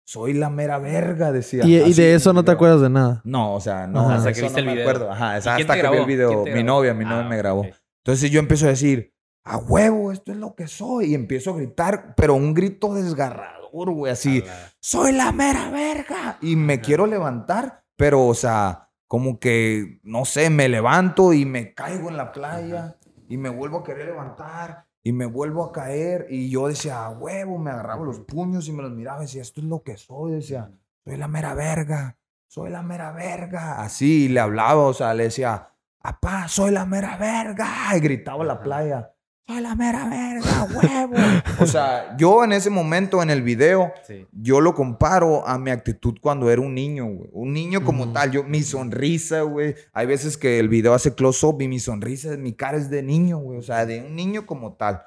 [0.04, 1.64] Soy la mera verga, decía.
[1.66, 3.20] Y, de eso no te acuerdas de nada.
[3.24, 4.00] No, o sea, no.
[4.00, 4.14] Ajá.
[4.16, 4.88] Hasta que viste no el me video.
[4.88, 5.12] acuerdo.
[5.12, 6.06] Ajá, ¿Y hasta que vi el grabó?
[6.06, 6.28] video.
[6.30, 6.66] ¿Quién te Mi grabó?
[6.78, 7.66] novia, mi novia Ah, me grabó.
[8.04, 9.12] Entonces yo empiezo a decir,
[9.44, 11.10] a huevo, esto es lo que soy.
[11.10, 14.42] Y empiezo a gritar, pero un grito desgarrador, güey, así
[14.80, 16.38] soy la mera verga.
[16.40, 21.74] Y me quiero levantar, pero, o sea, como que, no sé, me levanto y me
[21.74, 22.96] caigo en la playa
[23.28, 27.10] y me vuelvo a querer levantar y me vuelvo a caer y yo decía, "A
[27.10, 29.96] huevo, me agarraba los puños y me los miraba y decía, esto es lo que
[29.96, 30.70] soy, decía,
[31.04, 33.80] soy la mera verga, soy la mera verga.
[33.80, 35.70] Así le hablaba, o sea, le decía,
[36.00, 37.68] apá, soy la mera verga.
[37.96, 39.12] Y gritaba a la playa,
[39.48, 41.14] soy la mera verga, huevo.
[41.60, 44.26] o sea, yo en ese momento en el video, Sí.
[44.30, 47.30] yo lo comparo a mi actitud cuando era un niño, güey.
[47.32, 49.74] Un niño como tal, yo, mi sonrisa, güey.
[49.92, 53.38] Hay veces que el video hace close-up y mi sonrisa, mi cara es de niño,
[53.38, 53.58] güey.
[53.58, 55.02] O sea, de un niño como tal.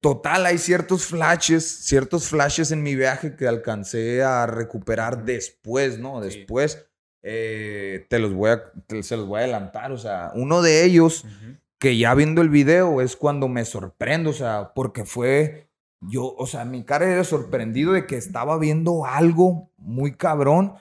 [0.00, 6.22] Total, hay ciertos flashes, ciertos flashes en mi viaje que alcancé a recuperar después, ¿no?
[6.22, 6.38] Sí.
[6.38, 6.86] Después.
[7.28, 9.90] eh, te los voy a, te- se los voy a adelantar.
[9.90, 11.24] O sea, uno de ellos.
[11.78, 15.68] Que ya viendo el video es cuando me sorprendo, o sea, porque fue
[16.00, 20.74] yo, o sea, mi cara era sorprendido de que estaba viendo algo muy cabrón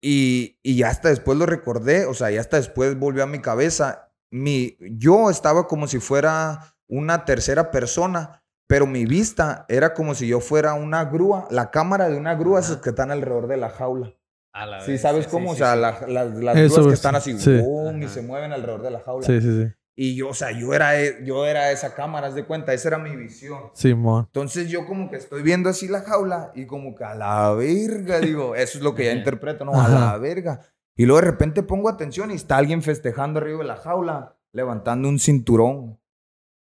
[0.00, 3.40] y, y ya hasta después lo recordé, o sea, ya hasta después volvió a mi
[3.40, 4.10] cabeza.
[4.30, 10.26] Mi, yo estaba como si fuera una tercera persona, pero mi vista era como si
[10.26, 13.68] yo fuera una grúa, la cámara de una grúa esas que están alrededor de la
[13.70, 14.14] jaula.
[14.54, 15.54] A la Sí, vez, ¿sabes sí, cómo?
[15.54, 15.80] sí, o sea, sí.
[15.80, 17.58] la- las, las grúas que están así, sí.
[17.58, 19.26] boom, y se mueven alrededor de la jaula.
[19.26, 19.72] Sí, sí, sí.
[19.94, 22.88] Y yo, o sea, yo era, e- yo era esa cámara, haz de cuenta, esa
[22.88, 23.60] era mi visión.
[23.74, 24.24] Simón.
[24.26, 28.18] Entonces yo como que estoy viendo así la jaula y como que a la verga,
[28.20, 29.80] digo, eso es lo que ya interpreto, ¿no?
[29.80, 30.60] A la verga.
[30.96, 35.08] Y luego de repente pongo atención y está alguien festejando arriba de la jaula, levantando
[35.08, 35.98] un cinturón.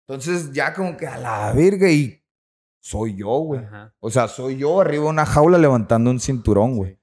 [0.07, 2.23] Entonces ya como que a la verga y
[2.81, 3.61] soy yo, güey.
[3.99, 6.99] O sea, soy yo arriba de una jaula levantando un cinturón, güey.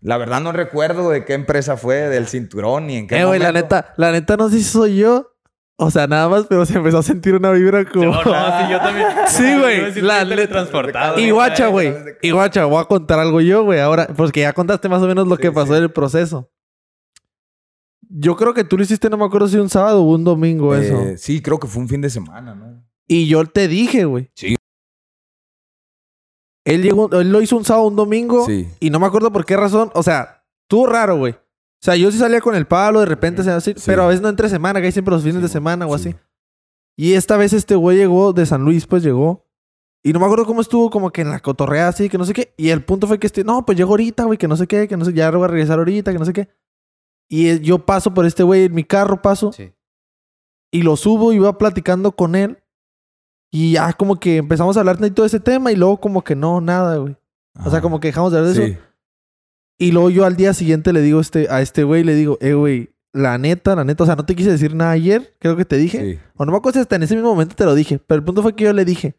[0.00, 3.38] La verdad no recuerdo de qué empresa fue, del cinturón, ni en qué Eh, güey,
[3.38, 3.76] la momento.
[3.76, 5.29] neta, la neta no sé si soy yo.
[5.82, 8.04] O sea, nada más, pero se empezó a sentir una vibra como.
[8.04, 9.06] No, no, sí, yo también.
[9.28, 11.14] Sí, güey, la teletransportado.
[11.18, 11.30] Y güey.
[11.30, 11.94] guacha, güey.
[12.20, 13.80] Y guacha, voy a contar algo yo, güey.
[13.80, 15.78] Ahora, porque ya contaste más o menos lo Sí, que pasó sí.
[15.78, 16.50] en el proceso.
[18.10, 20.74] Yo creo que tú lo hiciste, no me acuerdo si un sábado o un domingo
[20.74, 21.00] eso.
[21.00, 22.84] Eh, sí, creo que fue un fin de semana, ¿no?
[23.08, 24.30] Y yo te dije, güey.
[24.34, 24.56] Sí.
[26.66, 28.44] Él, llegó, él lo hizo un sábado, un domingo.
[28.44, 28.68] Sí.
[28.80, 29.90] Y no me acuerdo por qué razón.
[29.94, 31.36] O sea, estuvo raro, güey.
[31.82, 33.82] O sea, yo sí salía con el palo, de repente, se así, Sí.
[33.86, 35.96] pero a veces no entre semana, que hay siempre los fines Sí, de semana o
[35.98, 36.10] sí.
[36.10, 36.18] así.
[36.96, 39.46] Y esta vez este güey llegó de San Luis, pues llegó.
[40.02, 42.32] Y no me acuerdo cómo estuvo, como que en la cotorrea así, que no sé
[42.34, 42.54] qué.
[42.58, 44.88] Y el punto fue que este, no, pues llegó ahorita, güey, que no sé qué,
[44.88, 46.48] que no sé, ya voy a regresar ahorita, que no sé qué.
[47.28, 49.72] Y eh, yo paso por este güey en mi carro, paso, Sí.
[50.72, 52.62] y lo subo y iba platicando con él.
[53.52, 56.36] Y ya como que empezamos a hablar de todo ese tema y luego como que
[56.36, 57.16] no, nada, güey.
[57.64, 58.80] O sea, como que dejamos de hablar de eso.
[59.80, 62.52] Y luego yo al día siguiente le digo este, a este güey, le digo, eh,
[62.52, 65.64] güey, la neta, la neta, o sea, no te quise decir nada ayer, creo que
[65.64, 65.98] te dije.
[66.14, 66.18] Sí.
[66.36, 67.98] O no me acuerdo si hasta en ese mismo momento te lo dije.
[68.06, 69.16] Pero el punto fue que yo le dije,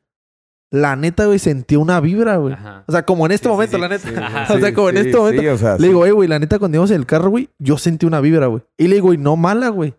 [0.72, 2.54] la neta, güey, sentí una vibra, güey.
[2.54, 2.84] Ajá.
[2.88, 4.08] O sea, como en este Sí, momento, sí, la neta.
[4.08, 5.42] sí, o sea, como en sí, este momento.
[5.42, 7.50] sí, o sea, Le digo, eh, güey, la neta, cuando íbamos en el carro, güey,
[7.60, 8.62] yo sentí una vibra, güey.
[8.78, 9.96] Y le digo, y no mala, güey.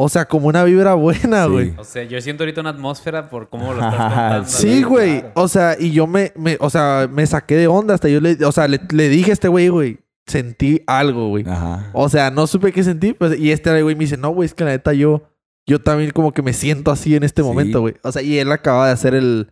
[0.00, 1.50] O sea, como una vibra buena, Sí.
[1.50, 1.74] güey.
[1.76, 4.48] O sea, yo siento ahorita una atmósfera por cómo lo estás contando.
[4.48, 5.18] Sí, Sí, güey.
[5.20, 5.32] claro.
[5.34, 8.36] O sea, y yo me, me, o sea, me saqué de onda hasta yo le,
[8.44, 11.44] o sea, le, le dije a este güey, güey, sentí algo, güey.
[11.48, 11.90] Ajá.
[11.94, 14.54] O sea, no supe qué sentí, pues, y este güey me dice, no, güey, es
[14.54, 15.22] que la neta yo,
[15.66, 17.48] yo también como que me siento así en este Sí.
[17.48, 17.94] momento, güey.
[18.04, 19.50] O sea, y él acaba de hacer el,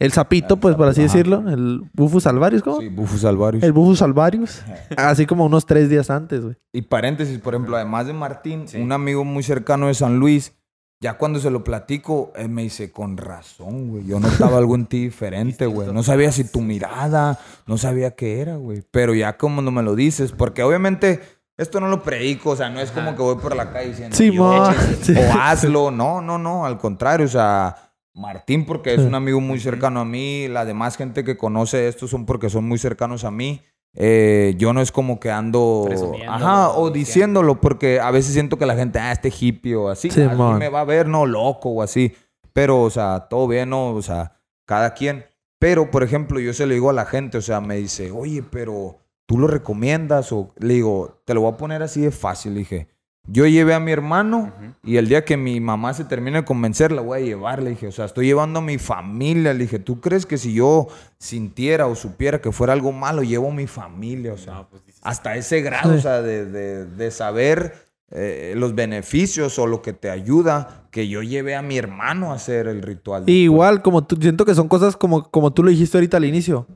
[0.00, 1.12] el sapito, El pues, por así ajá.
[1.12, 2.80] decirlo, el Bufus Alvarius, ¿cómo?
[2.80, 3.62] Sí, Bufus Alvarius.
[3.62, 4.62] El Bufus Alvarius.
[4.96, 6.56] así como unos tres días antes, güey.
[6.72, 8.80] Y paréntesis, por ejemplo, además de Martín, Sí.
[8.80, 10.54] un amigo muy cercano de San Luis,
[11.02, 14.04] ya cuando se lo platico, él me dice, con razón, güey.
[14.04, 15.90] Yo notaba algo en ti diferente, güey.
[15.92, 18.82] No sabía si tu mirada, no sabía qué era, güey.
[18.90, 21.20] Pero ya como no me lo dices, porque obviamente
[21.56, 24.16] esto no lo predico, o sea, no es como que voy por la calle diciendo,
[24.16, 24.54] Sí, "Yo, mo.
[24.70, 25.14] échale", Sí.
[25.16, 25.90] o hazlo.
[25.90, 27.76] No, no, no, al contrario, o sea,
[28.14, 32.08] Martín porque es un amigo muy cercano a mí, la demás gente que conoce esto
[32.08, 33.62] son porque son muy cercanos a mí.
[33.94, 35.88] Eh, yo no es como que ando,
[36.28, 40.10] ajá, o diciéndolo porque a veces siento que la gente, ah, este hippie o así,
[40.10, 40.58] Sí, a mí mon.
[40.58, 42.14] me va a ver, no, loco o así.
[42.52, 43.92] Pero, o sea, todo bien, ¿no?
[43.94, 45.24] O sea, cada quien.
[45.58, 48.42] Pero, por ejemplo, yo se lo digo a la gente, o sea, me dice, oye,
[48.42, 52.54] pero tú lo recomiendas o le digo, te lo voy a poner así de fácil,
[52.54, 52.88] le dije.
[53.32, 54.52] Yo llevé a mi hermano
[54.82, 57.62] y el día que mi mamá se termine de convencer, la voy a llevar.
[57.62, 59.52] Le dije, o sea, estoy llevando a mi familia.
[59.54, 60.88] Le dije, ¿tú crees que si yo
[61.18, 64.32] sintiera o supiera que fuera algo malo, llevo a mi familia?
[64.32, 65.98] O sea, No, pues dices, hasta ese grado, Sí.
[65.98, 67.74] o sea, de, de- de saber
[68.12, 72.34] eh, los beneficios o lo que te ayuda, que yo llevé a mi hermano a
[72.34, 73.22] hacer el ritual.
[73.28, 76.24] Y igual, como tú, siento que son cosas como, como tú lo dijiste ahorita al
[76.24, 76.66] inicio.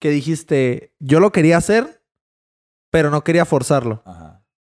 [0.00, 2.00] Que dijiste, yo lo quería hacer,
[2.90, 4.02] pero no quería forzarlo.
[4.06, 4.29] Ajá.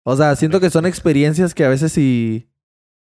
[0.04, 2.50] O sea, siento que son experiencias que a veces sí...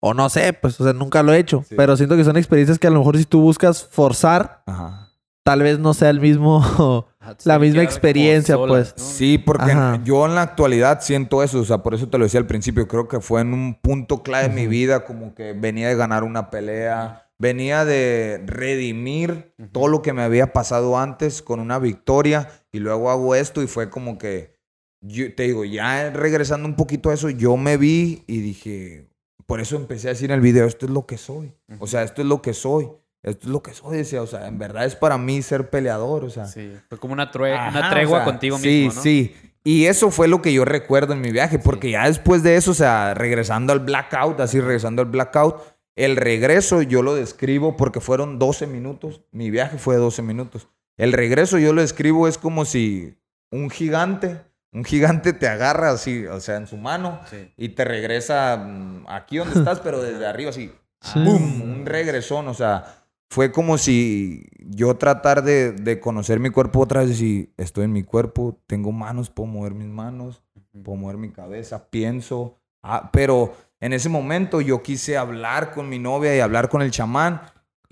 [0.04, 1.64] O no sé, pues, o sea, nunca lo he hecho.
[1.68, 1.76] Sí.
[1.76, 5.12] Pero siento que son experiencias que a lo mejor si tú buscas forzar, Ajá.
[5.44, 8.94] tal vez no sea el mismo, Ajá, la misma experiencia, pues.
[8.98, 9.04] ¿no?
[9.04, 10.00] Sí, porque Ajá.
[10.02, 12.88] yo en la actualidad siento eso, o sea, por eso te lo decía al principio,
[12.88, 16.24] creo que fue en un punto clave de mi vida, como que venía de ganar
[16.24, 22.48] una pelea, venía de redimir todo lo que me había pasado antes con una victoria
[22.72, 24.58] y luego hago esto y fue como que,
[25.02, 29.08] yo, te digo, ya regresando un poquito a eso, yo me vi y dije,
[29.46, 32.02] por eso empecé a decir en el video, esto es lo que soy, o sea,
[32.02, 32.88] esto es lo que soy.
[33.24, 36.24] Esto es lo que soy, decía, o sea, en verdad es para mí ser peleador,
[36.24, 36.46] o sea.
[36.46, 39.00] Sí, fue como una, Ajá, una tregua o sea, contigo sí, mismo, ¿no?
[39.00, 42.56] Sí, Y eso fue lo que yo recuerdo en mi viaje, porque ya después de
[42.56, 45.54] eso, o sea, regresando al blackout, así regresando al blackout,
[45.94, 49.22] el regreso yo lo describo porque fueron 12 minutos.
[49.30, 50.68] Mi viaje fue de 12 minutos.
[50.96, 53.14] El regreso yo lo describo es como si
[53.50, 54.40] un gigante,
[54.72, 57.52] un gigante te agarra así, o sea, en su mano Sí.
[57.56, 60.72] y te regresa mm, aquí donde estás, pero desde arriba así.
[61.00, 61.22] Sí.
[61.22, 61.62] ¡Bum!
[61.62, 62.84] Un regresón, o sea,
[63.30, 67.92] fue como si yo tratar de, de conocer mi cuerpo otra vez y estoy en
[67.92, 70.42] mi cuerpo, tengo manos, puedo mover mis manos,
[70.84, 72.58] puedo mover mi cabeza, pienso.
[72.82, 76.90] Ah, pero en ese momento yo quise hablar con mi novia y hablar con el
[76.90, 77.40] chamán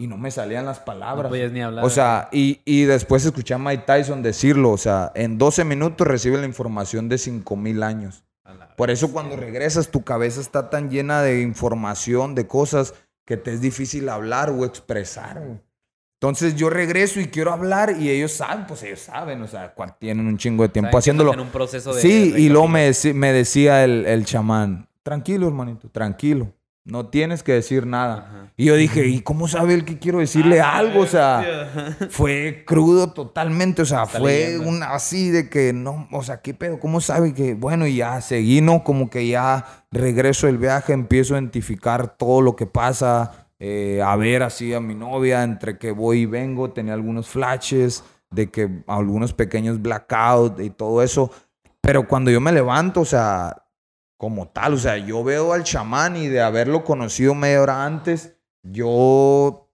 [0.03, 1.29] y no me salían las No palabras.
[1.29, 1.85] podías ni hablar.
[1.85, 6.07] O sea, y, y después escuché a Mike Tyson decirlo, o sea, en 12 minutos
[6.07, 8.25] recibe la información de 5000 años.
[8.77, 12.95] Por eso cuando regresas tu cabeza está tan llena de información, de cosas
[13.27, 15.39] que te es difícil hablar o expresar.
[15.39, 15.61] güey.
[16.19, 20.27] Entonces yo regreso y quiero hablar y ellos saben, pues ellos saben, o sea, tienen
[20.27, 21.33] un chingo de tiempo haciéndolo.
[21.35, 26.53] En un proceso de Sí, y luego me decía el, el chamán, tranquilo hermanito, tranquilo,
[26.91, 28.27] no tienes que decir nada.
[28.29, 28.53] Ajá.
[28.57, 31.01] Y yo dije, ¿y cómo sabe él que quiero decirle Ah, algo?
[31.01, 34.69] O sea, fue crudo totalmente, o sea, Está fue leyendo.
[34.69, 36.79] una así de que no, o sea, ¿qué pedo?
[36.79, 38.85] ¿Cómo sabe que, bueno, y ya seguí, ¿no?
[38.85, 44.15] Como que ya regreso del viaje, empiezo a identificar todo lo que pasa, eh, a
[44.17, 48.69] ver así a mi novia, entre que voy y vengo, tenía algunos flashes, de que
[48.87, 51.31] algunos pequeños blackout y todo eso,
[51.81, 53.57] pero cuando yo me levanto, o sea,
[54.21, 58.35] como tal, o sea, yo veo al chamán y de haberlo conocido media hora antes,
[58.63, 59.67] yo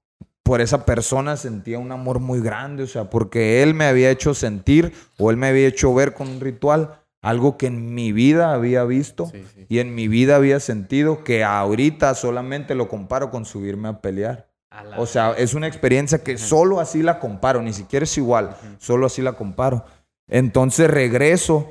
[0.45, 4.35] por esa persona sentía un amor muy grande, o sea, porque él me había hecho
[4.35, 8.55] sentir o él me había hecho ver con un ritual algo que en mi vida
[8.55, 9.67] había visto Sí, sí.
[9.69, 14.49] y en mi vida había sentido que ahorita solamente lo comparo con subirme a pelear.
[14.71, 18.57] A O sea, es una experiencia que solo así la comparo, ni siquiera es igual,
[18.79, 19.85] solo así la comparo.
[20.29, 21.69] Entonces regreso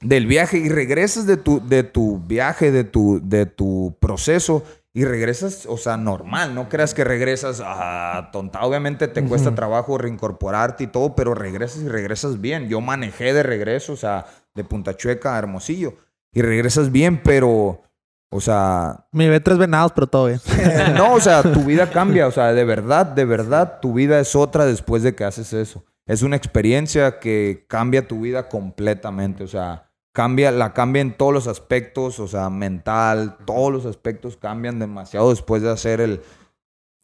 [0.00, 4.62] del viaje y regresas de tu, de tu viaje, de tu, de tu proceso
[4.96, 8.62] y regresas, o sea, normal, no creas que regresas a tonta.
[8.62, 12.70] Obviamente te cuesta trabajo reincorporarte y todo, pero regresas y regresas bien.
[12.70, 14.24] Yo manejé de regreso, o sea,
[14.54, 15.96] de Punta Chueca a Hermosillo
[16.32, 17.82] y regresas bien, pero,
[18.30, 20.40] o sea, Me ve tres venados, pero todo bien.
[20.94, 22.26] no, o sea, tu vida cambia.
[22.26, 25.84] O sea, de verdad, de verdad, tu vida es otra después de que haces eso.
[26.06, 29.44] Es una experiencia que cambia tu vida completamente.
[29.44, 29.85] O sea,
[30.16, 35.28] cambia, la cambia en todos los aspectos, o sea, mental, todos los aspectos cambian demasiado
[35.28, 36.22] después de hacer el,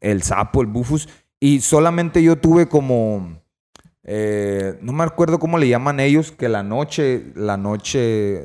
[0.01, 1.07] el sapo, el bufus.
[1.39, 3.37] Y solamente yo tuve como.
[4.03, 7.99] eh, no me acuerdo cómo le llaman ellos, que la noche, la noche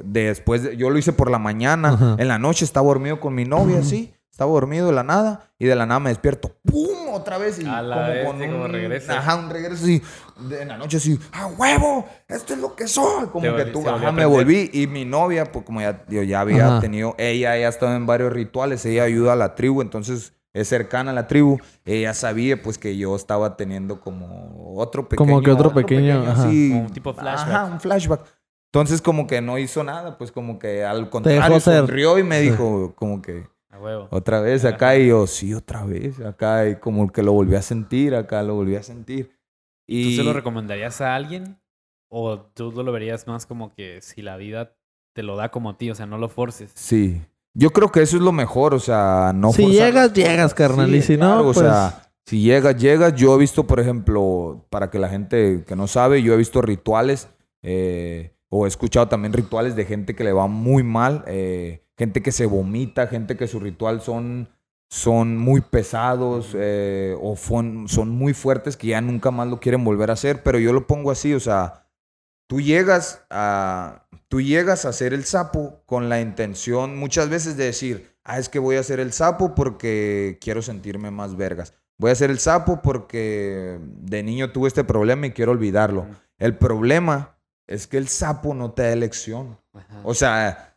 [0.05, 2.17] de después, de- yo lo hice por la mañana, Ajá.
[2.19, 5.67] en la noche estaba dormido con mi novia, así, estaba dormido de la nada, y
[5.67, 7.09] de la nada me despierto, ¡pum!
[7.13, 9.13] otra vez, y A la como bestia, con como un, regreso.
[9.13, 10.01] ajá, un regreso así,
[10.49, 12.07] de- en la noche así, ¡a huevo!
[12.29, 15.05] Esto es lo que soy, como Te que volví- tú, ajá, me volví, y mi
[15.05, 16.81] novia, pues como ya, yo ya había Ajá.
[16.81, 21.11] tenido, ella ya estaba en varios rituales, ella ayuda a la tribu, entonces es cercana
[21.11, 25.27] a la tribu, ella sabía pues que yo estaba teniendo como otro pequeño...
[25.33, 26.45] Como que otro pequeño, ajá.
[26.45, 27.49] así, Como un tipo flashback.
[27.49, 28.21] Ajá, un flashback.
[28.73, 32.93] Entonces como que no hizo nada, pues como que al contrario sonrió y me dijo
[32.95, 33.49] como que
[33.79, 34.09] huevo.
[34.11, 37.63] otra vez acá y yo sí otra vez acá y como que lo volví a
[37.63, 41.59] sentir acá lo volví a sentir ¿Tú y se lo recomendarías a alguien?
[42.11, 44.75] ¿O tú lo verías más como que si la vida
[45.15, 45.91] te lo da como a ti?
[45.91, 46.73] O sea, no lo forces.
[46.75, 47.21] sí
[47.55, 50.91] yo creo que eso es lo mejor o sea no Si forzar llegas, llegas, carnal,
[50.91, 54.67] Sí, y si no, pues- o sea si llegas llegas yo he visto por ejemplo
[54.69, 57.29] para que la gente que no sabe yo he visto rituales
[57.63, 62.23] eh, o he escuchado también rituales de gente que le va muy mal eh, gente
[62.23, 64.49] que se vomita gente que su ritual son
[64.91, 70.09] son muy pesados eh, o son muy fuertes que ya nunca más lo quieren volver
[70.11, 71.87] a hacer, pero yo lo pongo así, o sea,
[72.47, 77.65] tú llegas a, tú llegas a hacer el sapo con la intención muchas veces de
[77.65, 81.75] decir, ah, es que voy a hacer el sapo porque quiero sentirme más vergas.
[81.99, 86.07] Voy a hacer el sapo porque de niño tuve este problema y quiero olvidarlo.
[86.39, 89.59] El problema es que el sapo no te da elección.
[90.05, 90.68] O sea,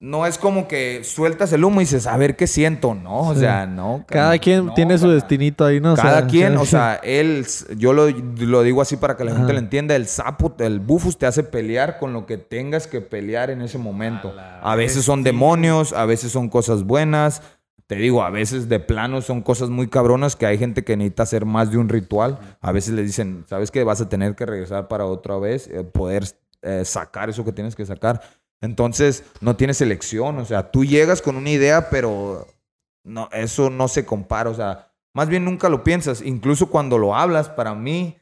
[0.00, 3.20] no es como que sueltas el humo y dices, a ver qué siento, ¿no?
[3.30, 3.40] O Sí.
[3.40, 4.04] sea, no.
[4.06, 5.94] Cada quien no, tiene su destinito ahí, ¿no?
[5.94, 6.58] O Cada sea, quien, sí.
[6.58, 7.44] o sea, él,
[7.76, 11.18] yo lo, lo digo así para que la gente lo entienda, el sapo, el bufus
[11.18, 14.32] te hace pelear con lo que tengas que pelear en ese momento.
[14.62, 17.42] A veces son demonios, a veces son cosas buenas.
[17.88, 21.22] Te digo, a veces de plano son cosas muy cabronas que hay gente que necesita
[21.24, 22.38] hacer más de un ritual.
[22.60, 23.82] A veces le dicen, ¿sabes qué?
[23.82, 26.24] Vas a tener que regresar para otra vez, eh, poder
[26.60, 28.20] eh, sacar eso que tienes que sacar.
[28.60, 30.38] Entonces, no tienes elección.
[30.38, 32.46] O sea, tú llegas con una idea, pero
[33.04, 34.50] no, eso no se compara.
[34.50, 36.22] O sea, más bien nunca lo piensas.
[36.22, 38.16] Incluso cuando lo hablas, para mí,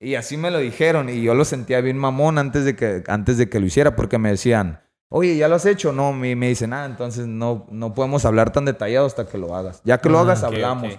[0.00, 3.38] y así me lo dijeron, y yo lo sentía bien mamón antes de que, antes
[3.38, 5.92] de que lo hiciera, porque me decían, oye, ¿ya lo has hecho?
[5.92, 9.56] No, me, me dicen, ah, entonces no, no podemos hablar tan detallado hasta que lo
[9.56, 9.80] hagas.
[9.84, 10.94] Ya que lo Ah, hagas, hablamos.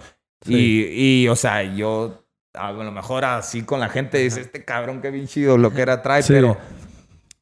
[0.46, 5.00] Y, y, o sea, yo a lo mejor así con la gente dice, este cabrón
[5.00, 6.32] qué bien chido lo que era trae, Sí.
[6.32, 6.56] pero,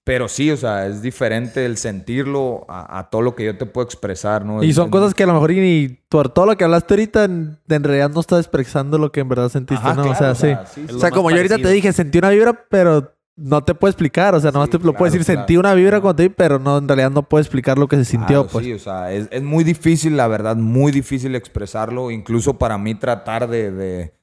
[0.09, 3.67] pero sí, o sea, es diferente el sentirlo a, a todo lo que yo te
[3.67, 4.63] puedo expresar, ¿no?
[4.63, 7.25] Y son es- cosas que a lo mejor ni por todo lo que hablaste ahorita,
[7.25, 10.05] en, en realidad no estás expresando lo que en verdad sentiste, Ajá, ¿no?
[10.05, 10.73] claro, o sea, sí.
[10.75, 10.97] sí, Es sí.
[10.97, 14.35] O sea, como yo ahorita te dije, sentí una vibra, pero no te puedo explicar.
[14.35, 15.41] O sea, nomás Sí, te lo puedo decir, claro.
[15.41, 17.97] sentí una vibra cuando te vi, pero no, en realidad no puedo explicar lo que
[17.97, 18.65] se sintió, pues.
[18.65, 22.11] Sí, o sea, es, es muy difícil, la verdad, muy difícil expresarlo.
[22.11, 24.15] Incluso para mí tratar de, de,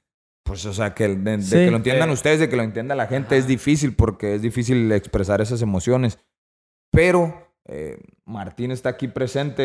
[0.46, 1.50] pues, o sea, que, de, de Sí.
[1.56, 4.40] que lo entiendan Eh, ustedes, de que lo entienda la gente, es difícil porque es
[4.42, 6.18] difícil expresar esas emociones.
[6.90, 9.62] Pero eh, Martín está aquí presente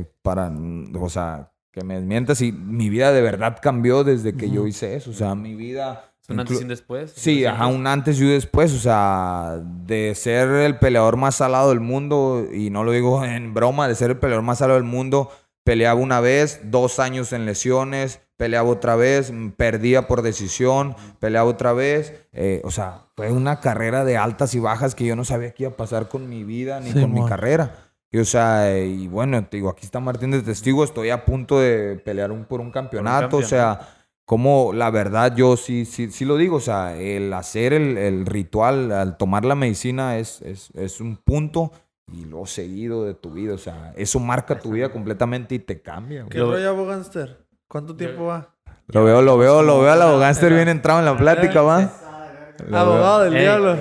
[0.00, 4.34] eh, para, mm, o sea, que me desmientas y mi vida de verdad cambió desde
[4.34, 4.68] que yo Ujú.
[4.68, 5.10] hice eso.
[5.10, 6.04] O sea, mi vida...
[6.22, 7.12] ¿Es un antes y un después?
[7.16, 11.70] Sí, ajá, un antes y un después, o sea, de ser el peleador más salado
[11.70, 14.86] del mundo, y no lo digo en broma, de ser el peleador más salado del
[14.86, 15.30] mundo,
[15.64, 21.74] peleaba una vez, dos años en lesiones, peleaba otra vez, perdía por decisión, peleaba otra
[21.74, 25.52] vez, eh, o sea, fue una carrera de altas y bajas que yo no sabía
[25.52, 27.28] qué iba a pasar con mi vida ni Sí, con mi mon.
[27.28, 27.74] carrera.
[28.10, 31.26] Y, o sea, eh, y bueno, te digo, aquí está Martín de testigo, estoy a
[31.26, 33.80] punto de pelear un, por un campeonato, o sea,
[34.24, 38.24] como la verdad yo sí, sí, sí lo digo, o sea, el hacer el, el
[38.24, 41.72] ritual, al tomar la medicina es, es, es un punto
[42.10, 45.82] y lo seguido de tu vida, o sea, eso marca tu vida completamente y te
[45.82, 46.20] cambia.
[46.22, 46.30] güey.
[46.30, 47.47] ¿Qué rollo, Abogánster?
[47.68, 48.54] ¿Cuánto tiempo va?
[48.88, 51.92] Lo veo, lo veo, lo veo al abogánster bien entrado en la plática, ¿va?
[52.72, 53.76] Abogado del diablo.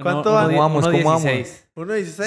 [0.00, 0.46] ¿Cuánto va?
[0.46, 0.84] ¿Cómo vamos?
[0.86, 1.22] uno ¿Cómo vamos?
[1.24, 1.68] 16.
[1.76, 2.24] 1.16.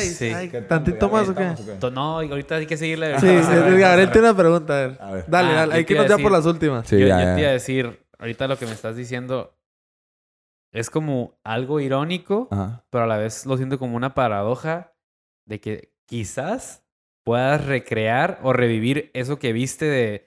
[0.51, 0.61] Sí.
[0.67, 1.89] ¿Tantito ¿Ya más o qué?
[1.91, 3.19] No, ahorita hay que seguirle.
[3.19, 4.73] Sí, el Gabriel tiene una pregunta.
[4.73, 4.97] A ver.
[5.01, 5.25] A ver.
[5.27, 5.73] Dale, Ah, dale.
[5.75, 6.87] Hay que irnos ya por las últimas.
[6.87, 7.35] Sí, yo, ya, yo ya.
[7.35, 9.57] te iba a decir, ahorita lo que me estás diciendo
[10.73, 12.85] es como algo irónico, Ajá.
[12.89, 14.93] pero a la vez lo siento como una paradoja
[15.45, 16.83] de que quizás
[17.25, 20.26] puedas recrear o revivir eso que viste de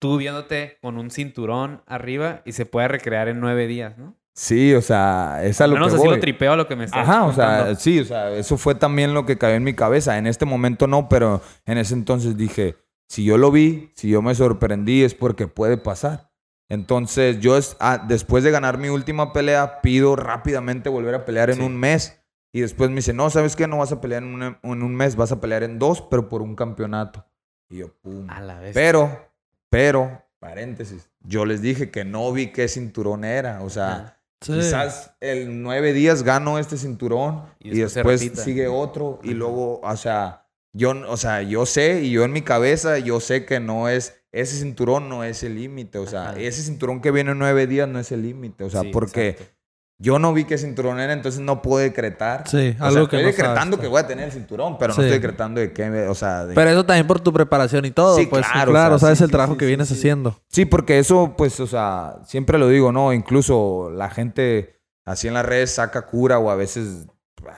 [0.00, 4.16] tú viéndote con un cinturón arriba y se puede recrear en nueve días, ¿no?
[4.34, 6.14] Sí, o sea, es a lo menos que así voy.
[6.16, 7.78] lo tripeo a lo que me estás Ajá, o sea, contando.
[7.80, 10.18] sí, o sea, eso fue también lo que cayó en mi cabeza.
[10.18, 12.76] En este momento no, pero en ese entonces dije,
[13.08, 16.30] si yo lo vi, si yo me sorprendí, es porque puede pasar.
[16.70, 21.50] Entonces, yo es- ah, después de ganar mi última pelea, pido rápidamente volver a pelear
[21.50, 21.62] en Sí.
[21.62, 22.22] un mes.
[22.52, 23.66] Y después me dice, no, ¿sabes qué?
[23.66, 26.28] No vas a pelear en un, en un mes, vas a pelear en dos, pero
[26.28, 27.26] por un campeonato.
[27.68, 28.26] Y yo, pum.
[28.30, 28.72] A la vez.
[28.74, 29.29] Pero,
[29.70, 33.62] pero, paréntesis, yo les dije que no vi qué cinturón era.
[33.62, 34.16] O sea.
[34.42, 34.54] Sí.
[34.54, 39.96] Quizás el nueve días gano este cinturón Y y después sigue otro y luego, o
[39.98, 43.90] sea, yo, o sea, yo sé y yo en mi cabeza yo sé que no
[43.90, 46.40] es ese cinturón no es el límite, o sea, Ajá.
[46.40, 49.28] ese cinturón que viene en nueve días no es el límite, o sea, Sí, porque
[49.30, 49.54] exacto.
[50.02, 52.48] Yo no vi qué cinturón era, entonces no puedo decretar.
[52.48, 53.80] Sí, o algo sea, que estoy no decretando sabes.
[53.80, 54.98] que voy a tener el cinturón, pero Sí.
[55.00, 57.90] no estoy decretando de qué, o sea, de- Pero eso también por tu preparación y
[57.90, 60.40] todo, Sí, pues claro, claro, o sea, sabes sí, el trabajo que vienes haciendo.
[60.48, 63.12] Sí, porque eso, pues, o sea, siempre lo digo, ¿no?
[63.12, 67.06] Incluso la gente así en las redes saca cura o a veces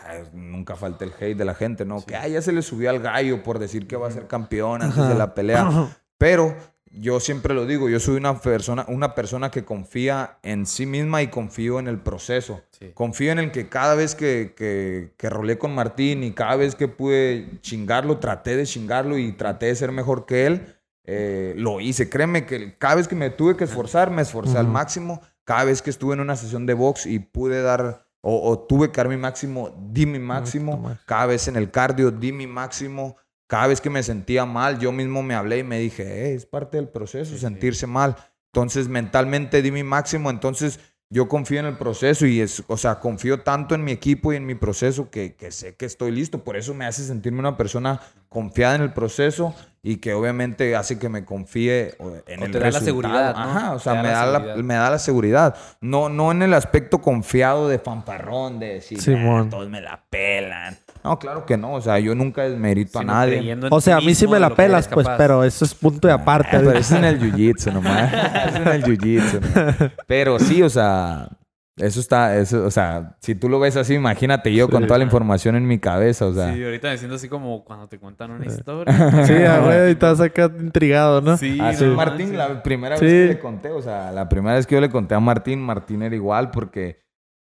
[0.09, 2.05] ay, nunca falta el hate de la gente, ¿no?
[2.05, 4.81] Que ay, ya se le subió al gallo por decir que va a ser campeón
[4.83, 5.09] antes Ajá.
[5.09, 5.69] de la pelea.
[6.19, 6.55] Pero
[6.95, 11.23] yo siempre lo digo, yo soy una persona, una persona que confía en sí misma
[11.23, 12.63] y confío en el proceso.
[12.79, 12.93] Sí.
[12.95, 16.75] Confío en el que cada vez que, que, que rolé con Martín y cada vez
[16.75, 21.81] que pude chingarlo, traté de chingarlo y traté de ser mejor que él, eh, lo
[21.81, 22.09] hice.
[22.09, 25.21] Créeme que cada vez que me tuve que esforzar, me esforcé al máximo.
[25.45, 28.93] Cada vez que estuve en una sesión de box y pude dar, o, o tuve
[28.93, 30.77] que dar mi máximo, di mi máximo.
[30.77, 30.99] máximo.
[31.07, 33.17] Cada vez en el cardio, di mi máximo.
[33.53, 36.47] Cada vez que me sentía mal, yo mismo me hablé y me dije, "Eh, es
[36.47, 37.41] parte del proceso Sí, sí.
[37.43, 38.17] sentirse mal.
[38.51, 40.31] Entonces, mentalmente di mi máximo.
[40.31, 40.81] Entonces,
[41.11, 44.37] yo confío en el proceso y es, o sea, confío tanto en mi equipo y
[44.37, 46.43] en mi proceso que, que sé que estoy listo.
[46.43, 48.01] Por eso me hace sentirme una persona
[48.31, 51.95] confiada en el proceso y que obviamente hace que me confíe
[52.27, 52.85] en O el te da la resultado.
[52.87, 53.41] seguridad, ¿no?
[53.43, 54.65] Ajá, o sea, da me la da, la, seguridad.
[54.65, 55.57] me da la seguridad.
[55.83, 59.49] No, no en el aspecto confiado de fanfarrón, de decir, Simón.
[59.49, 60.79] "Ah, todos me la pelan.
[61.05, 61.73] No, claro que no.
[61.75, 63.59] O sea, yo nunca desmerito a nadie.
[63.71, 66.57] O sea, a mí sí me la pelas, pues, pero eso es punto de aparte.
[66.57, 68.13] Ah, pero eso es en el jiu-jitsu nomás.
[68.49, 69.41] es en el jiu-jitsu.
[69.41, 69.91] ¿no?
[70.07, 71.29] Pero sí, o sea,
[71.77, 75.05] eso está, eso, o sea, si tú lo ves así, imagínate yo con toda la
[75.05, 76.53] información en mi cabeza, o sea.
[76.55, 78.95] Sí, ahorita me siento así como cuando te cuentan una historia.
[79.27, 81.37] Sí, a güey, y estás acá intrigado, ¿no?
[81.37, 83.05] Sí, Así no Martín, la primera Sí.
[83.07, 85.61] vez que le conté, o sea, la primera vez que yo le conté a Martín,
[85.61, 87.01] Martín era igual porque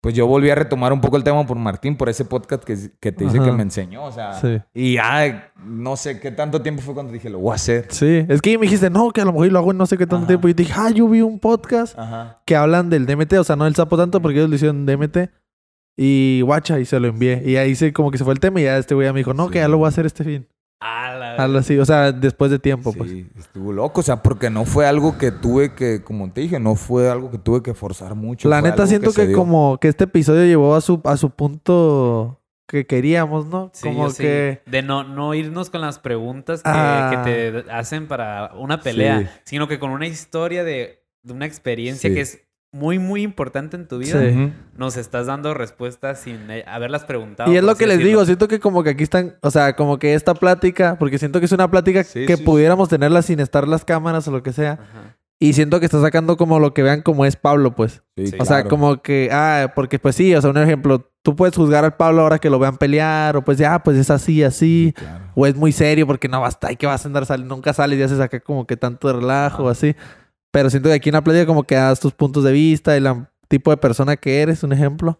[0.02, 2.76] pues yo volví a retomar un poco el tema por Martín, por ese podcast que,
[3.00, 4.60] que te dice que me enseñó, o sea, Sí.
[4.74, 7.86] y ya no sé qué tanto tiempo fue cuando dije, lo voy a hacer.
[7.88, 9.96] Sí, es que me dijiste, no, que a lo mejor lo hago en no sé
[9.96, 10.26] qué tanto Ajá.
[10.26, 10.48] tiempo.
[10.48, 12.42] Y te dije, ah, yo vi un podcast Ajá.
[12.44, 15.30] que hablan del DMT, o sea, no del sapo tanto porque ellos lo hicieron DMT.
[15.96, 17.42] Y guacha, y se lo envié.
[17.44, 19.20] Y ahí se como que se fue el tema y ya este güey ya me
[19.20, 19.52] dijo, no, Sí.
[19.52, 20.48] que ya lo voy a hacer este fin.
[20.82, 23.10] Algo así, o sea, después de tiempo, pues.
[23.10, 26.58] Sí, estuvo loco, o sea, porque no fue algo que tuve que, como te dije,
[26.60, 28.48] no fue algo que tuve que forzar mucho.
[28.48, 32.86] La neta siento que, como que este episodio llevó a su, a su punto que
[32.86, 33.70] queríamos, ¿no?
[33.74, 34.22] Sí, como yo sí.
[34.22, 34.62] que...
[34.66, 37.22] De no, no irnos con las preguntas que, Ah.
[37.24, 39.26] que te hacen para una pelea, Sí.
[39.44, 42.14] sino que con una historia de, de una experiencia Sí.
[42.14, 42.40] que es
[42.72, 44.18] muy, muy importante en tu vida.
[44.20, 44.52] Sí.
[44.76, 47.52] Nos estás dando respuestas sin eh, haberlas preguntado.
[47.52, 48.08] Y es lo que les decirlo.
[48.08, 51.38] digo, siento que como que aquí están, o sea, como que esta plática, porque siento
[51.38, 54.42] que es una plática Sí, que sí, pudiéramos tenerla sin estar las cámaras o lo
[54.42, 54.72] que sea.
[54.72, 55.16] Ajá.
[55.38, 58.02] Y siento que está sacando como lo que vean como es Pablo, pues.
[58.38, 61.84] O sea, como que, ah, porque pues sí, o sea, un ejemplo, tú puedes juzgar
[61.84, 65.24] al Pablo ahora que lo vean pelear, o pues ya, pues es así, así, Claro.
[65.34, 67.98] o es muy serio porque no basta, y que vas a andar saliendo, nunca sales
[67.98, 69.96] y haces acá como que tanto de relajo, así.
[70.52, 73.06] Pero siento que aquí en la playa como que das tus puntos de vista, el
[73.08, 75.18] am- tipo de persona que eres, un ejemplo.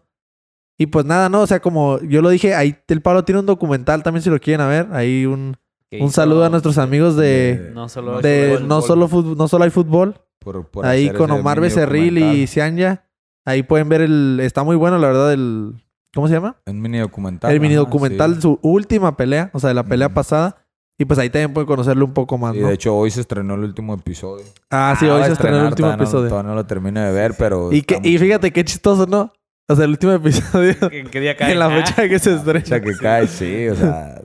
[0.77, 1.41] Y pues nada, ¿no?
[1.41, 4.39] O sea, como yo lo dije, ahí el Pablo tiene un documental también si lo
[4.39, 4.87] quieren a ver.
[4.91, 5.57] Ahí un,
[5.99, 7.71] un saludo a nuestros amigos de...
[7.75, 8.21] No solo...
[8.21, 10.15] de no, solo fútbol, no solo hay fútbol.
[10.39, 12.47] Por- por ahí con Omar Becerril y.
[12.47, 13.05] Cianya.
[13.45, 14.39] Ahí pueden ver el...
[14.41, 15.73] Está muy bueno, la verdad, el...
[16.13, 16.57] ¿Cómo se llama?
[16.67, 17.51] Un mini documental.
[17.51, 18.41] el mini documental, sí.
[18.41, 20.62] su última pelea, o sea, de la pelea pasada.
[20.97, 22.67] Y pues ahí también pueden conocerlo un poco más, Y ¿no?
[22.67, 24.45] de hecho hoy se estrenó el último episodio.
[24.69, 26.29] ah, sí, Ah, hoy se estrenó el último todavía no- episodio.
[26.29, 27.71] todavía no lo termino de ver, pero...
[27.71, 29.33] y, que, y fíjate qué chistoso, ¿no?
[29.67, 30.75] O sea, el último episodio...
[30.91, 31.51] ¿En qué día cae?
[31.53, 32.31] en la Ah, fecha que se.
[32.33, 32.65] O estrena.
[32.65, 34.21] sea, que cae, sí, o sea...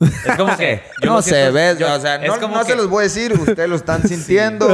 [0.00, 0.82] Es como que...
[1.02, 1.78] yo no sé, ¿ves?
[1.78, 3.76] yo- o sea, es no, como no que- se los voy a decir, ustedes lo
[3.76, 4.66] están sintiendo.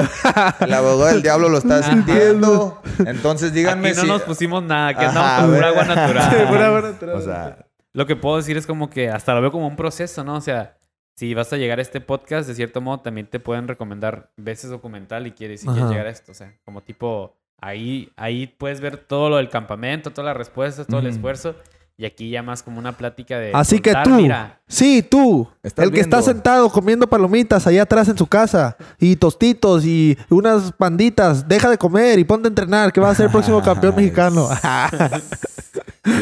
[0.61, 2.81] El abogado del diablo lo está sintiendo.
[3.05, 4.09] Entonces díganme Aquí no si...
[4.09, 6.31] nos pusimos nada, que andamos con pura agua natural.
[6.31, 7.16] Sí, pura agua natural.
[7.16, 10.24] O sea, Lo que puedo decir es como que hasta lo veo como un proceso,
[10.24, 10.37] ¿no?
[10.37, 10.77] O sea,
[11.15, 14.70] si vas a llegar a este podcast, de cierto modo también te pueden recomendar veces
[14.70, 16.32] documental y quieres, si quieres llegar a esto.
[16.32, 20.87] O sea, como tipo, ahí, ahí puedes ver todo lo del campamento, todas las respuestas,
[20.87, 21.55] todo el esfuerzo.
[22.01, 23.53] Y aquí ya más como una plática de.
[23.53, 28.16] Así que tú, Mira, sí, tú, el que está sentado comiendo palomitas allá atrás en
[28.16, 33.03] su casa y tostitos y unas panditas, deja de comer y ponte a entrenar, que
[33.03, 34.49] va a ser el próximo campeón mexicano.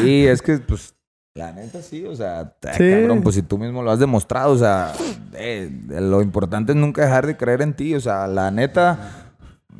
[0.01, 0.93] sí, es que, pues,
[1.35, 2.89] la neta sí, o sea, Sí.
[2.89, 4.91] cabrón, pues si tú mismo lo has demostrado, o sea,
[5.33, 9.29] eh, lo importante es nunca dejar de creer en ti, o sea, la neta,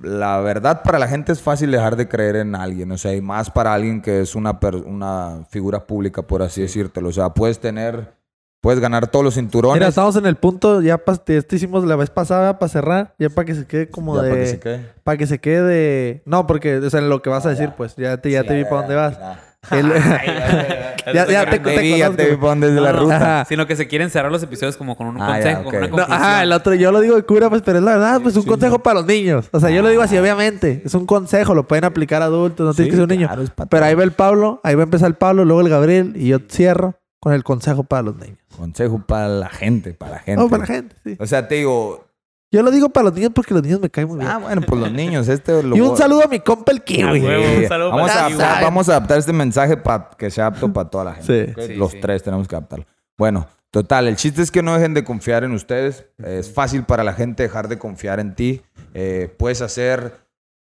[0.01, 3.21] la verdad para la gente es fácil dejar de creer en alguien, o sea, y
[3.21, 7.59] más para alguien que es una, una figura pública, por así decírtelo, o sea, puedes
[7.59, 8.13] tener,
[8.61, 9.79] puedes ganar todos los cinturones.
[9.79, 13.45] Mira, estamos en el punto, ya esto hicimos la vez pasada para cerrar, ya para
[13.45, 14.29] que se quede como ya de...
[14.29, 14.85] para que se quede.
[15.03, 16.21] Para que se quede de...
[16.25, 18.63] No, porque, o sea, lo que vas a decir, pues, ya te, ya te vi
[18.63, 19.19] para dónde vas.
[19.71, 19.91] El-
[21.13, 22.39] Ya- ya te- te ya te vi conozco.
[22.39, 23.15] para dónde es de la ruta.
[23.15, 23.45] Ajá.
[23.45, 25.65] Sino que se quieren cerrar los episodios como con un Ah, ya, consejo, ok.
[25.65, 26.21] con una No, No, conclusión.
[26.29, 28.43] ajá, el otro, yo lo digo de cura, pues, pero es la verdad, pues un
[28.43, 28.83] sí, consejo no.
[28.83, 29.49] para los niños.
[29.51, 30.83] O sea, yo lo digo así, obviamente.
[30.85, 33.27] Es un consejo, lo pueden aplicar adultos, no tienes que ser un niño.
[33.27, 36.13] claro, Pero ahí va el Pablo, ahí va a empezar el Pablo, luego el Gabriel,
[36.15, 38.37] y yo cierro con el consejo para los niños.
[38.55, 40.41] Consejo para la gente, para la gente.
[40.43, 41.17] No, para la gente, sí.
[41.19, 42.05] O sea, te digo,
[42.51, 44.29] Yo lo digo para los niños porque los niños me caen muy bien.
[44.29, 47.21] ah, bueno, pues los niños, este lo y un saludo a mi compa el Kiwi.
[47.67, 50.89] Saludo vamos, para a adaptar, vamos a adaptar este mensaje para que sea apto para
[50.89, 51.53] toda la gente.
[51.55, 51.67] Sí.
[51.67, 51.99] Sí, Los sí.
[52.01, 52.85] tres tenemos que adaptarlo.
[53.17, 56.05] Bueno, total, el chiste es que no dejen de confiar en ustedes.
[56.23, 58.63] Es fácil para la gente dejar de confiar en ti.
[58.95, 60.13] Eh, puedes hacer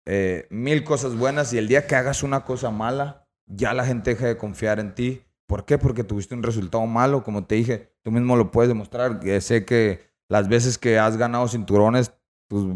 [0.05, 4.11] eh, mil cosas buenas y el día que hagas una cosa mala, ya la gente
[4.11, 5.23] deja de confiar en ti.
[5.47, 5.79] ¿Por qué?
[5.79, 9.21] Porque tuviste un resultado malo, como te dije, tú mismo lo puedes demostrar.
[9.21, 12.13] Que sé que las veces que has ganado cinturones,
[12.49, 12.67] tus,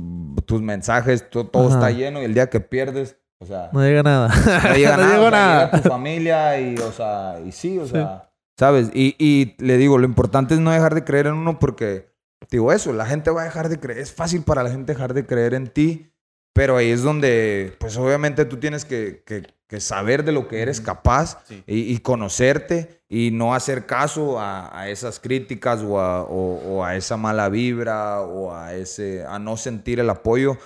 [0.46, 1.74] tus mensajes, to- todo Ajá.
[1.74, 4.28] está lleno y el día que pierdes, o sea, No llega nada.
[4.28, 5.12] no llega No nada.
[5.14, 5.64] llegó o sea, nada.
[5.70, 8.90] llega tu familia y, o sea, y sí, o sea, ¿sabes?
[8.94, 12.12] Y, y le digo, lo importante es no dejar de creer en uno porque,
[12.50, 13.98] digo eso, la gente va a dejar de creer.
[14.00, 16.12] Es fácil para la gente dejar de creer en ti,
[16.54, 19.42] pero ahí es donde, pues obviamente tú tienes que, que-
[19.72, 21.64] que saber de lo que eres capaz Sí.
[21.66, 26.84] y, y conocerte y no hacer caso a, a esas críticas o a, o- o
[26.84, 30.58] a esa mala vibra o a, ese, a no sentir el apoyo.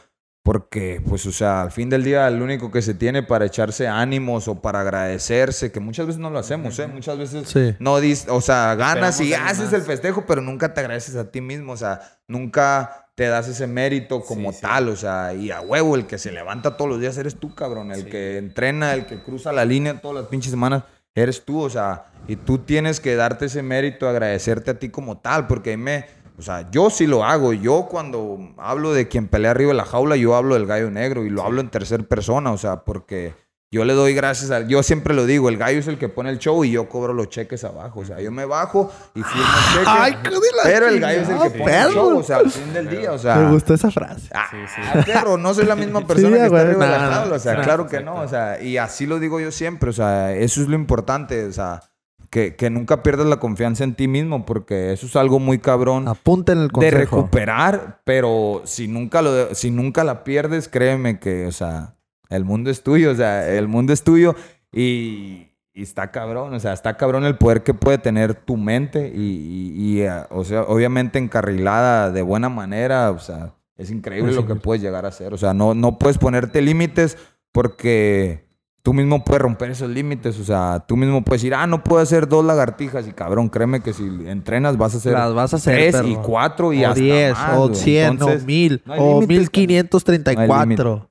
[0.43, 3.89] Porque, pues, o sea, al fin del día, el único que se tiene para echarse
[3.89, 6.87] ánimos o para agradecerse, que muchas veces no lo hacemos, ¿eh?
[6.87, 7.74] Muchas veces Sí.
[7.81, 11.16] no dis, o sea, ganas y Esperamos alguien haces el festejo, pero nunca te agradeces
[11.16, 14.62] a ti mismo, o sea, nunca te das ese mérito como Sí, sí.
[14.62, 17.55] tal, o sea, y a huevo, el que se levanta todos los días eres tú,
[17.55, 18.10] cabrón, el Sí.
[18.10, 20.84] que entrena, el que cruza la línea todas las pinches semanas,
[21.14, 25.16] eres tú, o sea, y tú tienes que darte ese mérito, agradecerte a ti como
[25.18, 26.05] tal, porque me,
[26.38, 29.86] o sea, yo sí lo hago, yo cuando hablo de quien pelea arriba de la
[29.86, 33.32] jaula, yo hablo del gallo negro y lo hablo en tercer persona, o sea, porque
[33.77, 34.61] yo le doy gracias a...
[34.66, 37.12] Yo siempre lo digo, el gallo es el que pone el show y yo cobro
[37.12, 38.01] los cheques abajo.
[38.01, 39.85] O sea, yo me bajo y firmo el cheque.
[39.86, 40.31] Ay, de
[40.65, 42.19] pero el gallo es el que pone el show, perro.
[42.19, 43.36] o sea, al fin del día, o sea...
[43.36, 44.28] Me gustó esa frase.
[44.35, 45.01] Ah, Sí, sí.
[45.12, 47.39] perro, no soy la misma persona Sí, que güey, está arriba de la tabla, o
[47.39, 48.19] sea, no, claro que exacto.
[48.19, 51.44] no, o sea, y así lo digo yo siempre, o sea, eso es lo importante,
[51.44, 51.82] o sea,
[52.31, 56.09] que, que nunca pierdas la confianza en ti mismo, porque eso es algo muy cabrón
[56.09, 56.97] Apunten el de consejo.
[56.98, 61.94] recuperar, pero si nunca lo si nunca la pierdes, créeme que, o sea,
[62.31, 64.35] el mundo es tuyo, o sea, el mundo es tuyo
[64.73, 69.12] y, y está cabrón, o sea, está cabrón el poder que puede tener tu mente
[69.15, 74.32] y, y- y, eh, o sea, obviamente encarrilada de buena manera, o sea, es increíble
[74.32, 77.16] lo que puedes llegar a hacer, o sea, no, no puedes ponerte límites
[77.53, 78.47] porque
[78.82, 82.01] tú mismo puedes romper esos límites, o sea, tú mismo puedes decir, ah, no puedo
[82.01, 85.57] hacer dos lagartijas y cabrón, créeme que si entrenas vas a hacer Las vas a
[85.57, 86.09] hacer, tres perro.
[86.09, 87.74] y cuatro y o hasta 10, más, o güey.
[87.74, 90.94] 100, Entonces, o 1000, no hay o límites, 1534.
[90.94, 91.07] Ese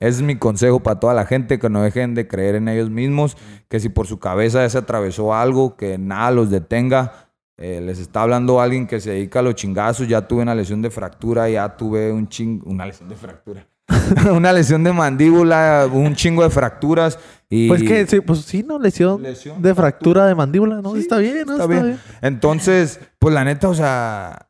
[0.00, 3.36] es mi consejo para toda la gente, que no dejen de creer en ellos mismos,
[3.68, 7.28] que si por su cabeza ya se atravesó algo, que nada los detenga.
[7.56, 10.80] Eh, les está hablando alguien que se dedica a los chingazos, ya tuve una lesión
[10.80, 12.62] de fractura, ya tuve un ching...
[12.64, 13.66] una lesión de fractura.
[14.32, 17.18] una lesión de mandíbula, un chingo de fracturas
[17.48, 17.66] y...
[17.66, 18.78] Pues que, sí, pues sí, ¿no?
[18.78, 20.94] Lesión, Lesión, de fractura de mandíbula, ¿no?
[20.94, 21.54] está bien, ¿no?
[21.54, 21.98] Está bien.
[22.20, 24.46] Entonces, pues la neta, o sea,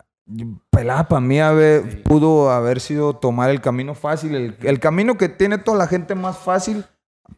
[0.71, 1.97] pelada para mí haber- Sí.
[2.05, 4.35] pudo haber sido tomar el camino fácil.
[4.35, 6.85] El, el camino que tiene toda la gente más fácil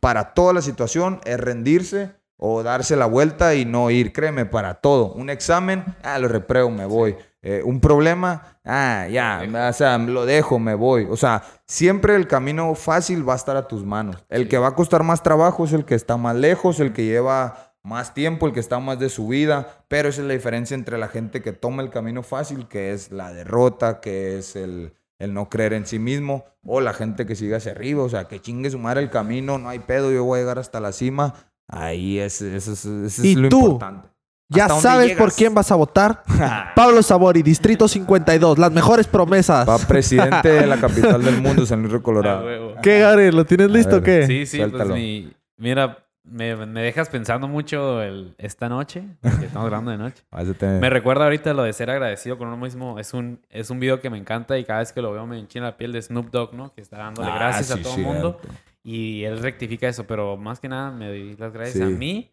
[0.01, 4.75] para toda la situación es rendirse o darse la vuelta y no ir, créeme, para
[4.75, 5.13] todo.
[5.13, 7.17] Un examen, ah, lo repreo, me voy.
[7.43, 11.07] Eh, un problema, ah, ya, o sea, lo dejo, me voy.
[11.11, 14.25] O sea, siempre el camino fácil va a estar a tus manos.
[14.29, 17.05] El que va a costar más trabajo es el que está más lejos, el que
[17.05, 20.75] lleva más tiempo, el que está más de su vida, pero esa es la diferencia
[20.75, 24.93] entre la gente que toma el camino fácil, que es la derrota, que es el,
[25.19, 28.25] el no creer en sí mismo, o la gente que sigue hacia arriba, o sea,
[28.29, 30.93] que chingue su madre el camino, no hay pedo, yo voy a llegar hasta la
[30.93, 31.35] cima.
[31.69, 33.61] Ahí es, eso es, eso es ¿Y lo tú?
[33.63, 34.09] importante.
[34.53, 36.25] Ya ¿Hasta dónde sabes por quién vas a votar.
[36.75, 39.69] Pablo Sabori, Distrito 52, las mejores promesas.
[39.69, 42.45] Va presidente de la capital del mundo, San Luis Ah, Colorado.
[42.45, 42.75] huevo.
[42.83, 43.31] ¿Qué, Gary?
[43.31, 44.27] ¿Lo tienes listo o qué?
[44.27, 45.33] Sí, sí, pues mi...
[45.57, 50.23] Mira, me, me dejas pensando mucho el, esta noche, porque estamos grabando de noche.
[50.81, 52.99] Me recuerda ahorita lo de ser agradecido con uno mismo.
[52.99, 55.39] Es un, es un video que me encanta y cada vez que lo veo me
[55.39, 56.73] enchina la piel de Snoop Dogg, ¿no?
[56.75, 58.41] Que está dándole Ah, gracias sí, a todo el mundo.
[58.83, 61.83] Y él rectifica eso, pero más que nada me doy las gracias Sí.
[61.83, 62.31] a mí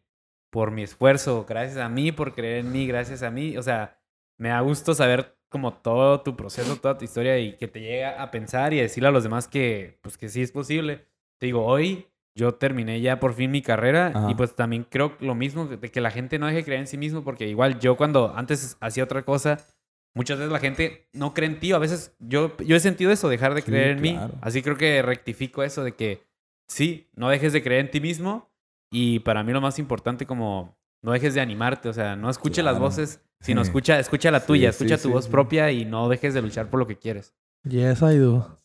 [0.50, 3.58] por mi esfuerzo, gracias a mí por creer en mí, gracias a mí.
[3.58, 3.98] O sea,
[4.38, 8.22] me da gusto saber como todo tu proceso, toda tu historia y que te llega
[8.22, 11.06] a pensar y a decirle a los demás que, pues, que sí es posible.
[11.38, 12.08] Te digo, hoy
[12.38, 14.32] yo terminé ya por fin mi carrera Ajá.
[14.32, 16.88] y pues también creo lo mismo, de que la gente no deje de creer en
[16.88, 19.58] sí mismo porque igual yo cuando antes hacía otra cosa,
[20.14, 21.72] muchas veces la gente no cree en ti.
[21.74, 24.34] A veces yo, yo he sentido eso, dejar de Sí, creer en claro.
[24.34, 24.40] mí.
[24.42, 26.22] Así creo que rectifico eso de que
[26.68, 28.50] sí, no dejes de creer en ti mismo.
[28.92, 31.90] Y para mí lo más importante como no dejes de animarte.
[31.90, 32.86] O sea, no escuche las Claro.
[32.86, 33.68] voces, sino Sí.
[33.70, 35.32] escucha, escucha la tuya, sí, escucha sí, tu voz sí.
[35.32, 37.34] propia y no dejes de luchar por lo que quieres.
[37.64, 38.56] Yes, I do.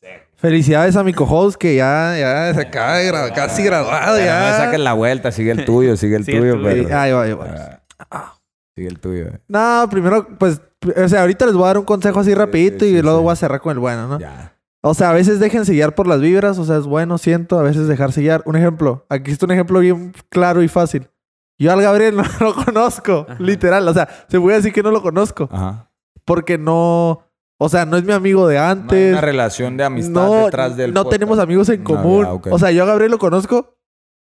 [0.42, 4.40] Felicidades a mi co-host que ya, ya se acaba de graduar, casi graduado Pero No
[4.40, 4.56] ya.
[4.58, 6.84] saques la vuelta, sigue el tuyo, sigue el Sigue el tuyo, tuyo.
[6.84, 7.80] pero- ahí va, ahí va.
[8.10, 8.34] Ah,
[8.76, 9.28] Sigue el tuyo.
[9.28, 9.38] eh.
[9.48, 10.60] No, primero, pues,
[11.02, 13.18] o sea, ahorita les voy a dar un consejo así rapidito sí, y sí, luego
[13.18, 13.22] sí.
[13.24, 14.18] voy a cerrar con el bueno, ¿no?
[14.18, 14.56] Ya.
[14.84, 17.62] O sea, a veces déjense guiar por las vibras, o sea, es bueno, siento, a
[17.62, 18.42] veces dejarse guiar.
[18.46, 21.08] Un ejemplo, aquí está un ejemplo bien claro y fácil.
[21.56, 23.36] Yo al Gabriel no lo conozco, Ajá.
[23.40, 25.88] literal, o sea, se puede decir que no lo conozco, Ajá.
[26.24, 27.22] porque no,
[27.64, 29.12] o sea, no es mi amigo de No hay antes.
[29.12, 31.18] una relación de amistad no, detrás del no podcast.
[31.20, 32.24] tenemos amigos en No, común.
[32.44, 32.52] ya.
[32.54, 33.76] O sea, yo a Gabriel lo conozco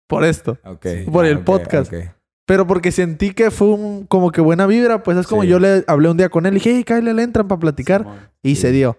[0.07, 0.57] por esto.
[1.11, 1.93] Por ya, el ok, podcast.
[2.45, 5.47] Pero porque sentí que fue un- como que buena vibra, pues es como Sí.
[5.49, 8.01] yo le hablé un día con él y dije, hey, Kyle, le entran para platicar.
[8.01, 8.17] Simón.
[8.43, 8.61] Y Sí.
[8.61, 8.97] se dio.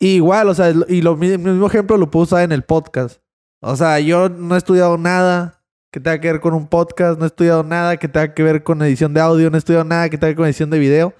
[0.00, 3.20] Y igual, o sea, y lo mismo ejemplo lo puedo usar en el podcast.
[3.62, 5.62] O sea, yo no he estudiado nada
[5.92, 8.62] que tenga que ver con un podcast, no he estudiado nada que tenga que ver
[8.62, 10.78] con edición de audio, no he estudiado nada que tenga que ver con edición de
[10.78, 11.14] video.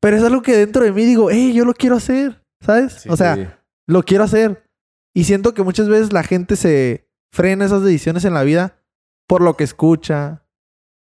[0.00, 2.92] Pero es algo que dentro de mí digo, hey, yo lo quiero hacer, ¿sabes?
[3.02, 3.46] Sí, o sea, Sí.
[3.86, 4.64] lo quiero hacer.
[5.14, 8.76] Y siento que muchas veces la gente se, frena esas decisiones en la vida
[9.26, 10.44] por lo que escucha.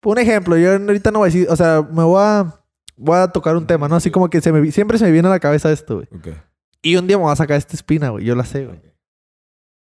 [0.03, 2.65] Un ejemplo, yo ahorita no voy a decir, o sea, me voy a,
[2.97, 3.95] voy a tocar un tema, ¿no?
[3.95, 6.07] Así como que se me, siempre se me viene a la cabeza esto, güey.
[6.15, 6.37] Ok.
[6.81, 8.25] Y un día me voy a sacar esta espina, güey.
[8.25, 8.81] Yo la sé, güey.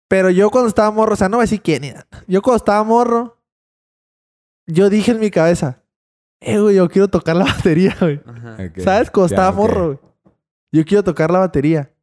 [0.09, 2.05] Pero yo cuando estaba morro, o sea, no voy a decir quién era.
[2.27, 3.41] Yo cuando estaba morro,
[4.67, 5.80] yo dije en mi cabeza,
[6.41, 8.19] eh, güey, yo quiero tocar la batería, güey.
[8.77, 9.09] ¿Sabes?
[9.09, 9.99] Cuando estaba morro, güey.
[10.73, 11.93] Yo quiero tocar la batería.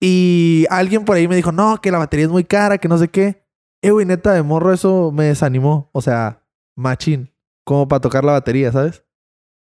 [0.00, 2.98] Y alguien por ahí me dijo, no, que la batería es muy cara, que no
[2.98, 3.44] sé qué.
[3.82, 5.90] Eh, güey, neta, de morro eso me desanimó.
[5.92, 6.42] O sea,
[6.76, 7.30] machín.
[7.64, 9.04] Como para tocar la batería, ¿sabes?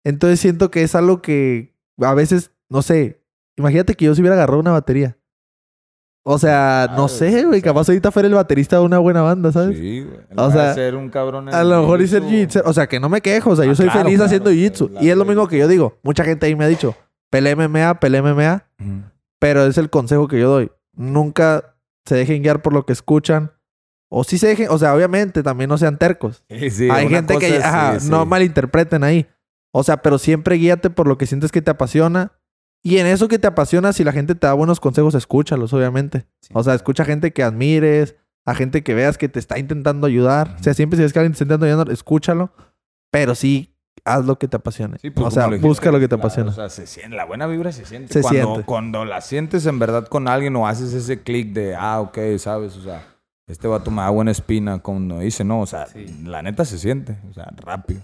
[0.04, 3.24] Entonces siento que es algo que a veces, no sé.
[3.56, 5.18] Imagínate que yo se hubiera agarrado una batería.
[6.22, 7.62] O sea, no sé, güey.
[7.62, 9.78] Capaz ahorita fuera el baterista de una buena banda, ¿sabes?
[9.78, 10.18] Sí, güey.
[10.36, 12.62] O sea, ser un cabrón en A lo mejor hice jiu-jitsu.
[12.66, 13.50] O sea, que no me quejo.
[13.50, 14.90] O sea, yo Ah, soy claro, feliz claro, haciendo jiu-jitsu.
[15.00, 15.98] Y es lo mismo que yo digo.
[16.02, 16.94] Mucha gente ahí me ha dicho,
[17.30, 18.64] pelea MMA, pelea MMA.
[19.38, 20.70] Pero es el consejo que yo doy.
[20.94, 21.74] Nunca
[22.04, 23.52] se dejen guiar por lo que escuchan.
[24.10, 26.42] O sí se dejen, o sea, obviamente también no sean tercos.
[26.50, 28.10] Sí, sí, Hay gente que cosa es- ajá, sí, sí.
[28.10, 29.26] no malinterpreten ahí.
[29.72, 32.32] O sea, pero siempre guíate por lo que sientes que te apasiona.
[32.82, 36.26] Y en eso que te apasiona, si la gente te da buenos consejos, escúchalos, obviamente.
[36.40, 36.50] Sí.
[36.54, 38.16] O sea, escucha a gente que admires,
[38.46, 40.56] a gente que veas que te está intentando ayudar.
[40.58, 42.52] O sea, siempre si ves que alguien te está intentando ayudar, escúchalo.
[43.10, 44.98] Pero sí, haz lo que te apasione.
[44.98, 46.50] Sí, pues, o sea, busca lo que te claro, apasiona.
[46.50, 48.12] O sea, se siente, la buena vibra se siente.
[48.14, 48.64] Se cuando, siente.
[48.64, 52.76] Cuando la sientes en verdad con alguien o haces ese clic de, ah, ok, sabes,
[52.76, 53.04] o sea,
[53.46, 56.06] este vato me da buena espina, como dice, no, o sea, Sí.
[56.24, 58.00] la neta se siente, o sea, rápido.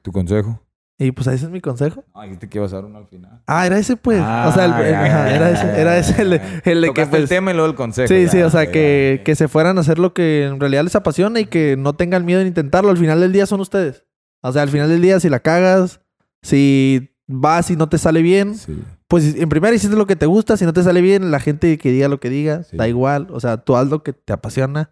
[0.00, 0.62] ¿Tu consejo?
[1.00, 2.04] Y pues ese es mi consejo.
[2.12, 3.40] No, dijiste que ibas a dar uno al final.
[3.46, 4.20] Ah, era ese, pues.
[4.20, 6.32] Ah, o sea, el- el- ya, ajá, ya, era ese, era ese el,
[6.64, 6.94] el de que.
[6.94, 8.08] Tocaste el pues, tema y luego el consejo.
[8.08, 10.96] sí, sí, o sea, que, que se fueran a hacer lo que en realidad les
[10.96, 12.90] apasiona y que no tengan miedo en intentarlo.
[12.90, 14.04] Al final del día son ustedes.
[14.40, 16.00] O sea, al final del día, si la cagas,
[16.42, 18.82] si vas y no te sale bien, Sí.
[19.06, 20.56] pues en primera hiciste lo que te gusta.
[20.56, 22.76] Si no te sale bien, la gente que diga lo que diga, Sí.
[22.76, 23.28] da igual.
[23.30, 24.90] O sea, tú haz lo que te apasiona.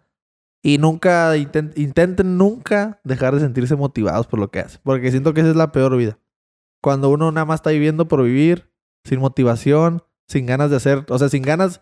[0.63, 4.81] Y nunca, inten- intenten nunca dejar de sentirse motivados por lo que hacen.
[4.83, 6.19] Porque siento que esa es la peor vida.
[6.81, 8.71] Cuando uno nada más está viviendo por vivir,
[9.05, 11.81] sin motivación, sin ganas de hacer, o sea, sin ganas,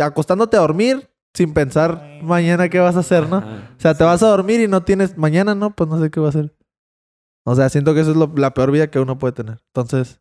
[0.00, 3.36] acostándote a dormir, sin pensar mañana qué vas a hacer, ¿no?
[3.38, 3.70] Ajá.
[3.76, 5.74] O sea, te vas a dormir y no tienes mañana, ¿no?
[5.74, 6.54] Pues no sé qué va a hacer.
[7.44, 9.60] O sea, siento que eso es lo- la peor vida que uno puede tener.
[9.74, 10.20] Entonces,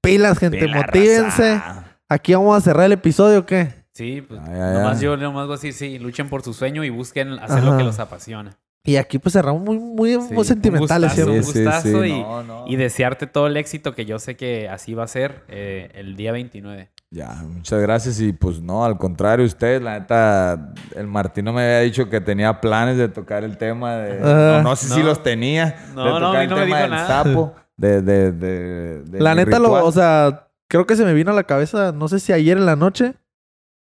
[0.00, 1.54] pilas, gente, Pela, motívense.
[1.54, 1.98] raza.
[2.08, 3.83] Aquí vamos a cerrar el episodio, ¿o ¿qué?
[3.94, 7.32] Sí, pues nomás yo nomás voy a decir, sí, luchen por su sueño y busquen
[7.38, 7.70] hacer Ajá.
[7.70, 8.56] lo que los apasiona.
[8.86, 12.42] Y aquí pues cerramos muy, muy, Sí, muy sentimentales, un gustazo, un gustazo y- no,
[12.42, 12.64] no.
[12.66, 16.16] Y desearte todo el éxito que yo sé que así va a ser eh, el
[16.16, 16.90] día 29.
[17.10, 21.80] Ya, muchas gracias y pues no, al contrario, ustedes, la neta, el Martino me había
[21.80, 24.18] dicho que tenía planes de tocar el tema de...
[24.18, 24.28] Ajá.
[24.58, 25.06] no, no sé si No.
[25.06, 25.76] los tenía.
[25.94, 27.06] No, de no, tocar a mí el no me tema dijo del nada.
[27.06, 31.30] sapo, de, de, de, de La neta, lo, o sea, creo que se me vino
[31.30, 33.14] a la cabeza, no sé si ayer en la noche.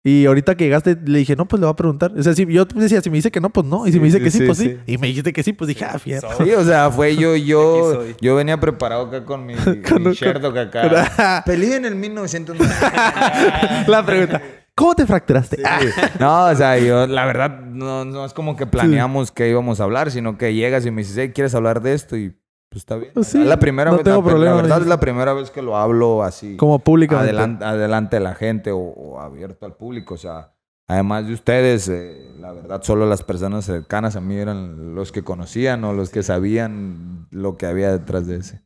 [0.01, 2.13] Y ahorita que llegaste, le dije, no, pues le voy a preguntar.
[2.17, 3.85] O sea, si yo decía, si me dice que no, pues no.
[3.85, 4.65] Y si Sí, me dice que sí, sí, pues sí.
[4.85, 4.93] sí.
[4.93, 6.29] Y me dijiste que sí, pues dije, ah, fierro.
[6.37, 9.55] Sí, o sea, fue yo, yo, yo venía preparado acá con mi,
[9.89, 11.43] Con- mi Sherlock acá.
[11.45, 13.83] Peleé en el 1990.
[13.87, 14.41] la pregunta,
[14.73, 15.61] ¿cómo te fracturaste?
[15.65, 15.79] Ah,
[16.19, 19.83] No, o sea, yo, la verdad, no, no es como que planeamos que íbamos a
[19.83, 22.15] hablar, sino que llegas y me dices, hey, ¿quieres hablar de esto?
[22.15, 22.35] Y
[22.69, 23.11] pues está bien.
[23.13, 25.49] Pues sí, la primera no vez, tengo la, problema, la verdad es la primera vez
[25.49, 26.55] que lo hablo así.
[26.55, 27.31] Como públicamente.
[27.31, 30.13] adelante, adelante de la gente o, o abierto al público.
[30.13, 30.53] O sea,
[30.87, 35.23] además de ustedes, eh, la verdad, solo las personas cercanas a mí eran los que
[35.23, 38.61] conocían o los que sabían lo que había detrás de ese.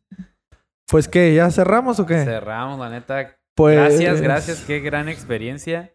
[0.88, 2.24] Pues qué, ¿ya cerramos o qué?
[2.24, 3.38] Cerramos, la neta.
[3.56, 3.78] Pues...
[3.78, 4.62] Gracias, gracias.
[4.62, 5.94] Qué gran experiencia.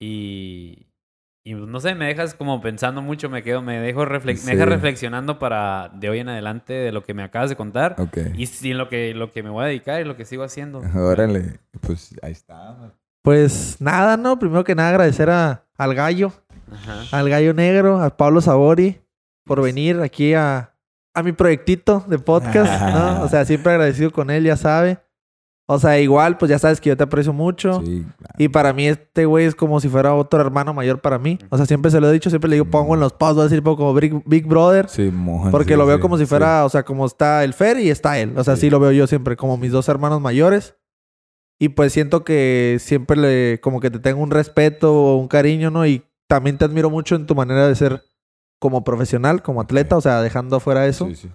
[0.00, 0.91] Y,
[1.44, 4.46] y no sé, me dejas como pensando mucho, me quedo, me dejo reflex- Sí.
[4.46, 7.96] me dejas reflexionando para de hoy en adelante de lo que me acabas de contar.
[7.98, 8.18] Ok.
[8.36, 10.80] Y sí, lo que, lo que me voy a dedicar y lo que sigo haciendo.
[10.94, 12.76] Órale, pues ahí está.
[13.22, 14.38] Pues nada, ¿no?
[14.38, 16.32] Primero que nada agradecer a, al gallo,
[16.72, 17.16] Ajá.
[17.16, 19.00] al gallo negro, a Pablo Sabori,
[19.44, 20.74] por venir aquí a,
[21.14, 23.22] a mi proyectito de podcast, ¿no?
[23.24, 24.98] O sea, siempre agradecido con él, ya sabe.
[25.72, 27.80] O sea, igual, pues ya sabes que yo te aprecio mucho.
[27.84, 28.34] Sí, claro.
[28.38, 31.38] Y para mí este güey es como si fuera otro hermano mayor para mí.
[31.48, 33.42] O sea, siempre se lo he dicho, siempre le digo, pongo en los posts, voy
[33.42, 34.88] a decir pongo como Big, Big Brother.
[34.88, 37.54] Sí, mojan, Porque sí, lo veo sí, como si fuera, o sea, como está el
[37.54, 38.34] Fer y está él.
[38.36, 38.70] O sea, sí.
[38.70, 40.76] Lo veo yo siempre, como mis dos hermanos mayores.
[41.58, 45.70] Y pues siento que siempre le, como que te tengo un respeto o un cariño,
[45.70, 45.86] ¿no?
[45.86, 48.02] Y también te admiro mucho en tu manera de ser
[48.58, 51.06] como profesional, como atleta, o sea, dejando afuera eso.
[51.06, 51.30] Sí, sí.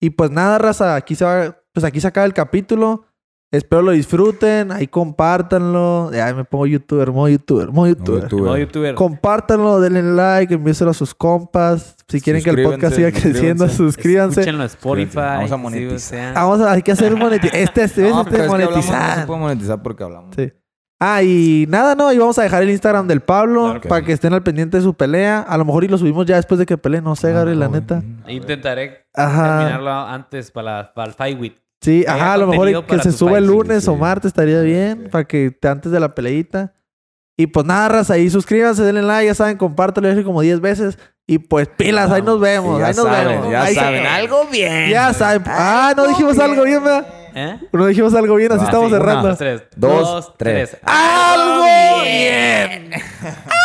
[0.00, 3.04] Y pues nada, raza, aquí se va, pues aquí se acaba el capítulo.
[3.52, 6.10] Espero lo disfruten, ahí compártanlo.
[6.12, 8.22] Ay, me pongo youtuber, modo youtuber, modo youtuber.
[8.22, 8.44] youtuber.
[8.44, 8.94] Modo youtuber.
[8.94, 11.94] Compártanlo, denle like, envíenselo a sus compas.
[12.08, 14.40] Si quieren que el podcast siga creciendo, suscríbanse.
[14.40, 15.16] Escúchenlo a Spotify.
[15.16, 15.94] Vamos a sí, monetizar.
[15.94, 17.56] o sea, Vamos a, hay que hacer monetizar.
[17.60, 19.20] Este, este, No, este pero es hablamos, no monetizar.
[19.20, 20.34] se puede monetizar porque hablamos.
[20.34, 20.52] Sí.
[20.98, 24.00] Ah, y nada, no, y vamos a dejar el Instagram del Pablo Claro que para
[24.02, 24.06] sí.
[24.06, 25.40] que estén al pendiente de su pelea.
[25.40, 27.68] A lo mejor y lo subimos ya después de que pelee, no sé, Gabriel, la
[27.68, 28.02] neta.
[28.28, 29.58] Intentaré Ajá.
[29.58, 31.56] terminarlo antes para, la- para el Fight Week.
[31.82, 34.60] Sí, ajá, a lo mejor que se tu suba el lunes Sí, o martes estaría
[34.62, 36.72] bien para que te antes de la peleita.
[37.36, 40.96] Y pues nada, raza, ahí suscríbanse, denle like, ya saben, compártelo, ya como 10 veces.
[41.26, 43.50] Y pues pilas, ahí nos vemos, ahí nos saben, vemos.
[43.50, 44.06] ya Ahí se- saben.
[44.06, 44.90] Algo bien.
[44.90, 45.42] Ya saben.
[45.46, 47.06] Ah, no dijimos algo bien, ¿verdad?
[47.34, 47.58] ¿Eh?
[47.72, 49.28] No dijimos algo bien, así Ah, estamos sí, una, cerrando.
[49.28, 49.62] Dos, tres.
[49.76, 50.76] Dos, tres.
[50.84, 52.90] ¡Algo bien!